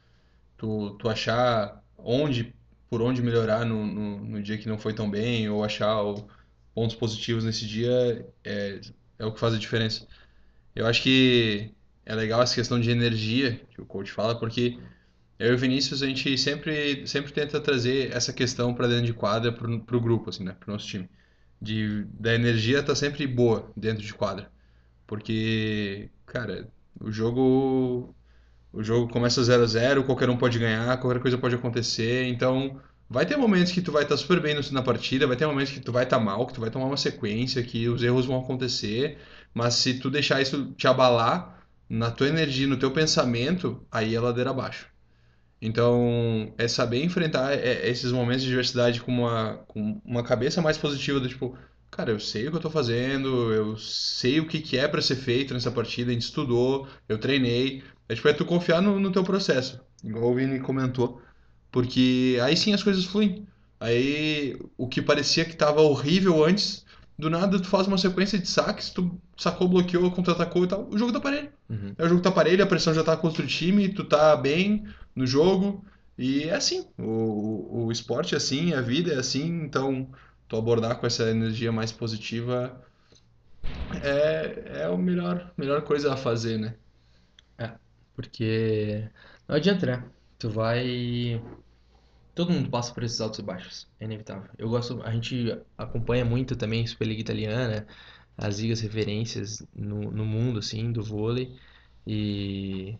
tu, 0.56 0.96
tu 0.98 1.08
achar 1.08 1.82
onde, 1.96 2.54
por 2.90 3.02
onde 3.02 3.22
melhorar 3.22 3.64
no, 3.66 3.86
no, 3.86 4.20
no 4.24 4.42
dia 4.42 4.58
que 4.58 4.68
não 4.68 4.78
foi 4.78 4.94
tão 4.94 5.10
bem, 5.10 5.48
ou 5.48 5.64
achar 5.64 6.02
o- 6.02 6.28
pontos 6.74 6.96
positivos 6.96 7.44
nesse 7.44 7.66
dia 7.66 7.90
é, 8.44 8.80
é 9.18 9.26
o 9.26 9.32
que 9.32 9.40
faz 9.40 9.54
a 9.54 9.58
diferença. 9.58 10.06
Eu 10.74 10.86
acho 10.86 11.02
que 11.02 11.74
é 12.04 12.14
legal 12.14 12.42
essa 12.42 12.54
questão 12.54 12.80
de 12.80 12.90
energia 12.90 13.60
que 13.70 13.80
o 13.80 13.86
coach 13.86 14.10
fala, 14.10 14.38
porque 14.38 14.78
eu 15.38 15.52
e 15.52 15.54
o 15.54 15.58
Vinícius, 15.58 16.02
a 16.02 16.06
gente 16.06 16.36
sempre, 16.38 17.06
sempre 17.06 17.32
tenta 17.32 17.60
trazer 17.60 18.14
essa 18.14 18.32
questão 18.32 18.72
para 18.74 18.86
dentro 18.86 19.06
de 19.06 19.12
quadra 19.12 19.50
pro, 19.52 19.80
pro 19.80 20.00
grupo, 20.00 20.30
assim, 20.30 20.44
né? 20.44 20.54
Pro 20.58 20.72
nosso 20.72 20.86
time. 20.86 21.08
De, 21.60 22.04
da 22.18 22.34
energia 22.34 22.82
tá 22.82 22.94
sempre 22.94 23.26
boa 23.26 23.70
dentro 23.76 24.04
de 24.04 24.14
quadra. 24.14 24.50
Porque, 25.06 26.10
cara, 26.26 26.68
o 27.00 27.10
jogo, 27.10 28.14
o 28.72 28.82
jogo 28.82 29.12
começa 29.12 29.42
0 29.42 29.62
a 29.64 29.66
0 29.66 30.04
qualquer 30.04 30.30
um 30.30 30.36
pode 30.36 30.58
ganhar, 30.58 30.96
qualquer 30.98 31.20
coisa 31.20 31.38
pode 31.38 31.54
acontecer. 31.54 32.26
Então, 32.26 32.80
vai 33.10 33.26
ter 33.26 33.36
momentos 33.36 33.72
que 33.72 33.82
tu 33.82 33.92
vai 33.92 34.04
estar 34.04 34.16
super 34.16 34.40
bem 34.40 34.56
na 34.70 34.82
partida, 34.82 35.26
vai 35.26 35.36
ter 35.36 35.46
momentos 35.46 35.72
que 35.72 35.80
tu 35.80 35.92
vai 35.92 36.04
estar 36.04 36.20
mal, 36.20 36.46
que 36.46 36.54
tu 36.54 36.60
vai 36.60 36.70
tomar 36.70 36.86
uma 36.86 36.96
sequência, 36.96 37.62
que 37.62 37.88
os 37.88 38.02
erros 38.02 38.26
vão 38.26 38.38
acontecer. 38.40 39.18
Mas 39.52 39.74
se 39.74 39.94
tu 39.94 40.10
deixar 40.10 40.40
isso 40.40 40.72
te 40.76 40.86
abalar 40.86 41.61
na 41.92 42.10
tua 42.10 42.28
energia, 42.28 42.66
no 42.66 42.78
teu 42.78 42.90
pensamento, 42.90 43.86
aí 43.92 44.14
é 44.14 44.20
ladeira 44.20 44.48
abaixo. 44.48 44.86
Então, 45.60 46.54
é 46.56 46.66
saber 46.66 47.04
enfrentar 47.04 47.52
é, 47.52 47.86
esses 47.88 48.10
momentos 48.10 48.42
de 48.42 48.48
diversidade 48.48 49.02
com 49.02 49.12
uma, 49.12 49.58
com 49.68 50.00
uma 50.02 50.22
cabeça 50.22 50.62
mais 50.62 50.78
positiva 50.78 51.20
do 51.20 51.28
tipo, 51.28 51.54
cara, 51.90 52.10
eu 52.10 52.18
sei 52.18 52.48
o 52.48 52.50
que 52.50 52.56
eu 52.56 52.62
tô 52.62 52.70
fazendo, 52.70 53.52
eu 53.52 53.76
sei 53.76 54.40
o 54.40 54.48
que 54.48 54.60
que 54.60 54.78
é 54.78 54.88
pra 54.88 55.02
ser 55.02 55.16
feito 55.16 55.52
nessa 55.52 55.70
partida, 55.70 56.10
a 56.10 56.14
gente 56.14 56.22
estudou, 56.22 56.88
eu 57.06 57.18
treinei. 57.18 57.82
É 58.08 58.14
tipo, 58.14 58.26
é 58.26 58.32
tu 58.32 58.46
confiar 58.46 58.80
no, 58.80 58.98
no 58.98 59.12
teu 59.12 59.22
processo, 59.22 59.78
igual 60.02 60.30
o 60.32 60.34
Vini 60.34 60.60
comentou, 60.60 61.20
porque 61.70 62.38
aí 62.42 62.56
sim 62.56 62.72
as 62.72 62.82
coisas 62.82 63.04
fluem. 63.04 63.46
Aí 63.78 64.56
o 64.78 64.88
que 64.88 65.02
parecia 65.02 65.44
que 65.44 65.56
tava 65.56 65.82
horrível 65.82 66.42
antes, 66.42 66.86
do 67.18 67.28
nada 67.28 67.60
tu 67.60 67.68
faz 67.68 67.86
uma 67.86 67.98
sequência 67.98 68.38
de 68.38 68.48
saques, 68.48 68.88
tu 68.90 69.20
sacou, 69.42 69.68
bloqueou, 69.68 70.10
contra-atacou 70.10 70.64
e 70.64 70.68
tal, 70.68 70.88
o 70.90 70.98
jogo 70.98 71.12
tá 71.12 71.20
parelho. 71.20 71.50
Uhum. 71.68 71.94
É 71.98 72.04
o 72.04 72.08
jogo 72.08 72.20
tá 72.20 72.30
parelho, 72.30 72.62
a 72.62 72.66
pressão 72.66 72.94
já 72.94 73.02
tá 73.02 73.16
contra 73.16 73.42
o 73.42 73.46
time, 73.46 73.88
tu 73.88 74.04
tá 74.04 74.36
bem 74.36 74.86
no 75.14 75.26
jogo. 75.26 75.84
E 76.16 76.44
é 76.44 76.54
assim, 76.54 76.86
o, 76.98 77.02
o, 77.02 77.86
o 77.86 77.92
esporte 77.92 78.34
é 78.34 78.36
assim, 78.36 78.74
a 78.74 78.80
vida 78.80 79.12
é 79.12 79.18
assim, 79.18 79.62
então 79.62 80.08
tu 80.48 80.56
abordar 80.56 80.98
com 80.98 81.06
essa 81.06 81.30
energia 81.30 81.72
mais 81.72 81.90
positiva 81.90 82.80
é, 84.02 84.80
é 84.80 84.84
a 84.84 84.96
melhor, 84.96 85.52
melhor 85.56 85.82
coisa 85.82 86.12
a 86.12 86.16
fazer, 86.16 86.58
né? 86.58 86.74
Porque 88.14 89.08
não 89.48 89.56
adianta, 89.56 89.86
né? 89.86 90.04
Tu 90.38 90.50
vai. 90.50 91.42
Todo 92.34 92.52
mundo 92.52 92.70
passa 92.70 92.94
por 92.94 93.02
esses 93.02 93.20
altos 93.20 93.40
e 93.40 93.42
baixos, 93.42 93.88
é 94.00 94.04
inevitável. 94.04 94.50
Eu 94.56 94.68
gosto, 94.68 95.02
a 95.02 95.10
gente 95.12 95.58
acompanha 95.76 96.24
muito 96.24 96.56
também 96.56 96.86
Superliga 96.86 97.20
Italiana, 97.20 97.86
as 98.42 98.58
ligas 98.58 98.80
referências 98.80 99.62
no, 99.74 100.10
no 100.10 100.24
mundo, 100.26 100.58
assim, 100.58 100.92
do 100.92 101.02
vôlei. 101.04 101.56
E 102.06 102.98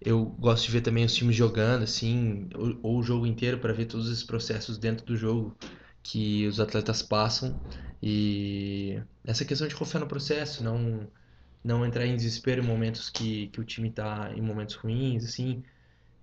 eu 0.00 0.24
gosto 0.26 0.66
de 0.66 0.72
ver 0.72 0.82
também 0.82 1.04
os 1.04 1.14
times 1.14 1.36
jogando, 1.36 1.82
assim, 1.84 2.48
ou, 2.54 2.80
ou 2.82 2.98
o 3.00 3.02
jogo 3.02 3.26
inteiro 3.26 3.58
para 3.60 3.72
ver 3.72 3.86
todos 3.86 4.08
esses 4.10 4.24
processos 4.24 4.78
dentro 4.78 5.04
do 5.04 5.16
jogo 5.16 5.56
que 6.02 6.46
os 6.46 6.60
atletas 6.60 7.02
passam. 7.02 7.60
E 8.02 9.02
essa 9.24 9.44
questão 9.44 9.68
de 9.68 9.74
confiar 9.76 10.00
no 10.00 10.08
processo, 10.08 10.62
não, 10.64 11.10
não 11.64 11.84
entrar 11.86 12.06
em 12.06 12.16
desespero 12.16 12.62
em 12.62 12.66
momentos 12.66 13.10
que, 13.10 13.48
que 13.48 13.60
o 13.60 13.64
time 13.64 13.90
tá 13.90 14.32
em 14.36 14.40
momentos 14.42 14.76
ruins, 14.76 15.24
assim. 15.24 15.64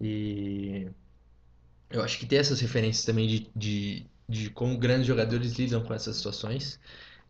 E 0.01 0.89
eu 1.89 2.01
acho 2.03 2.19
que 2.19 2.25
ter 2.25 2.38
essas 2.38 2.60
referências 2.62 3.05
também 3.05 3.27
de, 3.27 3.51
de, 3.55 4.10
de 4.27 4.49
como 4.51 4.77
grandes 4.77 5.07
jogadores 5.07 5.53
lidam 5.53 5.83
com 5.83 5.93
essas 5.93 6.17
situações 6.17 6.79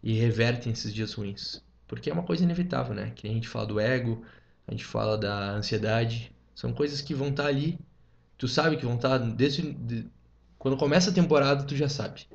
e 0.03 0.13
revertem 0.13 0.71
esses 0.71 0.93
dias 0.93 1.13
ruins. 1.13 1.63
Porque 1.87 2.09
é 2.09 2.13
uma 2.13 2.23
coisa 2.23 2.43
inevitável, 2.43 2.93
né? 2.93 3.11
Que 3.15 3.27
a 3.27 3.31
gente 3.31 3.47
fala 3.47 3.65
do 3.65 3.79
ego, 3.79 4.23
a 4.67 4.71
gente 4.71 4.85
fala 4.85 5.17
da 5.17 5.51
ansiedade. 5.51 6.31
São 6.55 6.73
coisas 6.73 7.01
que 7.01 7.13
vão 7.13 7.29
estar 7.29 7.47
ali. 7.47 7.79
Tu 8.37 8.47
sabe 8.47 8.77
que 8.77 8.85
vão 8.85 8.95
estar 8.95 9.17
desde 9.17 9.73
de- 9.73 10.07
quando 10.59 10.77
começa 10.77 11.09
a 11.11 11.13
temporada, 11.13 11.63
tu 11.63 11.75
já 11.75 11.89
sabe. 11.89 12.27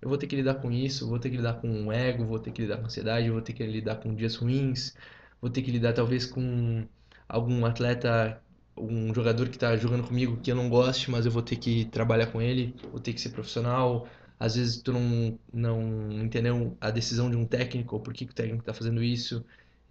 Eu 0.00 0.08
vou 0.08 0.18
ter 0.18 0.26
que 0.26 0.36
lidar 0.36 0.54
com 0.56 0.70
isso, 0.70 1.08
vou 1.08 1.18
ter 1.18 1.30
que 1.30 1.36
lidar 1.36 1.54
com 1.54 1.86
o 1.86 1.92
ego, 1.92 2.24
vou 2.24 2.38
ter 2.38 2.50
que 2.52 2.62
lidar 2.62 2.78
com 2.78 2.84
ansiedade, 2.86 3.30
vou 3.30 3.40
ter 3.42 3.52
que 3.52 3.64
lidar 3.66 3.96
com 3.96 4.14
dias 4.14 4.36
ruins, 4.36 4.94
vou 5.40 5.50
ter 5.50 5.62
que 5.62 5.70
lidar 5.70 5.92
talvez 5.94 6.26
com 6.26 6.86
algum 7.28 7.64
atleta, 7.66 8.40
um 8.76 9.12
jogador 9.14 9.48
que 9.48 9.56
está 9.56 9.76
jogando 9.76 10.06
comigo 10.06 10.36
que 10.38 10.50
eu 10.52 10.56
não 10.56 10.68
goste, 10.68 11.10
mas 11.10 11.26
eu 11.26 11.32
vou 11.32 11.42
ter 11.42 11.56
que 11.56 11.86
trabalhar 11.86 12.26
com 12.28 12.40
ele, 12.42 12.74
vou 12.90 13.00
ter 13.00 13.12
que 13.12 13.20
ser 13.20 13.30
profissional. 13.30 14.06
Às 14.38 14.56
vezes 14.56 14.82
tu 14.82 14.92
não, 14.92 15.38
não 15.52 16.12
entendeu 16.12 16.76
a 16.80 16.90
decisão 16.90 17.30
de 17.30 17.36
um 17.36 17.46
técnico, 17.46 17.96
ou 17.96 18.02
por 18.02 18.12
que 18.14 18.24
o 18.24 18.32
técnico 18.34 18.60
está 18.60 18.74
fazendo 18.74 19.02
isso. 19.02 19.44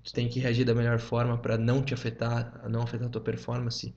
Tu 0.03 0.13
tem 0.13 0.29
que 0.29 0.39
reagir 0.39 0.65
da 0.65 0.75
melhor 0.75 0.99
forma 0.99 1.38
para 1.38 1.58
não 1.58 1.84
te 1.84 1.93
afetar, 1.93 2.67
não 2.69 2.81
afetar 2.84 3.08
a 3.08 3.10
tua 3.10 3.21
performance 3.21 3.95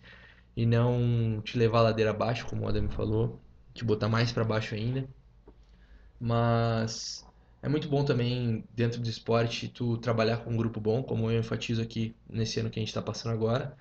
e 0.57 0.67
não 0.67 1.41
te 1.43 1.59
levar 1.59 1.81
a 1.81 1.83
ladeira 1.83 2.11
abaixo, 2.11 2.47
como 2.47 2.65
o 2.65 2.69
Adam 2.69 2.89
falou, 2.91 3.41
te 3.75 3.85
botar 3.85 4.09
mais 4.09 4.33
para 4.33 4.45
baixo 4.45 4.75
ainda. 4.75 5.09
Mas 6.21 7.25
é 7.63 7.69
muito 7.69 7.89
bom 7.89 8.05
também, 8.05 8.65
dentro 8.75 9.01
do 9.01 9.09
esporte, 9.09 9.69
tu 9.69 9.99
trabalhar 9.99 10.39
com 10.39 10.51
um 10.51 10.57
grupo 10.57 10.81
bom, 10.81 11.03
como 11.03 11.31
eu 11.31 11.39
enfatizo 11.39 11.83
aqui 11.83 12.17
nesse 12.29 12.61
ano 12.61 12.71
que 12.71 12.79
a 12.79 12.83
gente 12.83 12.89
está 12.89 13.03
passando 13.03 13.33
agora. 13.33 13.77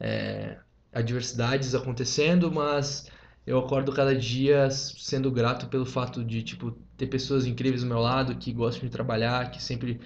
É, 0.00 0.58
adversidades 0.92 1.74
acontecendo, 1.74 2.50
mas 2.50 3.10
eu 3.48 3.58
acordo 3.58 3.92
cada 3.92 4.14
dia 4.16 4.70
sendo 4.70 5.30
grato 5.32 5.68
pelo 5.68 5.86
fato 5.86 6.24
de, 6.24 6.42
tipo, 6.42 6.72
ter 6.96 7.06
pessoas 7.08 7.46
incríveis 7.46 7.82
do 7.82 7.88
meu 7.88 7.98
lado, 8.00 8.38
que 8.38 8.52
gostam 8.52 8.84
de 8.86 8.90
trabalhar, 8.92 9.50
que 9.50 9.62
sempre 9.62 10.00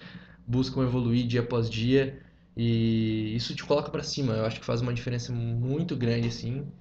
buscam 0.46 0.82
evoluir 0.82 1.26
dia 1.26 1.40
após 1.40 1.70
dia. 1.70 2.22
E 2.56 3.34
isso 3.36 3.54
te 3.54 3.64
coloca 3.64 3.90
pra 3.90 4.02
cima. 4.02 4.34
Eu 4.34 4.44
acho 4.46 4.60
que 4.60 4.66
faz 4.66 4.80
uma 4.82 4.94
diferença 4.94 5.32
muito 5.32 5.96
grande, 5.96 6.28
assim. 6.28 6.72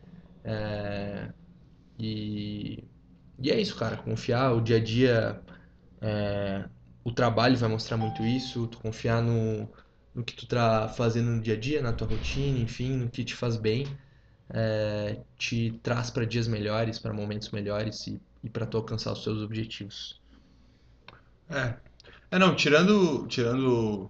É, 0.43 1.33
E, 1.97 2.89
e 3.39 3.51
é 3.51 3.59
isso, 3.61 3.75
cara. 3.77 3.97
Confiar 3.97 4.53
o 4.53 4.61
dia 4.61 4.77
a 4.77 4.83
dia, 4.83 5.43
é, 6.01 6.69
o 7.03 7.11
trabalho 7.13 7.57
vai 7.57 7.69
mostrar 7.69 7.97
muito 7.97 8.23
isso. 8.25 8.67
Tu 8.67 8.79
confiar 8.79 9.21
no, 9.21 9.71
no 10.13 10.23
que 10.23 10.35
tu 10.35 10.47
tá 10.47 10.89
fazendo 10.89 11.31
no 11.31 11.41
dia 11.41 11.55
a 11.55 11.59
dia, 11.59 11.81
na 11.81 11.93
tua 11.93 12.07
rotina, 12.07 12.59
enfim, 12.59 12.97
no 12.97 13.09
que 13.11 13.23
te 13.25 13.35
faz 13.35 13.57
bem, 13.57 13.97
é, 14.53 15.21
te 15.37 15.79
traz 15.83 16.09
para 16.11 16.25
dias 16.25 16.47
melhores, 16.47 16.99
para 16.99 17.13
momentos 17.13 17.49
melhores 17.51 18.07
e, 18.07 18.21
e 18.43 18.49
para 18.49 18.65
tu 18.65 18.77
alcançar 18.77 19.13
os 19.13 19.23
seus 19.23 19.41
objetivos. 19.41 20.21
É. 21.49 21.75
É, 22.31 22.39
não, 22.39 22.55
tirando, 22.55 23.27
tirando 23.27 24.09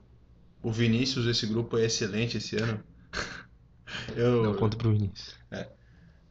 o 0.62 0.72
Vinícius 0.72 1.26
desse 1.26 1.48
grupo 1.48 1.78
é 1.78 1.86
excelente 1.86 2.38
esse 2.38 2.56
ano. 2.58 2.84
Eu, 4.16 4.44
Não 4.44 4.56
conta 4.56 4.78
pro 4.78 4.92
Vinícius. 4.92 5.36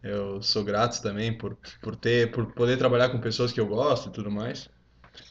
eu 0.02 0.42
sou 0.42 0.64
grato 0.64 1.00
também 1.02 1.36
por, 1.36 1.56
por 1.82 1.94
ter, 1.96 2.30
por 2.32 2.52
poder 2.54 2.78
trabalhar 2.78 3.10
com 3.10 3.20
pessoas 3.20 3.52
que 3.52 3.60
eu 3.60 3.66
gosto 3.66 4.08
e 4.08 4.12
tudo 4.12 4.30
mais. 4.30 4.68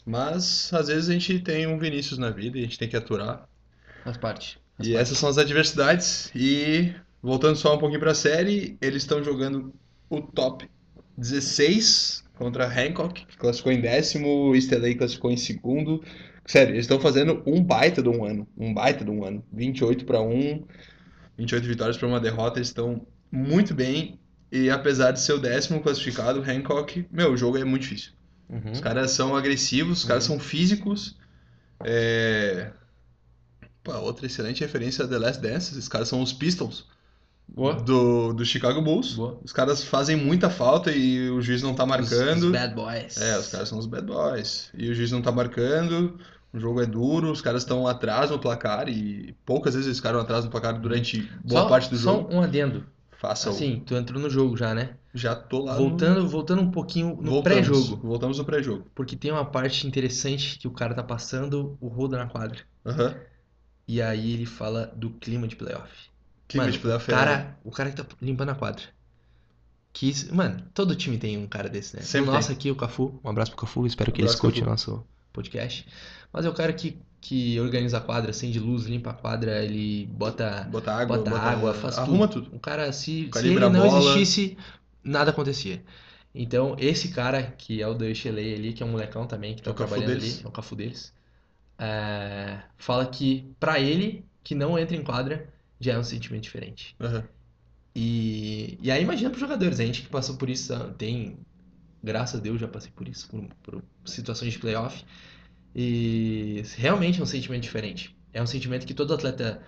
Mas 0.05 0.71
às 0.73 0.87
vezes 0.87 1.09
a 1.09 1.13
gente 1.13 1.39
tem 1.39 1.67
um 1.67 1.79
Vinícius 1.79 2.19
na 2.19 2.29
vida 2.29 2.57
e 2.57 2.61
a 2.61 2.63
gente 2.65 2.77
tem 2.77 2.89
que 2.89 2.97
aturar. 2.97 3.47
Faz 4.03 4.17
parte. 4.17 4.59
Faz 4.77 4.87
E 4.89 4.93
parte. 4.93 5.01
essas 5.01 5.17
são 5.17 5.29
as 5.29 5.37
adversidades. 5.37 6.31
E 6.35 6.93
voltando 7.21 7.55
só 7.55 7.75
um 7.75 7.77
pouquinho 7.77 7.99
pra 7.99 8.13
série, 8.13 8.77
eles 8.81 9.03
estão 9.03 9.23
jogando 9.23 9.73
o 10.09 10.21
top 10.21 10.69
16 11.17 12.23
contra 12.35 12.65
Hancock, 12.65 13.25
que 13.25 13.37
classificou 13.37 13.71
em 13.71 13.81
décimo, 13.81 14.55
East 14.55 14.71
LA 14.71 14.95
classificou 14.95 15.29
em 15.29 15.37
segundo. 15.37 16.03
Sério, 16.45 16.73
eles 16.73 16.85
estão 16.85 16.99
fazendo 16.99 17.43
um 17.45 17.61
baita 17.61 18.01
de 18.01 18.09
um 18.09 18.23
ano. 18.23 18.47
Um 18.57 18.73
baita 18.73 19.03
de 19.03 19.11
um 19.11 19.23
ano. 19.23 19.43
28 19.51 20.05
para 20.05 20.21
1, 20.21 20.63
28 21.37 21.67
vitórias 21.67 21.97
para 21.97 22.07
uma 22.07 22.19
derrota. 22.19 22.57
Eles 22.57 22.69
estão 22.69 23.05
muito 23.31 23.73
bem. 23.73 24.17
E 24.51 24.69
apesar 24.69 25.11
de 25.11 25.19
ser 25.19 25.33
o 25.33 25.37
décimo 25.37 25.81
classificado, 25.81 26.41
Hancock, 26.41 27.05
meu, 27.11 27.33
o 27.33 27.37
jogo 27.37 27.57
é 27.57 27.63
muito 27.63 27.83
difícil. 27.83 28.13
Uhum. 28.49 28.71
Os 28.71 28.79
caras 28.79 29.11
são 29.11 29.35
agressivos, 29.35 29.99
os 29.99 30.05
caras 30.05 30.23
são 30.23 30.39
físicos. 30.39 31.17
É... 31.83 32.71
Pô, 33.83 33.93
outra 33.97 34.25
excelente 34.25 34.61
referência 34.61 35.05
a 35.05 35.07
The 35.07 35.19
Last 35.19 35.41
Dance. 35.41 35.71
Esses 35.71 35.87
caras 35.87 36.07
são 36.07 36.21
os 36.21 36.33
Pistons 36.33 36.87
Boa. 37.55 37.73
do, 37.73 38.33
do 38.33 38.45
Chicago 38.45 38.81
Bulls. 38.81 39.13
Boa. 39.15 39.39
Os 39.43 39.51
caras 39.51 39.83
fazem 39.83 40.15
muita 40.15 40.49
falta 40.49 40.91
e 40.91 41.29
o 41.29 41.41
juiz 41.41 41.61
não 41.61 41.73
tá 41.73 41.83
Os, 41.83 41.89
marcando. 41.89 42.43
os 42.45 42.51
bad 42.51 42.73
boys. 42.75 43.17
É, 43.21 43.37
os 43.37 43.47
caras 43.47 43.67
são 43.69 43.77
os 43.77 43.85
bad 43.85 44.05
boys. 44.05 44.69
E 44.77 44.89
o 44.89 44.93
juiz 44.95 45.11
não 45.11 45.21
tá 45.21 45.31
marcando. 45.31 46.19
O 46.51 46.59
jogo 46.59 46.81
é 46.81 46.85
duro, 46.85 47.31
os 47.31 47.41
caras 47.41 47.61
estão 47.61 47.85
atrás 47.85 48.31
no 48.31 48.39
placar 48.39 48.89
e 48.89 49.35
poucas 49.45 49.73
vezes 49.75 49.85
eles 49.87 49.97
ficaram 49.99 50.19
atrás 50.19 50.43
no 50.45 50.49
placar 50.51 50.79
durante 50.79 51.21
boa 51.43 51.61
Só, 51.61 51.69
parte 51.69 51.89
do 51.91 51.97
só 51.97 52.13
jogo. 52.13 52.33
um 52.33 52.41
adendo. 52.41 52.85
Faça 53.19 53.49
o. 53.49 53.53
Assim, 53.53 53.83
tu 53.85 53.93
entrou 53.95 54.19
no 54.19 54.29
jogo 54.29 54.55
já, 54.57 54.73
né? 54.73 54.95
Já 55.13 55.35
tô 55.35 55.65
lá 55.65 55.73
no- 55.73 55.79
Voltando, 55.89 56.27
voltando 56.27 56.61
um 56.61 56.71
pouquinho 56.71 57.17
no 57.21 57.43
pré-jogo. 57.43 57.97
Voltamos 58.01 58.37
no 58.39 58.45
pré-jogo. 58.45 58.85
Porque 58.95 59.15
tem 59.15 59.29
uma 59.31 59.43
parte 59.45 59.85
interessante 59.85 60.57
que 60.57 60.67
o 60.67 60.71
cara 60.71 60.93
tá 60.95 61.03
passando 61.03 61.77
o 61.81 61.87
rodo 61.87 62.15
na 62.15 62.25
quadra. 62.27 62.59
Aham. 62.85 63.15
E 63.87 64.01
aí 64.01 64.33
ele 64.33 64.45
fala 64.45 64.91
do 64.95 65.09
clima 65.11 65.47
de 65.47 65.55
playoff. 65.55 66.08
Clima 66.49 66.65
Mano, 66.65 66.77
de 66.77 66.91
é- 66.91 66.99
cara, 67.05 67.57
o 67.63 67.71
cara 67.71 67.91
que 67.91 67.95
tá 68.03 68.05
limpando 68.21 68.49
a 68.49 68.55
quadra. 68.55 68.83
Que 69.93 70.11
mano, 70.33 70.63
todo 70.73 70.95
time 70.95 71.17
tem 71.17 71.37
um 71.37 71.47
cara 71.47 71.69
desse, 71.69 71.95
né? 71.95 72.01
Sempre 72.01 72.29
o 72.29 72.33
nosso 72.33 72.47
tem. 72.49 72.57
aqui, 72.57 72.71
o 72.71 72.75
Cafu, 72.75 73.19
um 73.23 73.29
abraço 73.29 73.51
pro 73.51 73.61
Cafu, 73.61 73.85
espero 73.85 74.11
que 74.11 74.19
Um 74.21 74.25
ele 74.25 74.31
abraço, 74.31 74.47
escute 74.47 74.63
o 74.63 74.69
nosso 74.69 75.05
podcast. 75.31 75.87
Mas 76.33 76.45
é 76.45 76.49
o 76.49 76.53
cara 76.53 76.73
que, 76.73 76.97
que 77.21 77.59
organiza 77.59 77.97
a 77.97 78.01
quadra, 78.01 78.31
acende 78.31 78.59
luz, 78.59 78.85
limpa 78.85 79.11
a 79.11 79.13
quadra, 79.13 79.63
ele 79.63 80.07
bota, 80.07 80.67
Bota 80.71 80.91
água, 80.91 81.17
bota 81.17 81.37
água, 81.39 81.73
faz 81.73 81.97
arruma 81.97 82.27
tudo. 82.27 82.45
tudo. 82.47 82.55
O 82.55 82.59
cara, 82.59 82.91
se, 82.91 83.29
se 83.31 83.47
ele 83.47 83.59
não 83.59 83.85
existisse, 83.85 84.57
nada 85.03 85.29
acontecia. 85.31 85.83
Então, 86.33 86.75
esse 86.79 87.09
cara, 87.09 87.43
que 87.57 87.81
é 87.81 87.87
o 87.87 87.93
do 87.93 88.05
Echelei 88.05 88.55
ali, 88.55 88.73
que 88.73 88.81
é 88.81 88.85
um 88.85 88.89
molecão 88.91 89.25
também, 89.27 89.53
que 89.55 89.61
É 89.61 89.63
tá 89.65 89.71
o 89.71 89.73
Cafu 89.73 89.89
trabalhando 89.95 90.17
ali, 90.17 90.41
é 90.43 90.47
o 90.47 90.51
Cafu 90.51 90.75
deles, 90.75 91.13
é, 91.77 92.59
fala 92.77 93.05
que 93.05 93.51
pra 93.59 93.79
ele, 93.79 94.23
que 94.43 94.53
não 94.53 94.77
entra 94.77 94.95
em 94.95 95.03
quadra, 95.03 95.47
já 95.79 95.93
é 95.93 95.97
um 95.97 96.03
sentimento 96.03 96.43
diferente. 96.43 96.95
Aham. 96.99 97.23
E, 97.95 98.77
e 98.81 98.91
aí 98.91 99.01
imagina 99.01 99.29
pros 99.29 99.41
jogadores, 99.41 99.79
a 99.79 99.85
gente 99.85 100.03
que 100.03 100.09
passou 100.09 100.37
por 100.37 100.49
isso, 100.49 100.73
tem, 100.97 101.37
graças 102.03 102.39
a 102.39 102.43
Deus 102.43 102.59
já 102.59 102.67
passei 102.67 102.91
por 102.95 103.07
isso, 103.07 103.27
por, 103.27 103.47
por 103.63 103.83
situações 104.05 104.53
de 104.53 104.59
playoff, 104.59 105.03
e 105.75 106.63
realmente 106.77 107.19
é 107.19 107.23
um 107.23 107.27
sentimento 107.27 107.63
diferente. 107.63 108.15
É 108.33 108.41
um 108.41 108.47
sentimento 108.47 108.85
que 108.85 108.93
todo 108.93 109.13
atleta, 109.13 109.61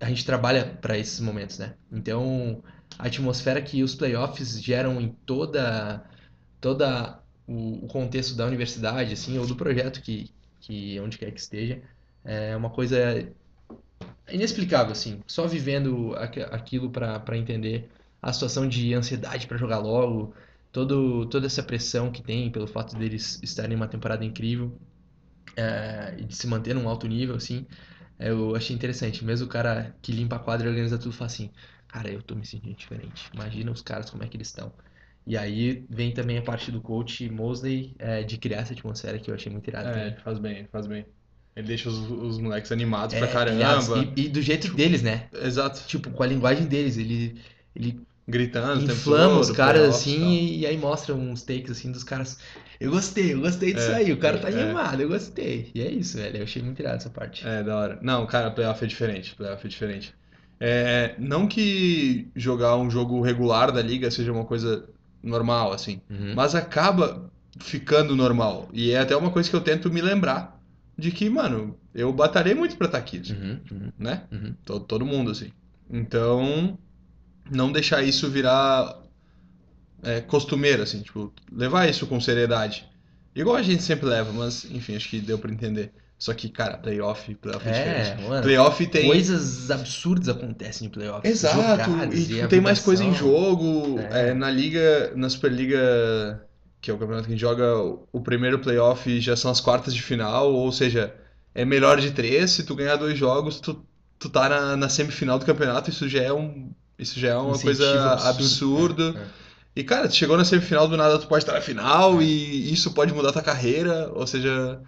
a 0.00 0.08
gente 0.08 0.24
trabalha 0.24 0.64
para 0.80 0.98
esses 0.98 1.20
momentos, 1.20 1.58
né? 1.58 1.74
Então, 1.92 2.62
a 2.98 3.06
atmosfera 3.06 3.62
que 3.62 3.82
os 3.82 3.94
playoffs 3.94 4.60
geram 4.62 5.00
em 5.00 5.08
toda, 5.24 6.04
toda 6.60 7.20
o, 7.46 7.84
o 7.84 7.88
contexto 7.88 8.34
da 8.34 8.46
universidade, 8.46 9.12
assim, 9.12 9.38
ou 9.38 9.46
do 9.46 9.56
projeto 9.56 10.02
que, 10.02 10.30
que 10.60 10.98
onde 11.00 11.18
quer 11.18 11.30
que 11.30 11.40
esteja, 11.40 11.80
é 12.24 12.56
uma 12.56 12.70
coisa 12.70 13.28
inexplicável, 14.30 14.92
assim. 14.92 15.20
Só 15.26 15.46
vivendo 15.46 16.14
aqu- 16.16 16.40
aquilo 16.52 16.90
para 16.90 17.36
entender 17.36 17.90
a 18.22 18.32
situação 18.32 18.68
de 18.68 18.94
ansiedade 18.94 19.46
para 19.46 19.56
jogar 19.58 19.78
logo, 19.78 20.34
todo, 20.72 21.28
toda 21.28 21.46
essa 21.46 21.62
pressão 21.62 22.10
que 22.10 22.22
tem 22.22 22.50
pelo 22.50 22.66
fato 22.66 22.96
deles 22.96 23.38
estarem 23.42 23.72
em 23.74 23.76
uma 23.76 23.88
temporada 23.88 24.24
incrível 24.24 24.80
é, 25.56 26.16
e 26.18 26.24
de 26.24 26.36
se 26.36 26.46
manter 26.46 26.74
num 26.74 26.88
alto 26.88 27.06
nível, 27.08 27.36
assim. 27.36 27.66
é, 28.18 28.30
Eu 28.30 28.54
achei 28.56 28.74
interessante. 28.76 29.24
Mesmo 29.24 29.46
o 29.46 29.50
cara 29.50 29.96
que 30.02 30.12
limpa 30.12 30.36
a 30.36 30.38
quadra 30.38 30.66
e 30.66 30.70
organiza 30.70 30.98
tudo 30.98 31.12
fala 31.14 31.26
assim: 31.26 31.52
Cara, 31.88 32.10
eu 32.12 32.22
tô 32.22 32.34
me 32.36 32.46
sentindo 32.46 32.76
diferente. 32.76 33.30
Imagina 33.34 33.70
os 33.72 33.82
caras 33.82 34.10
como 34.10 34.22
é 34.24 34.28
que 34.28 34.36
eles 34.36 34.48
estão. 34.48 34.74
E 35.26 35.36
aí 35.38 35.86
vem 35.90 36.12
também 36.14 36.38
a 36.38 36.42
parte 36.44 36.70
do 36.72 36.80
coach 36.82 37.28
Mosley 37.30 37.94
é, 37.98 38.22
de 38.24 38.38
criar 38.38 38.60
essa 38.60 38.72
atmosfera 38.74 39.18
que 39.20 39.30
eu 39.30 39.34
achei 39.34 39.50
muito 39.52 39.68
irado 39.68 39.90
É, 39.90 39.90
também. 39.90 40.16
faz 40.22 40.38
bem, 40.38 40.66
faz 40.68 40.86
bem. 40.86 41.06
Ele 41.56 41.66
deixa 41.68 41.88
os, 41.88 41.98
os 42.10 42.38
moleques 42.38 42.72
animados 42.72 43.14
É, 43.14 43.18
pra 43.18 43.28
caramba. 43.28 44.06
e, 44.16 44.22
e 44.22 44.28
do 44.28 44.42
jeito 44.42 44.72
deles, 44.74 45.02
né? 45.02 45.28
Exato. 45.42 45.82
Tipo, 45.86 46.10
com 46.10 46.22
a 46.22 46.26
linguagem 46.26 46.66
deles. 46.66 46.96
Ele, 46.98 47.36
ele 47.74 48.00
Gritando 48.26 48.82
inflama 48.90 49.38
os 49.38 49.50
caras 49.50 49.82
assim 49.90 50.32
e, 50.32 50.60
e 50.60 50.66
aí 50.66 50.78
mostra 50.78 51.14
uns 51.14 51.42
takes 51.42 51.70
assim 51.70 51.92
dos 51.92 52.02
caras. 52.02 52.38
Eu 52.80 52.90
gostei, 52.90 53.34
eu 53.34 53.40
gostei 53.40 53.74
disso 53.74 53.90
É, 53.90 53.96
aí. 53.96 54.12
O 54.12 54.16
cara 54.16 54.38
tá 54.38 54.48
é. 54.50 54.62
animado, 54.62 55.00
eu 55.02 55.08
gostei. 55.08 55.70
E 55.74 55.80
é 55.82 55.90
isso, 55.90 56.16
velho. 56.16 56.38
Eu 56.38 56.44
achei 56.44 56.62
muito 56.62 56.80
irado 56.80 56.96
essa 56.96 57.10
parte. 57.10 57.46
É, 57.46 57.62
da 57.62 57.76
hora. 57.76 57.98
Não, 58.00 58.26
cara, 58.26 58.50
playoff 58.50 58.82
é 58.82 58.88
diferente. 58.88 59.34
Playoff 59.34 59.64
é 59.66 59.68
diferente. 59.68 60.14
É, 60.58 61.14
não 61.18 61.46
que 61.46 62.28
jogar 62.34 62.76
um 62.76 62.90
jogo 62.90 63.20
regular 63.20 63.70
da 63.70 63.82
liga 63.82 64.10
seja 64.10 64.32
uma 64.32 64.44
coisa 64.44 64.88
normal, 65.22 65.72
assim, 65.72 66.00
Uhum. 66.08 66.32
mas 66.34 66.54
acaba 66.54 67.30
ficando 67.60 68.16
normal. 68.16 68.68
E 68.72 68.90
é 68.92 68.98
até 69.00 69.14
uma 69.16 69.30
coisa 69.30 69.50
que 69.50 69.56
eu 69.56 69.60
tento 69.60 69.90
me 69.92 70.00
lembrar 70.00 70.53
de 70.96 71.10
que, 71.10 71.28
mano, 71.28 71.78
eu 71.94 72.12
batalhei 72.12 72.54
muito 72.54 72.76
pra 72.76 72.86
estar 72.86 72.98
aqui, 72.98 73.18
assim, 73.18 73.34
Uhum, 73.34 73.60
uhum, 73.70 73.92
né? 73.98 74.24
uhum. 74.32 74.54
Todo, 74.64 74.84
todo 74.84 75.06
mundo, 75.06 75.30
assim. 75.30 75.50
Então, 75.90 76.78
não 77.50 77.70
deixar 77.72 78.02
isso 78.02 78.30
virar 78.30 79.02
é, 80.02 80.20
costumeiro, 80.20 80.82
assim, 80.82 81.02
tipo, 81.02 81.32
levar 81.52 81.88
isso 81.88 82.06
com 82.06 82.20
seriedade. 82.20 82.88
Igual 83.34 83.56
a 83.56 83.62
gente 83.62 83.82
sempre 83.82 84.06
leva, 84.06 84.32
mas, 84.32 84.64
enfim, 84.70 84.94
acho 84.96 85.08
que 85.08 85.20
deu 85.20 85.38
pra 85.38 85.50
entender. 85.52 85.92
Só 86.16 86.32
que, 86.32 86.48
cara, 86.48 86.78
playoff, 86.78 87.34
playoff 87.34 87.68
é, 87.68 87.70
É, 87.70 88.02
diferente. 88.02 88.28
mano. 88.28 88.42
Playoff 88.42 88.86
tem. 88.86 89.06
Coisas 89.06 89.70
absurdas 89.70 90.28
acontecem 90.28 90.86
em 90.86 90.90
playoffs. 90.90 91.28
Exato, 91.30 91.90
jogadas 91.90 92.18
e 92.18 92.26
tipo, 92.28 92.48
tem 92.48 92.60
mais 92.60 92.80
coisa 92.80 93.02
em 93.04 93.12
jogo. 93.12 93.98
É. 93.98 94.30
É, 94.30 94.34
na 94.34 94.48
liga, 94.50 95.12
na 95.16 95.28
Superliga, 95.28 96.46
que 96.84 96.90
é 96.90 96.94
o 96.94 96.98
campeonato 96.98 97.26
que 97.26 97.32
a 97.32 97.34
gente 97.36 97.40
joga, 97.40 97.76
o- 98.12 98.20
primeiro 98.20 98.58
playoff 98.58 99.18
já 99.20 99.34
são 99.34 99.50
as 99.50 99.58
quartas 99.60 99.94
de 99.94 100.02
final, 100.02 100.52
ou 100.52 100.70
seja, 100.70 101.14
é 101.54 101.64
melhor 101.64 101.98
de 101.98 102.10
três. 102.12 102.50
Se 102.50 102.62
tu 102.64 102.74
ganhar 102.74 102.96
dois 102.96 103.16
jogos, 103.18 103.58
tu, 103.58 103.82
tu 104.18 104.28
tá 104.28 104.48
na, 104.50 104.76
na 104.76 104.88
semifinal 104.90 105.38
do 105.38 105.46
campeonato, 105.46 105.88
isso 105.88 106.06
já 106.08 106.22
é 106.22 106.32
um. 106.32 106.70
Isso 106.98 107.18
já 107.18 107.30
é 107.30 107.36
uma 107.36 107.52
Incentivo 107.56 107.64
coisa 107.78 108.12
absurdo. 108.12 108.28
absurdo. 109.08 109.18
É, 109.18 109.22
é. 109.22 109.26
E, 109.76 109.82
cara, 109.82 110.08
tu 110.08 110.14
chegou 110.14 110.36
na 110.36 110.44
semifinal, 110.44 110.86
do 110.86 110.96
nada 110.96 111.18
tu 111.18 111.26
pode 111.26 111.42
estar 111.42 111.54
na 111.54 111.60
final, 111.62 112.20
e 112.22 112.70
isso 112.72 112.92
pode 112.92 113.12
mudar 113.14 113.32
tua 113.32 113.42
carreira, 113.42 114.10
ou 114.14 114.26
seja, 114.26 114.80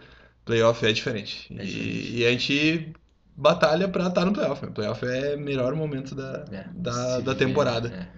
playoff 0.44 0.84
é 0.86 0.92
diferente. 0.92 1.46
É 1.58 1.64
E- 1.64 1.66
diferente. 1.66 2.12
E, 2.18 2.26
a 2.26 2.30
gente 2.30 2.92
batalha 3.34 3.88
pra 3.88 4.06
estar 4.08 4.24
no 4.26 4.32
playoff. 4.34 4.64
O 4.66 4.70
playoff 4.72 5.04
é 5.06 5.34
o 5.34 5.40
melhor 5.40 5.74
momento 5.74 6.14
da, 6.14 6.44
É, 6.52 6.66
da, 6.74 7.20
da 7.20 7.34
temporada. 7.34 7.88
é, 7.88 8.08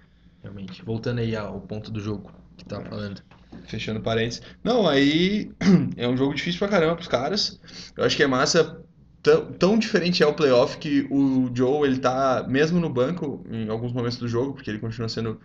realmente. 0.42 0.84
Voltando 0.84 1.20
aí 1.20 1.36
ao 1.36 1.60
ponto 1.60 1.90
do 1.92 2.00
jogo 2.00 2.30
que 2.59 2.64
tava 2.64 2.84
falando. 2.84 3.22
Fechando 3.66 4.00
parênteses. 4.00 4.42
Não, 4.62 4.86
aí 4.86 5.50
é 5.96 6.06
um 6.06 6.16
jogo 6.16 6.34
difícil 6.34 6.59
pra 6.59 6.68
caramba 6.68 6.96
pros 6.96 7.09
caras. 7.09 7.61
Eu 7.96 8.04
acho 8.04 8.16
que 8.16 8.22
é 8.22 8.26
massa. 8.26 8.82
Tão, 9.20 9.52
tão 9.52 9.78
diferente 9.78 10.22
é 10.22 10.26
o 10.26 10.34
playoff 10.34 10.78
que 10.78 11.06
o 11.11 11.50
Joe, 11.52 11.88
ele 11.88 11.98
tá 11.98 12.46
mesmo 12.48 12.78
no 12.78 12.88
banco 12.88 13.44
em 13.50 13.68
alguns 13.68 13.92
momentos 13.92 14.16
do 14.16 14.28
jogo, 14.28 14.54
porque 14.54 14.70
ele 14.70 14.78
continua 14.78 15.09
sendo 15.09 15.40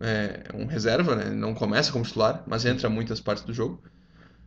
é, 0.00 0.44
um 0.54 0.66
reserva, 0.66 1.14
né? 1.14 1.30
Não 1.30 1.54
começa 1.54 1.92
como 1.92 2.04
titular, 2.04 2.42
mas 2.46 2.64
entra 2.64 2.88
muitas 2.88 3.20
partes 3.20 3.44
do 3.44 3.52
jogo. 3.52 3.82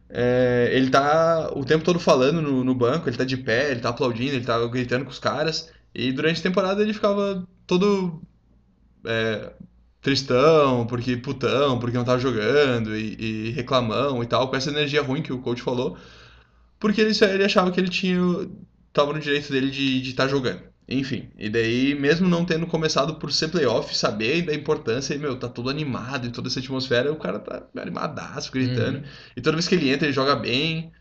É, 0.09 0.69
ele 0.73 0.89
tá 0.89 1.51
o 1.55 1.63
tempo 1.63 1.85
todo 1.85 1.99
falando 1.99 2.41
no, 2.41 2.63
no 2.63 2.73
banco, 2.73 3.07
ele 3.07 3.17
tá 3.17 3.23
de 3.23 3.37
pé, 3.37 3.69
ele 3.71 3.79
tá 3.79 3.89
aplaudindo, 3.89 4.35
ele 4.35 4.45
tá 4.45 4.65
gritando 4.67 5.05
com 5.05 5.11
os 5.11 5.19
caras. 5.19 5.71
E 5.93 6.11
durante 6.11 6.39
a 6.39 6.43
temporada 6.43 6.81
ele 6.81 6.93
ficava 6.93 7.47
todo 7.67 8.21
é, 9.05 9.53
tristão, 10.09 10.85
porque 10.87 11.17
putão, 11.17 11.79
porque 11.79 11.97
não 11.97 12.05
tava 12.05 12.19
jogando 12.19 12.95
e, 12.97 13.47
e 13.47 13.51
reclamão 13.51 14.23
e 14.23 14.27
tal, 14.27 14.49
com 14.49 14.55
essa 14.55 14.69
energia 14.69 15.01
ruim 15.01 15.21
que 15.21 15.33
o 15.33 15.39
coach 15.39 15.61
falou, 15.61 15.97
porque 16.79 17.01
ele, 17.01 17.13
ele 17.21 17.45
achava 17.45 17.71
que 17.71 17.79
ele 17.79 17.89
tinha 17.89 18.19
tava 18.93 19.13
no 19.13 19.19
direito 19.19 19.51
dele 19.51 19.69
de 19.69 20.09
estar 20.09 20.27
jogando. 20.27 20.61
Enfim, 20.87 21.29
e 21.37 21.49
daí, 21.49 21.93
mesmo 21.93 22.27
não 22.27 22.43
tendo 22.43 22.65
começado 22.65 23.15
por 23.15 23.31
ser 23.31 23.49
playoff, 23.49 23.95
saber 23.95 24.41
da 24.41 24.53
importância, 24.55 25.13
e, 25.13 25.19
meu, 25.19 25.37
tá 25.37 25.47
todo 25.47 25.69
animado 25.69 26.25
e 26.25 26.31
toda 26.31 26.47
essa 26.47 26.59
atmosfera, 26.59 27.11
o 27.11 27.15
cara 27.15 27.39
tá 27.39 27.63
animadaço, 27.79 28.51
gritando. 28.51 28.97
Uhum. 28.97 29.03
E 29.37 29.41
toda 29.41 29.55
vez 29.57 29.67
que 29.67 29.75
ele 29.75 29.91
entra, 29.91 30.07
ele 30.07 30.13
joga 30.13 30.35
bem. 30.35 30.91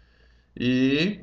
E 0.56 1.20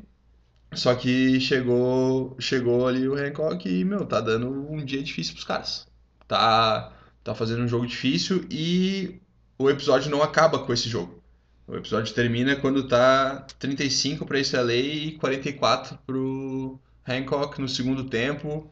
Só 0.74 0.96
que 0.96 1.40
chegou, 1.40 2.36
chegou 2.40 2.88
ali 2.88 3.08
o 3.08 3.16
Hancock 3.16 3.68
e, 3.70 3.86
meu, 3.86 4.06
tá 4.06 4.22
dando 4.22 4.50
um 4.50 4.84
dia 4.84 5.04
difícil 5.04 5.34
pros 5.34 5.46
caras. 5.46 5.88
Tá, 6.28 6.95
tá 7.26 7.36
fazendo 7.36 7.64
um 7.64 7.68
jogo 7.68 7.86
difícil 7.86 8.46
e 8.50 9.20
o 9.58 9.70
episódio 9.70 10.10
não 10.10 10.22
acaba 10.24 10.60
com 10.60 10.72
esse 10.72 10.88
jogo. 10.88 11.22
O 11.68 11.76
episódio 11.76 12.14
termina 12.14 12.56
quando 12.56 12.88
tá 12.88 13.46
35 13.60 14.26
para 14.26 14.40
esse 14.40 14.56
LA 14.56 14.74
e 14.76 15.12
44 15.14 15.98
pro 16.06 16.80
Hancock 17.08 17.60
no 17.60 17.68
segundo 17.68 18.04
tempo. 18.06 18.70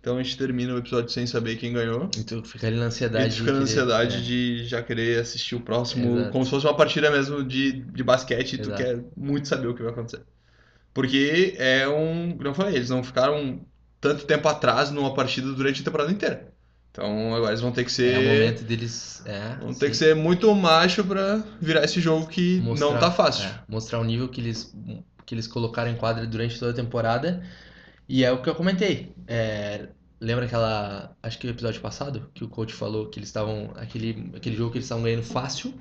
Então 0.00 0.16
a 0.16 0.22
gente 0.22 0.38
termina 0.38 0.72
o 0.74 0.78
episódio 0.78 1.10
sem 1.10 1.26
saber 1.26 1.56
quem 1.56 1.74
ganhou. 1.74 2.08
E 2.18 2.24
tu 2.24 2.42
fica 2.42 2.66
ali 2.66 2.76
na 2.76 2.84
E 2.84 2.86
ansiedade. 2.86 3.34
tu 3.36 3.40
fica 3.40 3.52
na 3.52 3.58
de 3.58 3.64
querer- 3.66 3.82
ansiedade 3.84 4.16
é. 4.16 4.20
de 4.22 4.64
já 4.64 4.82
querer 4.82 5.20
assistir 5.20 5.54
o 5.56 5.60
próximo, 5.60 6.16
Exato. 6.16 6.32
como 6.32 6.42
se 6.44 6.50
fosse 6.50 6.64
uma 6.66 6.74
partida 6.74 7.10
mesmo 7.10 7.44
de, 7.44 7.72
de 7.72 8.02
basquete 8.02 8.54
e 8.54 8.58
tu 8.58 8.70
Exato. 8.70 8.82
quer 8.82 9.04
muito 9.14 9.46
saber 9.46 9.66
o 9.68 9.74
que 9.74 9.82
vai 9.82 9.92
acontecer. 9.92 10.22
Porque 10.94 11.54
é 11.58 11.86
um. 11.86 12.32
Como 12.34 12.48
eu 12.48 12.54
falei, 12.54 12.76
eles 12.76 12.88
não 12.88 13.04
ficaram 13.04 13.60
tanto 14.00 14.24
tempo 14.24 14.48
atrás 14.48 14.90
numa 14.90 15.12
partida 15.12 15.52
durante 15.52 15.82
a 15.82 15.84
temporada 15.84 16.10
inteira. 16.10 16.50
Então 16.92 17.34
agora 17.34 17.50
eles 17.52 17.60
vão 17.60 17.70
ter 17.72 17.84
que 17.84 17.92
ser. 17.92 18.14
É 18.14 18.18
o 18.18 18.22
momento 18.22 18.64
deles. 18.64 19.22
É, 19.24 19.56
Vão 19.60 19.72
sim, 19.72 19.78
ter 19.78 19.90
que 19.90 19.96
ser 19.96 20.14
muito 20.16 20.52
macho 20.54 21.04
pra 21.04 21.42
virar 21.60 21.84
esse 21.84 22.00
jogo 22.00 22.26
que 22.26 22.60
mostrar- 22.60 22.90
não 22.90 22.98
tá 22.98 23.10
fácil. 23.10 23.44
é, 23.48 23.60
mostrar 23.68 24.00
o 24.00 24.04
nível 24.04 24.28
que 24.28 24.40
eles, 24.40 24.74
que 25.24 25.34
eles 25.34 25.46
colocaram 25.46 25.90
em 25.90 25.96
quadra 25.96 26.26
durante 26.26 26.58
toda 26.58 26.72
a 26.72 26.74
temporada. 26.74 27.42
E 28.08 28.24
é 28.24 28.32
o 28.32 28.42
que 28.42 28.48
eu 28.50 28.54
comentei. 28.56 29.14
É, 29.28 29.88
lembra 30.20 30.46
aquela. 30.46 31.16
Acho 31.22 31.38
que 31.38 31.46
o 31.46 31.50
episódio 31.50 31.80
passado, 31.80 32.28
que 32.34 32.42
o 32.42 32.48
coach 32.48 32.74
falou 32.74 33.06
que 33.08 33.20
eles 33.20 33.28
estavam. 33.28 33.70
Aquele, 33.76 34.32
aquele 34.34 34.56
jogo 34.56 34.72
que 34.72 34.78
eles 34.78 34.86
estavam 34.86 35.04
ganhando 35.04 35.22
fácil. 35.22 35.72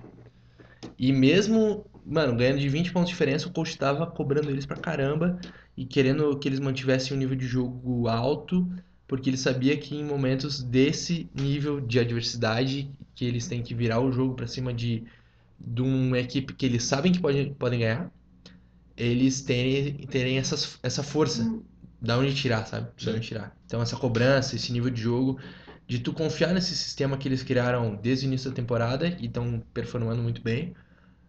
E 0.98 1.12
mesmo, 1.12 1.86
mano, 2.06 2.36
ganhando 2.36 2.60
de 2.60 2.70
20 2.70 2.92
pontos 2.92 3.10
de 3.10 3.14
diferença, 3.16 3.48
o 3.48 3.52
coach 3.52 3.76
tava 3.78 4.06
cobrando 4.06 4.50
eles 4.52 4.66
pra 4.66 4.78
caramba 4.78 5.40
e 5.76 5.86
querendo 5.86 6.38
que 6.38 6.48
eles 6.48 6.60
mantivessem 6.60 7.16
um 7.16 7.20
nível 7.20 7.36
de 7.36 7.48
jogo 7.48 8.08
alto, 8.08 8.70
porque 9.10 9.28
ele 9.28 9.38
sabia 9.38 9.76
que 9.76 9.96
em 9.96 10.06
momentos 10.06 10.62
desse 10.62 11.28
nível 11.34 11.82
de 11.82 12.00
adversidade, 12.00 12.92
que 13.16 13.26
eles 13.26 13.48
têm 13.48 13.64
que 13.64 13.74
virar 13.74 14.00
o 14.00 14.12
jogo 14.12 14.36
pra 14.36 14.46
cima 14.46 14.72
de, 14.72 15.04
de 15.60 15.82
uma 15.82 16.20
equipe 16.20 16.54
que 16.54 16.64
eles 16.64 16.84
sabem 16.84 17.12
que 17.12 17.20
pode, 17.20 17.56
podem 17.58 17.80
ganhar, 17.80 18.12
eles 18.96 19.42
terem, 19.42 19.96
terem 20.06 20.38
essas, 20.38 20.78
essa 20.84 21.02
força. 21.02 21.60
Da 22.00 22.18
onde 22.18 22.34
tirar, 22.36 22.66
sabe? 22.66 22.88
Da 23.04 23.12
onde 23.12 23.28
tirar. 23.28 23.58
Então, 23.66 23.82
essa 23.82 23.98
cobrança, 23.98 24.56
esse 24.56 24.72
nível 24.72 24.92
de 24.92 25.02
jogo, 25.02 25.40
de 25.88 26.00
tu 26.00 26.14
confiar 26.14 26.54
nesse 26.54 26.76
sistema 26.76 27.18
que 27.18 27.28
eles 27.28 27.42
criaram 27.42 27.96
desde 27.96 28.26
o 28.26 28.28
início 28.28 28.50
da 28.50 28.56
temporada 28.56 29.18
e 29.20 29.26
estão 29.26 29.62
performando 29.74 30.22
muito 30.22 30.42
bem. 30.42 30.76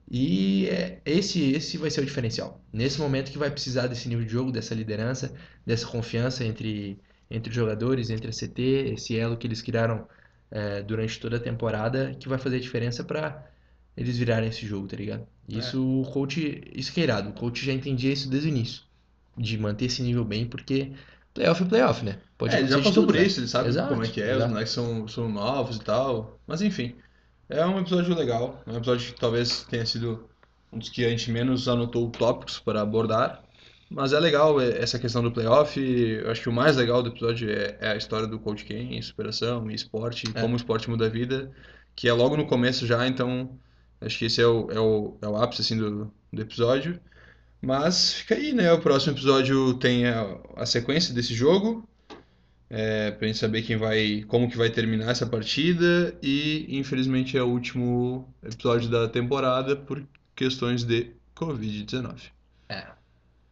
E 0.08 0.66
é, 0.66 1.00
esse, 1.04 1.50
esse 1.52 1.78
vai 1.78 1.90
ser 1.90 2.02
o 2.02 2.04
diferencial. 2.04 2.62
Nesse 2.70 3.00
momento 3.00 3.32
que 3.32 3.38
vai 3.38 3.50
precisar 3.50 3.86
desse 3.86 4.06
nível 4.08 4.24
de 4.24 4.30
jogo, 4.30 4.52
dessa 4.52 4.74
liderança, 4.74 5.34
dessa 5.66 5.86
confiança 5.86 6.44
entre, 6.44 7.00
entre 7.30 7.50
os 7.50 7.56
jogadores, 7.56 8.10
entre 8.10 8.28
a 8.28 8.32
CT, 8.32 8.92
esse 8.94 9.16
elo 9.18 9.36
que 9.36 9.46
eles 9.46 9.62
criaram 9.62 10.06
é, 10.50 10.82
durante 10.82 11.20
toda 11.20 11.36
a 11.36 11.40
temporada, 11.40 12.14
que 12.18 12.28
vai 12.28 12.38
fazer 12.38 12.56
a 12.56 12.60
diferença 12.60 13.04
para 13.04 13.46
eles 13.96 14.16
virarem 14.18 14.48
esse 14.48 14.66
jogo, 14.66 14.86
tá 14.88 14.96
ligado? 14.96 15.26
Isso 15.48 15.82
o 15.82 16.04
coach, 16.10 16.62
isso 16.74 16.92
que 16.92 17.00
é 17.00 17.04
irado. 17.04 17.30
O 17.30 17.32
coach 17.32 17.64
já 17.64 17.72
entendia 17.72 18.12
isso 18.12 18.28
desde 18.28 18.48
o 18.48 18.50
início, 18.50 18.82
de 19.36 19.58
manter 19.58 19.86
esse 19.86 20.02
nível 20.02 20.24
bem, 20.24 20.46
porque 20.46 20.92
playoff 21.34 21.62
é 21.62 21.66
playoff, 21.66 22.04
né? 22.04 22.18
Pode 22.38 22.54
É, 22.54 22.60
ele 22.60 22.68
já 22.68 22.78
passou 22.78 22.92
tudo, 22.92 23.06
por 23.06 23.16
né? 23.16 23.26
isso, 23.26 23.40
ele 23.40 23.48
sabe 23.48 23.68
Exato, 23.68 23.88
como 23.88 24.04
é 24.04 24.08
que 24.08 24.20
é, 24.20 24.30
os 24.30 24.36
exato. 24.36 24.50
moleques 24.50 24.72
são, 24.72 25.08
são 25.08 25.28
novos 25.28 25.76
e 25.76 25.80
tal. 25.80 26.38
Mas 26.46 26.62
enfim, 26.62 26.94
é 27.48 27.64
um 27.66 27.78
episódio 27.78 28.14
legal. 28.14 28.62
É 28.66 28.70
um 28.70 28.76
episódio 28.76 29.12
que 29.12 29.20
talvez 29.20 29.64
tenha 29.64 29.84
sido 29.84 30.28
um 30.72 30.78
dos 30.78 30.88
que 30.88 31.04
a 31.04 31.08
gente 31.08 31.30
menos 31.30 31.68
anotou 31.68 32.08
tópicos 32.10 32.58
para 32.58 32.80
abordar. 32.80 33.42
Mas 33.90 34.12
é 34.12 34.20
legal 34.20 34.60
é, 34.60 34.78
essa 34.78 34.98
questão 34.98 35.20
do 35.22 35.32
playoff. 35.32 35.78
Eu 35.80 36.30
acho 36.30 36.42
que 36.42 36.48
o 36.48 36.52
mais 36.52 36.76
legal 36.76 37.02
do 37.02 37.08
episódio 37.10 37.50
é, 37.50 37.76
é 37.80 37.88
a 37.90 37.96
história 37.96 38.26
do 38.26 38.38
Coach 38.38 38.64
Ken, 38.64 39.02
superação 39.02 39.68
e 39.70 39.74
esporte, 39.74 40.26
É. 40.34 40.40
como 40.40 40.54
o 40.54 40.56
esporte 40.56 40.88
muda 40.88 41.06
a 41.06 41.08
vida, 41.08 41.50
que 41.96 42.08
é 42.08 42.12
logo 42.12 42.36
no 42.36 42.46
começo 42.46 42.86
já, 42.86 43.06
então 43.06 43.58
acho 44.00 44.16
que 44.18 44.26
esse 44.26 44.40
é 44.40 44.46
o, 44.46 44.70
é 44.70 44.78
o, 44.78 45.18
é 45.20 45.26
o 45.26 45.36
ápice 45.36 45.62
assim, 45.62 45.76
do, 45.76 46.12
do 46.32 46.40
episódio. 46.42 47.00
Mas 47.60 48.14
fica 48.14 48.36
aí, 48.36 48.52
né? 48.52 48.72
O 48.72 48.80
próximo 48.80 49.12
episódio 49.12 49.74
tem 49.74 50.06
a, 50.06 50.38
a 50.56 50.64
sequência 50.64 51.12
desse 51.12 51.34
jogo, 51.34 51.86
é, 52.70 53.10
pra 53.10 53.26
gente 53.26 53.38
saber 53.38 53.62
quem 53.62 53.76
vai, 53.76 54.24
como 54.28 54.48
que 54.48 54.56
vai 54.56 54.70
terminar 54.70 55.10
essa 55.10 55.26
partida 55.26 56.16
e 56.22 56.66
infelizmente 56.78 57.36
é 57.36 57.42
o 57.42 57.48
último 57.48 58.32
episódio 58.42 58.88
da 58.88 59.08
temporada 59.08 59.74
por 59.74 60.02
questões 60.36 60.84
de 60.84 61.10
Covid-19. 61.36 62.30
É, 62.68 62.86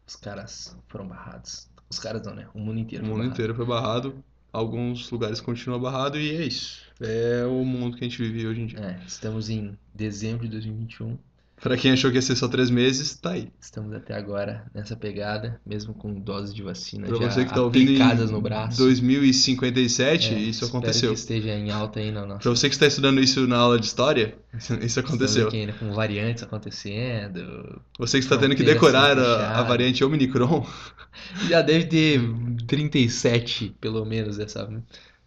os 0.08 0.16
caras 0.16 0.76
foram 0.88 1.06
barrados. 1.06 1.68
Os 1.90 1.98
caras 1.98 2.22
não, 2.26 2.34
né? 2.34 2.48
O 2.54 2.58
mundo 2.60 2.78
O 2.78 2.80
inteiro 2.80 3.04
foi 3.04 3.14
mundo 3.14 3.22
barrado. 3.22 3.32
inteiro 3.34 3.54
foi 3.54 3.64
barrado, 3.66 4.24
alguns 4.52 5.10
lugares 5.10 5.40
continuam 5.40 5.80
barrado 5.80 6.18
e 6.18 6.34
é 6.34 6.44
isso. 6.46 6.82
É 7.00 7.44
o 7.46 7.64
mundo 7.64 7.96
que 7.96 8.04
a 8.04 8.08
gente 8.08 8.18
vive 8.22 8.46
hoje 8.46 8.60
em 8.62 8.66
dia. 8.66 8.80
É, 8.80 9.04
estamos 9.06 9.48
em 9.50 9.78
dezembro 9.94 10.44
de 10.46 10.50
2021. 10.52 11.18
Pra 11.60 11.76
quem 11.76 11.90
achou 11.90 12.10
que 12.10 12.16
ia 12.16 12.22
ser 12.22 12.36
só 12.36 12.46
três 12.46 12.70
meses, 12.70 13.16
tá 13.16 13.30
aí. 13.30 13.50
Estamos 13.60 13.92
até 13.92 14.14
agora 14.14 14.64
nessa 14.74 14.94
pegada, 14.94 15.60
mesmo 15.66 15.92
com 15.92 16.14
doses 16.14 16.54
de 16.54 16.62
vacina 16.62 17.06
Pra 17.08 17.16
já 17.18 17.30
você 17.30 17.44
que 17.44 17.52
tá 17.52 17.66
aplicadas 17.66 18.30
no 18.30 18.40
braço. 18.40 18.78
2057, 18.78 20.34
É, 20.34 20.38
isso 20.38 20.64
aconteceu. 20.64 21.12
que 21.12 21.18
esteja 21.18 21.50
em 21.50 21.70
alta 21.70 22.00
aí 22.00 22.10
na 22.12 22.24
nossa. 22.24 22.40
Pra 22.40 22.50
você 22.50 22.68
que 22.68 22.74
está 22.74 22.86
estudando 22.86 23.20
isso 23.20 23.46
na 23.46 23.56
aula 23.56 23.78
de 23.78 23.86
história, 23.86 24.36
isso 24.80 25.00
aconteceu. 25.00 25.48
aqui 25.48 25.56
ainda 25.58 25.72
com 25.72 25.92
variantes 25.92 26.42
acontecendo. 26.42 27.80
Você 27.98 28.18
que 28.18 28.24
está 28.24 28.38
tendo 28.38 28.54
que 28.54 28.62
decorar 28.62 29.18
a, 29.18 29.58
a 29.58 29.62
variante 29.62 30.04
Omicron, 30.04 30.64
Já 31.48 31.62
deve 31.62 31.86
ter 31.86 32.20
37, 32.66 33.74
pelo 33.80 34.04
menos, 34.04 34.36
dessa 34.36 34.68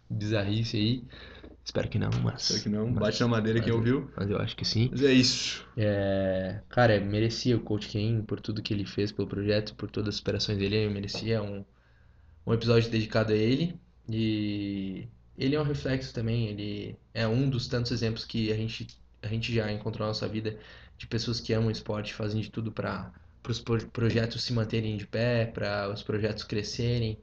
bizarrice 0.08 0.76
aí. 0.76 1.04
Espero 1.64 1.88
que 1.88 1.98
não, 1.98 2.10
mas. 2.22 2.42
Será 2.42 2.60
que 2.60 2.68
não? 2.68 2.86
mas- 2.88 2.98
Bate 2.98 3.20
na 3.20 3.28
madeira 3.28 3.60
quem 3.60 3.72
ouviu. 3.72 4.10
Mas 4.16 4.28
eu 4.28 4.38
acho 4.38 4.56
que 4.56 4.64
sim. 4.64 4.88
Mas 4.90 5.02
é 5.02 5.12
isso. 5.12 5.66
É, 5.76 6.60
cara, 6.68 7.00
merecia 7.00 7.56
o 7.56 7.60
Coach 7.60 7.88
Ken 7.88 8.22
por 8.22 8.40
tudo 8.40 8.60
que 8.62 8.74
ele 8.74 8.84
fez 8.84 9.12
pelo 9.12 9.28
projeto, 9.28 9.74
por 9.74 9.90
todas 9.90 10.08
as 10.10 10.14
superações 10.16 10.58
dele, 10.58 10.76
ele 10.76 10.92
merecia 10.92 11.42
um, 11.42 11.64
um 12.46 12.52
episódio 12.52 12.90
dedicado 12.90 13.32
a 13.32 13.36
ele. 13.36 13.78
E 14.08 15.06
ele 15.38 15.54
é 15.54 15.60
um 15.60 15.64
reflexo 15.64 16.12
também, 16.12 16.48
ele 16.48 16.96
é 17.14 17.26
um 17.28 17.48
dos 17.48 17.68
tantos 17.68 17.92
exemplos 17.92 18.24
que 18.24 18.52
a 18.52 18.56
gente, 18.56 18.86
a 19.22 19.28
gente 19.28 19.54
já 19.54 19.70
encontrou 19.72 20.04
na 20.04 20.08
nossa 20.08 20.26
vida 20.28 20.58
de 20.98 21.06
pessoas 21.06 21.40
que 21.40 21.52
amam 21.52 21.68
o 21.68 21.70
esporte, 21.70 22.12
fazem 22.12 22.40
de 22.40 22.50
tudo 22.50 22.72
para 22.72 23.12
os 23.48 23.60
projetos 23.92 24.42
se 24.42 24.52
manterem 24.52 24.96
de 24.96 25.06
pé, 25.06 25.46
para 25.46 25.88
os 25.88 26.02
projetos 26.02 26.42
crescerem, 26.44 27.16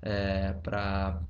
é, 0.00 0.52
para 0.62 1.20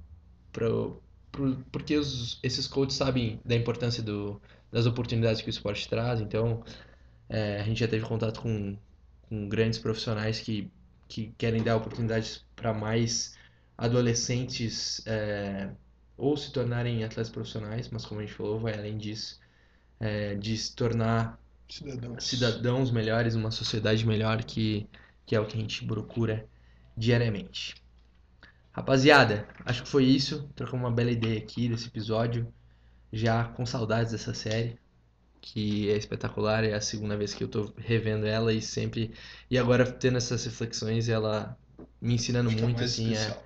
porque 1.72 1.96
os- 1.96 2.38
esses 2.42 2.66
coaches 2.66 2.94
sabem 2.96 3.40
da 3.44 3.54
importância 3.56 4.02
do, 4.02 4.40
das 4.70 4.86
oportunidades 4.86 5.40
que 5.42 5.48
o 5.48 5.50
esporte 5.50 5.88
traz, 5.88 6.20
então 6.20 6.62
é, 7.28 7.60
a 7.60 7.64
gente 7.64 7.80
já 7.80 7.88
teve 7.88 8.04
contato 8.06 8.40
com, 8.42 8.78
com 9.22 9.48
grandes 9.48 9.78
profissionais 9.78 10.40
que, 10.40 10.70
que 11.08 11.32
querem 11.38 11.62
dar 11.62 11.76
oportunidades 11.76 12.46
para 12.56 12.74
mais 12.74 13.36
adolescentes 13.78 15.06
é, 15.06 15.74
ou 16.16 16.36
se 16.36 16.52
tornarem 16.52 17.04
atletas 17.04 17.30
profissionais, 17.30 17.88
mas 17.90 18.04
como 18.06 18.20
a 18.20 18.24
gente 18.24 18.34
falou, 18.36 18.60
vai 18.60 18.74
além 18.74 18.98
disso, 18.98 19.40
é, 20.00 20.34
de 20.36 20.56
se 20.56 20.74
tornar 20.74 21.40
Cidadãos. 21.68 22.24
cidadãos 22.24 22.90
melhores, 22.90 23.34
uma 23.34 23.50
sociedade 23.50 24.06
melhor, 24.06 24.44
que, 24.44 24.88
que 25.26 25.34
é 25.36 25.40
o 25.40 25.46
que 25.46 25.56
a 25.56 25.60
gente 25.60 25.84
procura 25.86 26.48
diariamente. 26.96 27.74
Rapaziada, 28.72 29.48
acho 29.64 29.82
que 29.82 29.88
foi 29.88 30.04
isso. 30.04 30.48
Trocamos 30.54 30.84
uma 30.86 30.94
bela 30.94 31.10
ideia 31.10 31.38
aqui 31.38 31.68
desse 31.68 31.88
episódio. 31.88 32.52
Já 33.12 33.44
com 33.44 33.66
saudades 33.66 34.12
dessa 34.12 34.32
série, 34.32 34.78
que 35.40 35.90
é 35.90 35.96
espetacular. 35.96 36.64
É 36.64 36.74
a 36.74 36.80
segunda 36.80 37.16
vez 37.16 37.34
que 37.34 37.42
eu 37.42 37.48
tô 37.48 37.72
revendo 37.76 38.26
ela 38.26 38.52
e 38.52 38.62
sempre. 38.62 39.12
E 39.50 39.58
agora 39.58 39.90
tendo 39.90 40.18
essas 40.18 40.44
reflexões, 40.44 41.08
ela 41.08 41.58
me 42.00 42.14
ensinando 42.14 42.50
Fica 42.50 42.62
muito, 42.62 42.82
assim, 42.84 43.10
é 43.10 43.12
especial. 43.14 43.44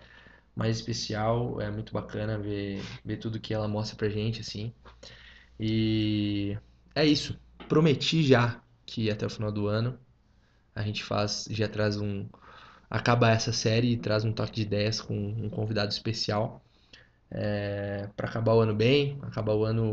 mais 0.54 0.76
especial. 0.76 1.60
É 1.60 1.70
muito 1.70 1.92
bacana 1.92 2.38
ver, 2.38 2.82
ver 3.04 3.16
tudo 3.16 3.40
que 3.40 3.54
ela 3.54 3.66
mostra 3.68 3.96
pra 3.96 4.08
gente, 4.08 4.40
assim. 4.42 4.72
E 5.58 6.58
é 6.94 7.04
isso. 7.06 7.38
Prometi 7.68 8.22
já 8.22 8.60
que 8.84 9.10
até 9.10 9.24
o 9.26 9.30
final 9.30 9.50
do 9.50 9.66
ano 9.66 9.98
a 10.74 10.82
gente 10.82 11.02
faz, 11.04 11.46
já 11.50 11.68
traz 11.68 11.96
um. 11.98 12.28
Acaba 12.94 13.28
essa 13.28 13.52
série 13.52 13.90
e 13.90 13.96
traz 13.96 14.24
um 14.24 14.32
toque 14.32 14.52
de 14.52 14.62
ideias 14.62 15.00
com 15.00 15.16
um 15.16 15.48
convidado 15.50 15.90
especial. 15.90 16.62
É, 17.28 18.08
para 18.14 18.28
acabar 18.28 18.54
o 18.54 18.60
ano 18.60 18.72
bem, 18.72 19.18
acabar 19.22 19.52
o 19.52 19.64
ano 19.64 19.90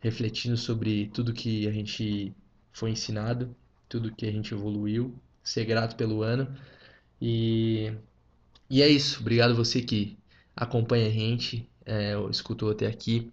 refletindo 0.00 0.56
sobre 0.56 1.10
tudo 1.12 1.34
que 1.34 1.68
a 1.68 1.70
gente 1.70 2.34
foi 2.72 2.92
ensinado, 2.92 3.54
tudo 3.90 4.10
que 4.10 4.26
a 4.26 4.32
gente 4.32 4.54
evoluiu, 4.54 5.14
ser 5.42 5.66
grato 5.66 5.96
pelo 5.96 6.22
ano. 6.22 6.48
E, 7.20 7.92
e 8.70 8.80
é 8.80 8.88
isso. 8.88 9.20
Obrigado 9.20 9.54
você 9.54 9.82
que 9.82 10.16
acompanha 10.56 11.08
a 11.08 11.10
gente, 11.10 11.68
é, 11.84 12.14
escutou 12.30 12.70
até 12.70 12.86
aqui, 12.86 13.30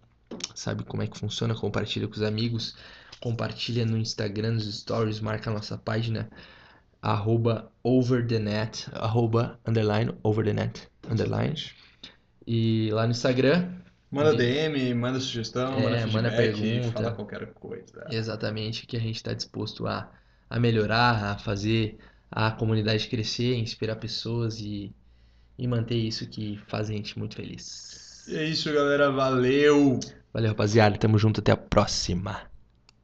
sabe 0.54 0.84
como 0.84 1.02
é 1.02 1.08
que 1.08 1.18
funciona, 1.18 1.56
compartilha 1.56 2.10
com 2.10 2.16
os 2.16 2.24
amigos, 2.24 2.76
compartilha 3.22 3.86
no 3.86 3.98
Instagram, 3.98 4.52
nos 4.52 4.80
stories, 4.80 5.22
marca 5.22 5.50
a 5.50 5.54
nossa 5.54 5.78
página 5.78 6.30
arroba 7.02 7.72
over 7.84 8.26
the 8.26 8.40
net, 8.40 8.88
arroba 8.94 9.60
underline 9.66 10.14
over 10.24 10.44
the 10.46 10.54
net, 10.54 10.88
underline. 11.10 11.56
E 12.48 12.90
lá 12.92 13.06
no 13.06 13.12
Instagram, 13.12 13.80
Manda 14.12 14.36
DM, 14.36 14.94
manda 14.94 15.20
sugestão, 15.22 15.74
É, 15.80 16.06
manda 16.06 16.08
manda 16.08 16.32
pergunta. 16.32 16.92
fala 16.92 17.12
qualquer 17.14 17.54
coisa. 17.54 18.06
exatamente, 18.12 18.86
que 18.86 18.98
a 18.98 19.00
gente 19.00 19.16
está 19.16 19.34
disposto 19.34 19.88
a, 19.88 20.12
a 20.50 20.60
melhorar, 20.60 21.24
a 21.24 21.38
fazer 21.38 21.98
a 22.30 22.52
comunidade 22.52 23.08
crescer, 23.08 23.56
inspirar 23.56 23.96
pessoas 23.96 24.60
e, 24.60 24.94
e 25.58 25.66
manter 25.68 25.96
isso 25.96 26.28
que 26.28 26.60
faz 26.68 26.90
a 26.90 26.94
gente 26.94 27.18
muito 27.18 27.36
feliz. 27.36 28.26
E 28.28 28.36
é 28.36 28.44
isso, 28.46 28.72
galera. 28.74 29.10
Valeu! 29.12 30.00
Valeu, 30.34 30.50
rapaziada. 30.50 30.98
Tamo 30.98 31.18
junto. 31.18 31.40
Até 31.40 31.52
a 31.54 31.58
próxima. 31.58 32.51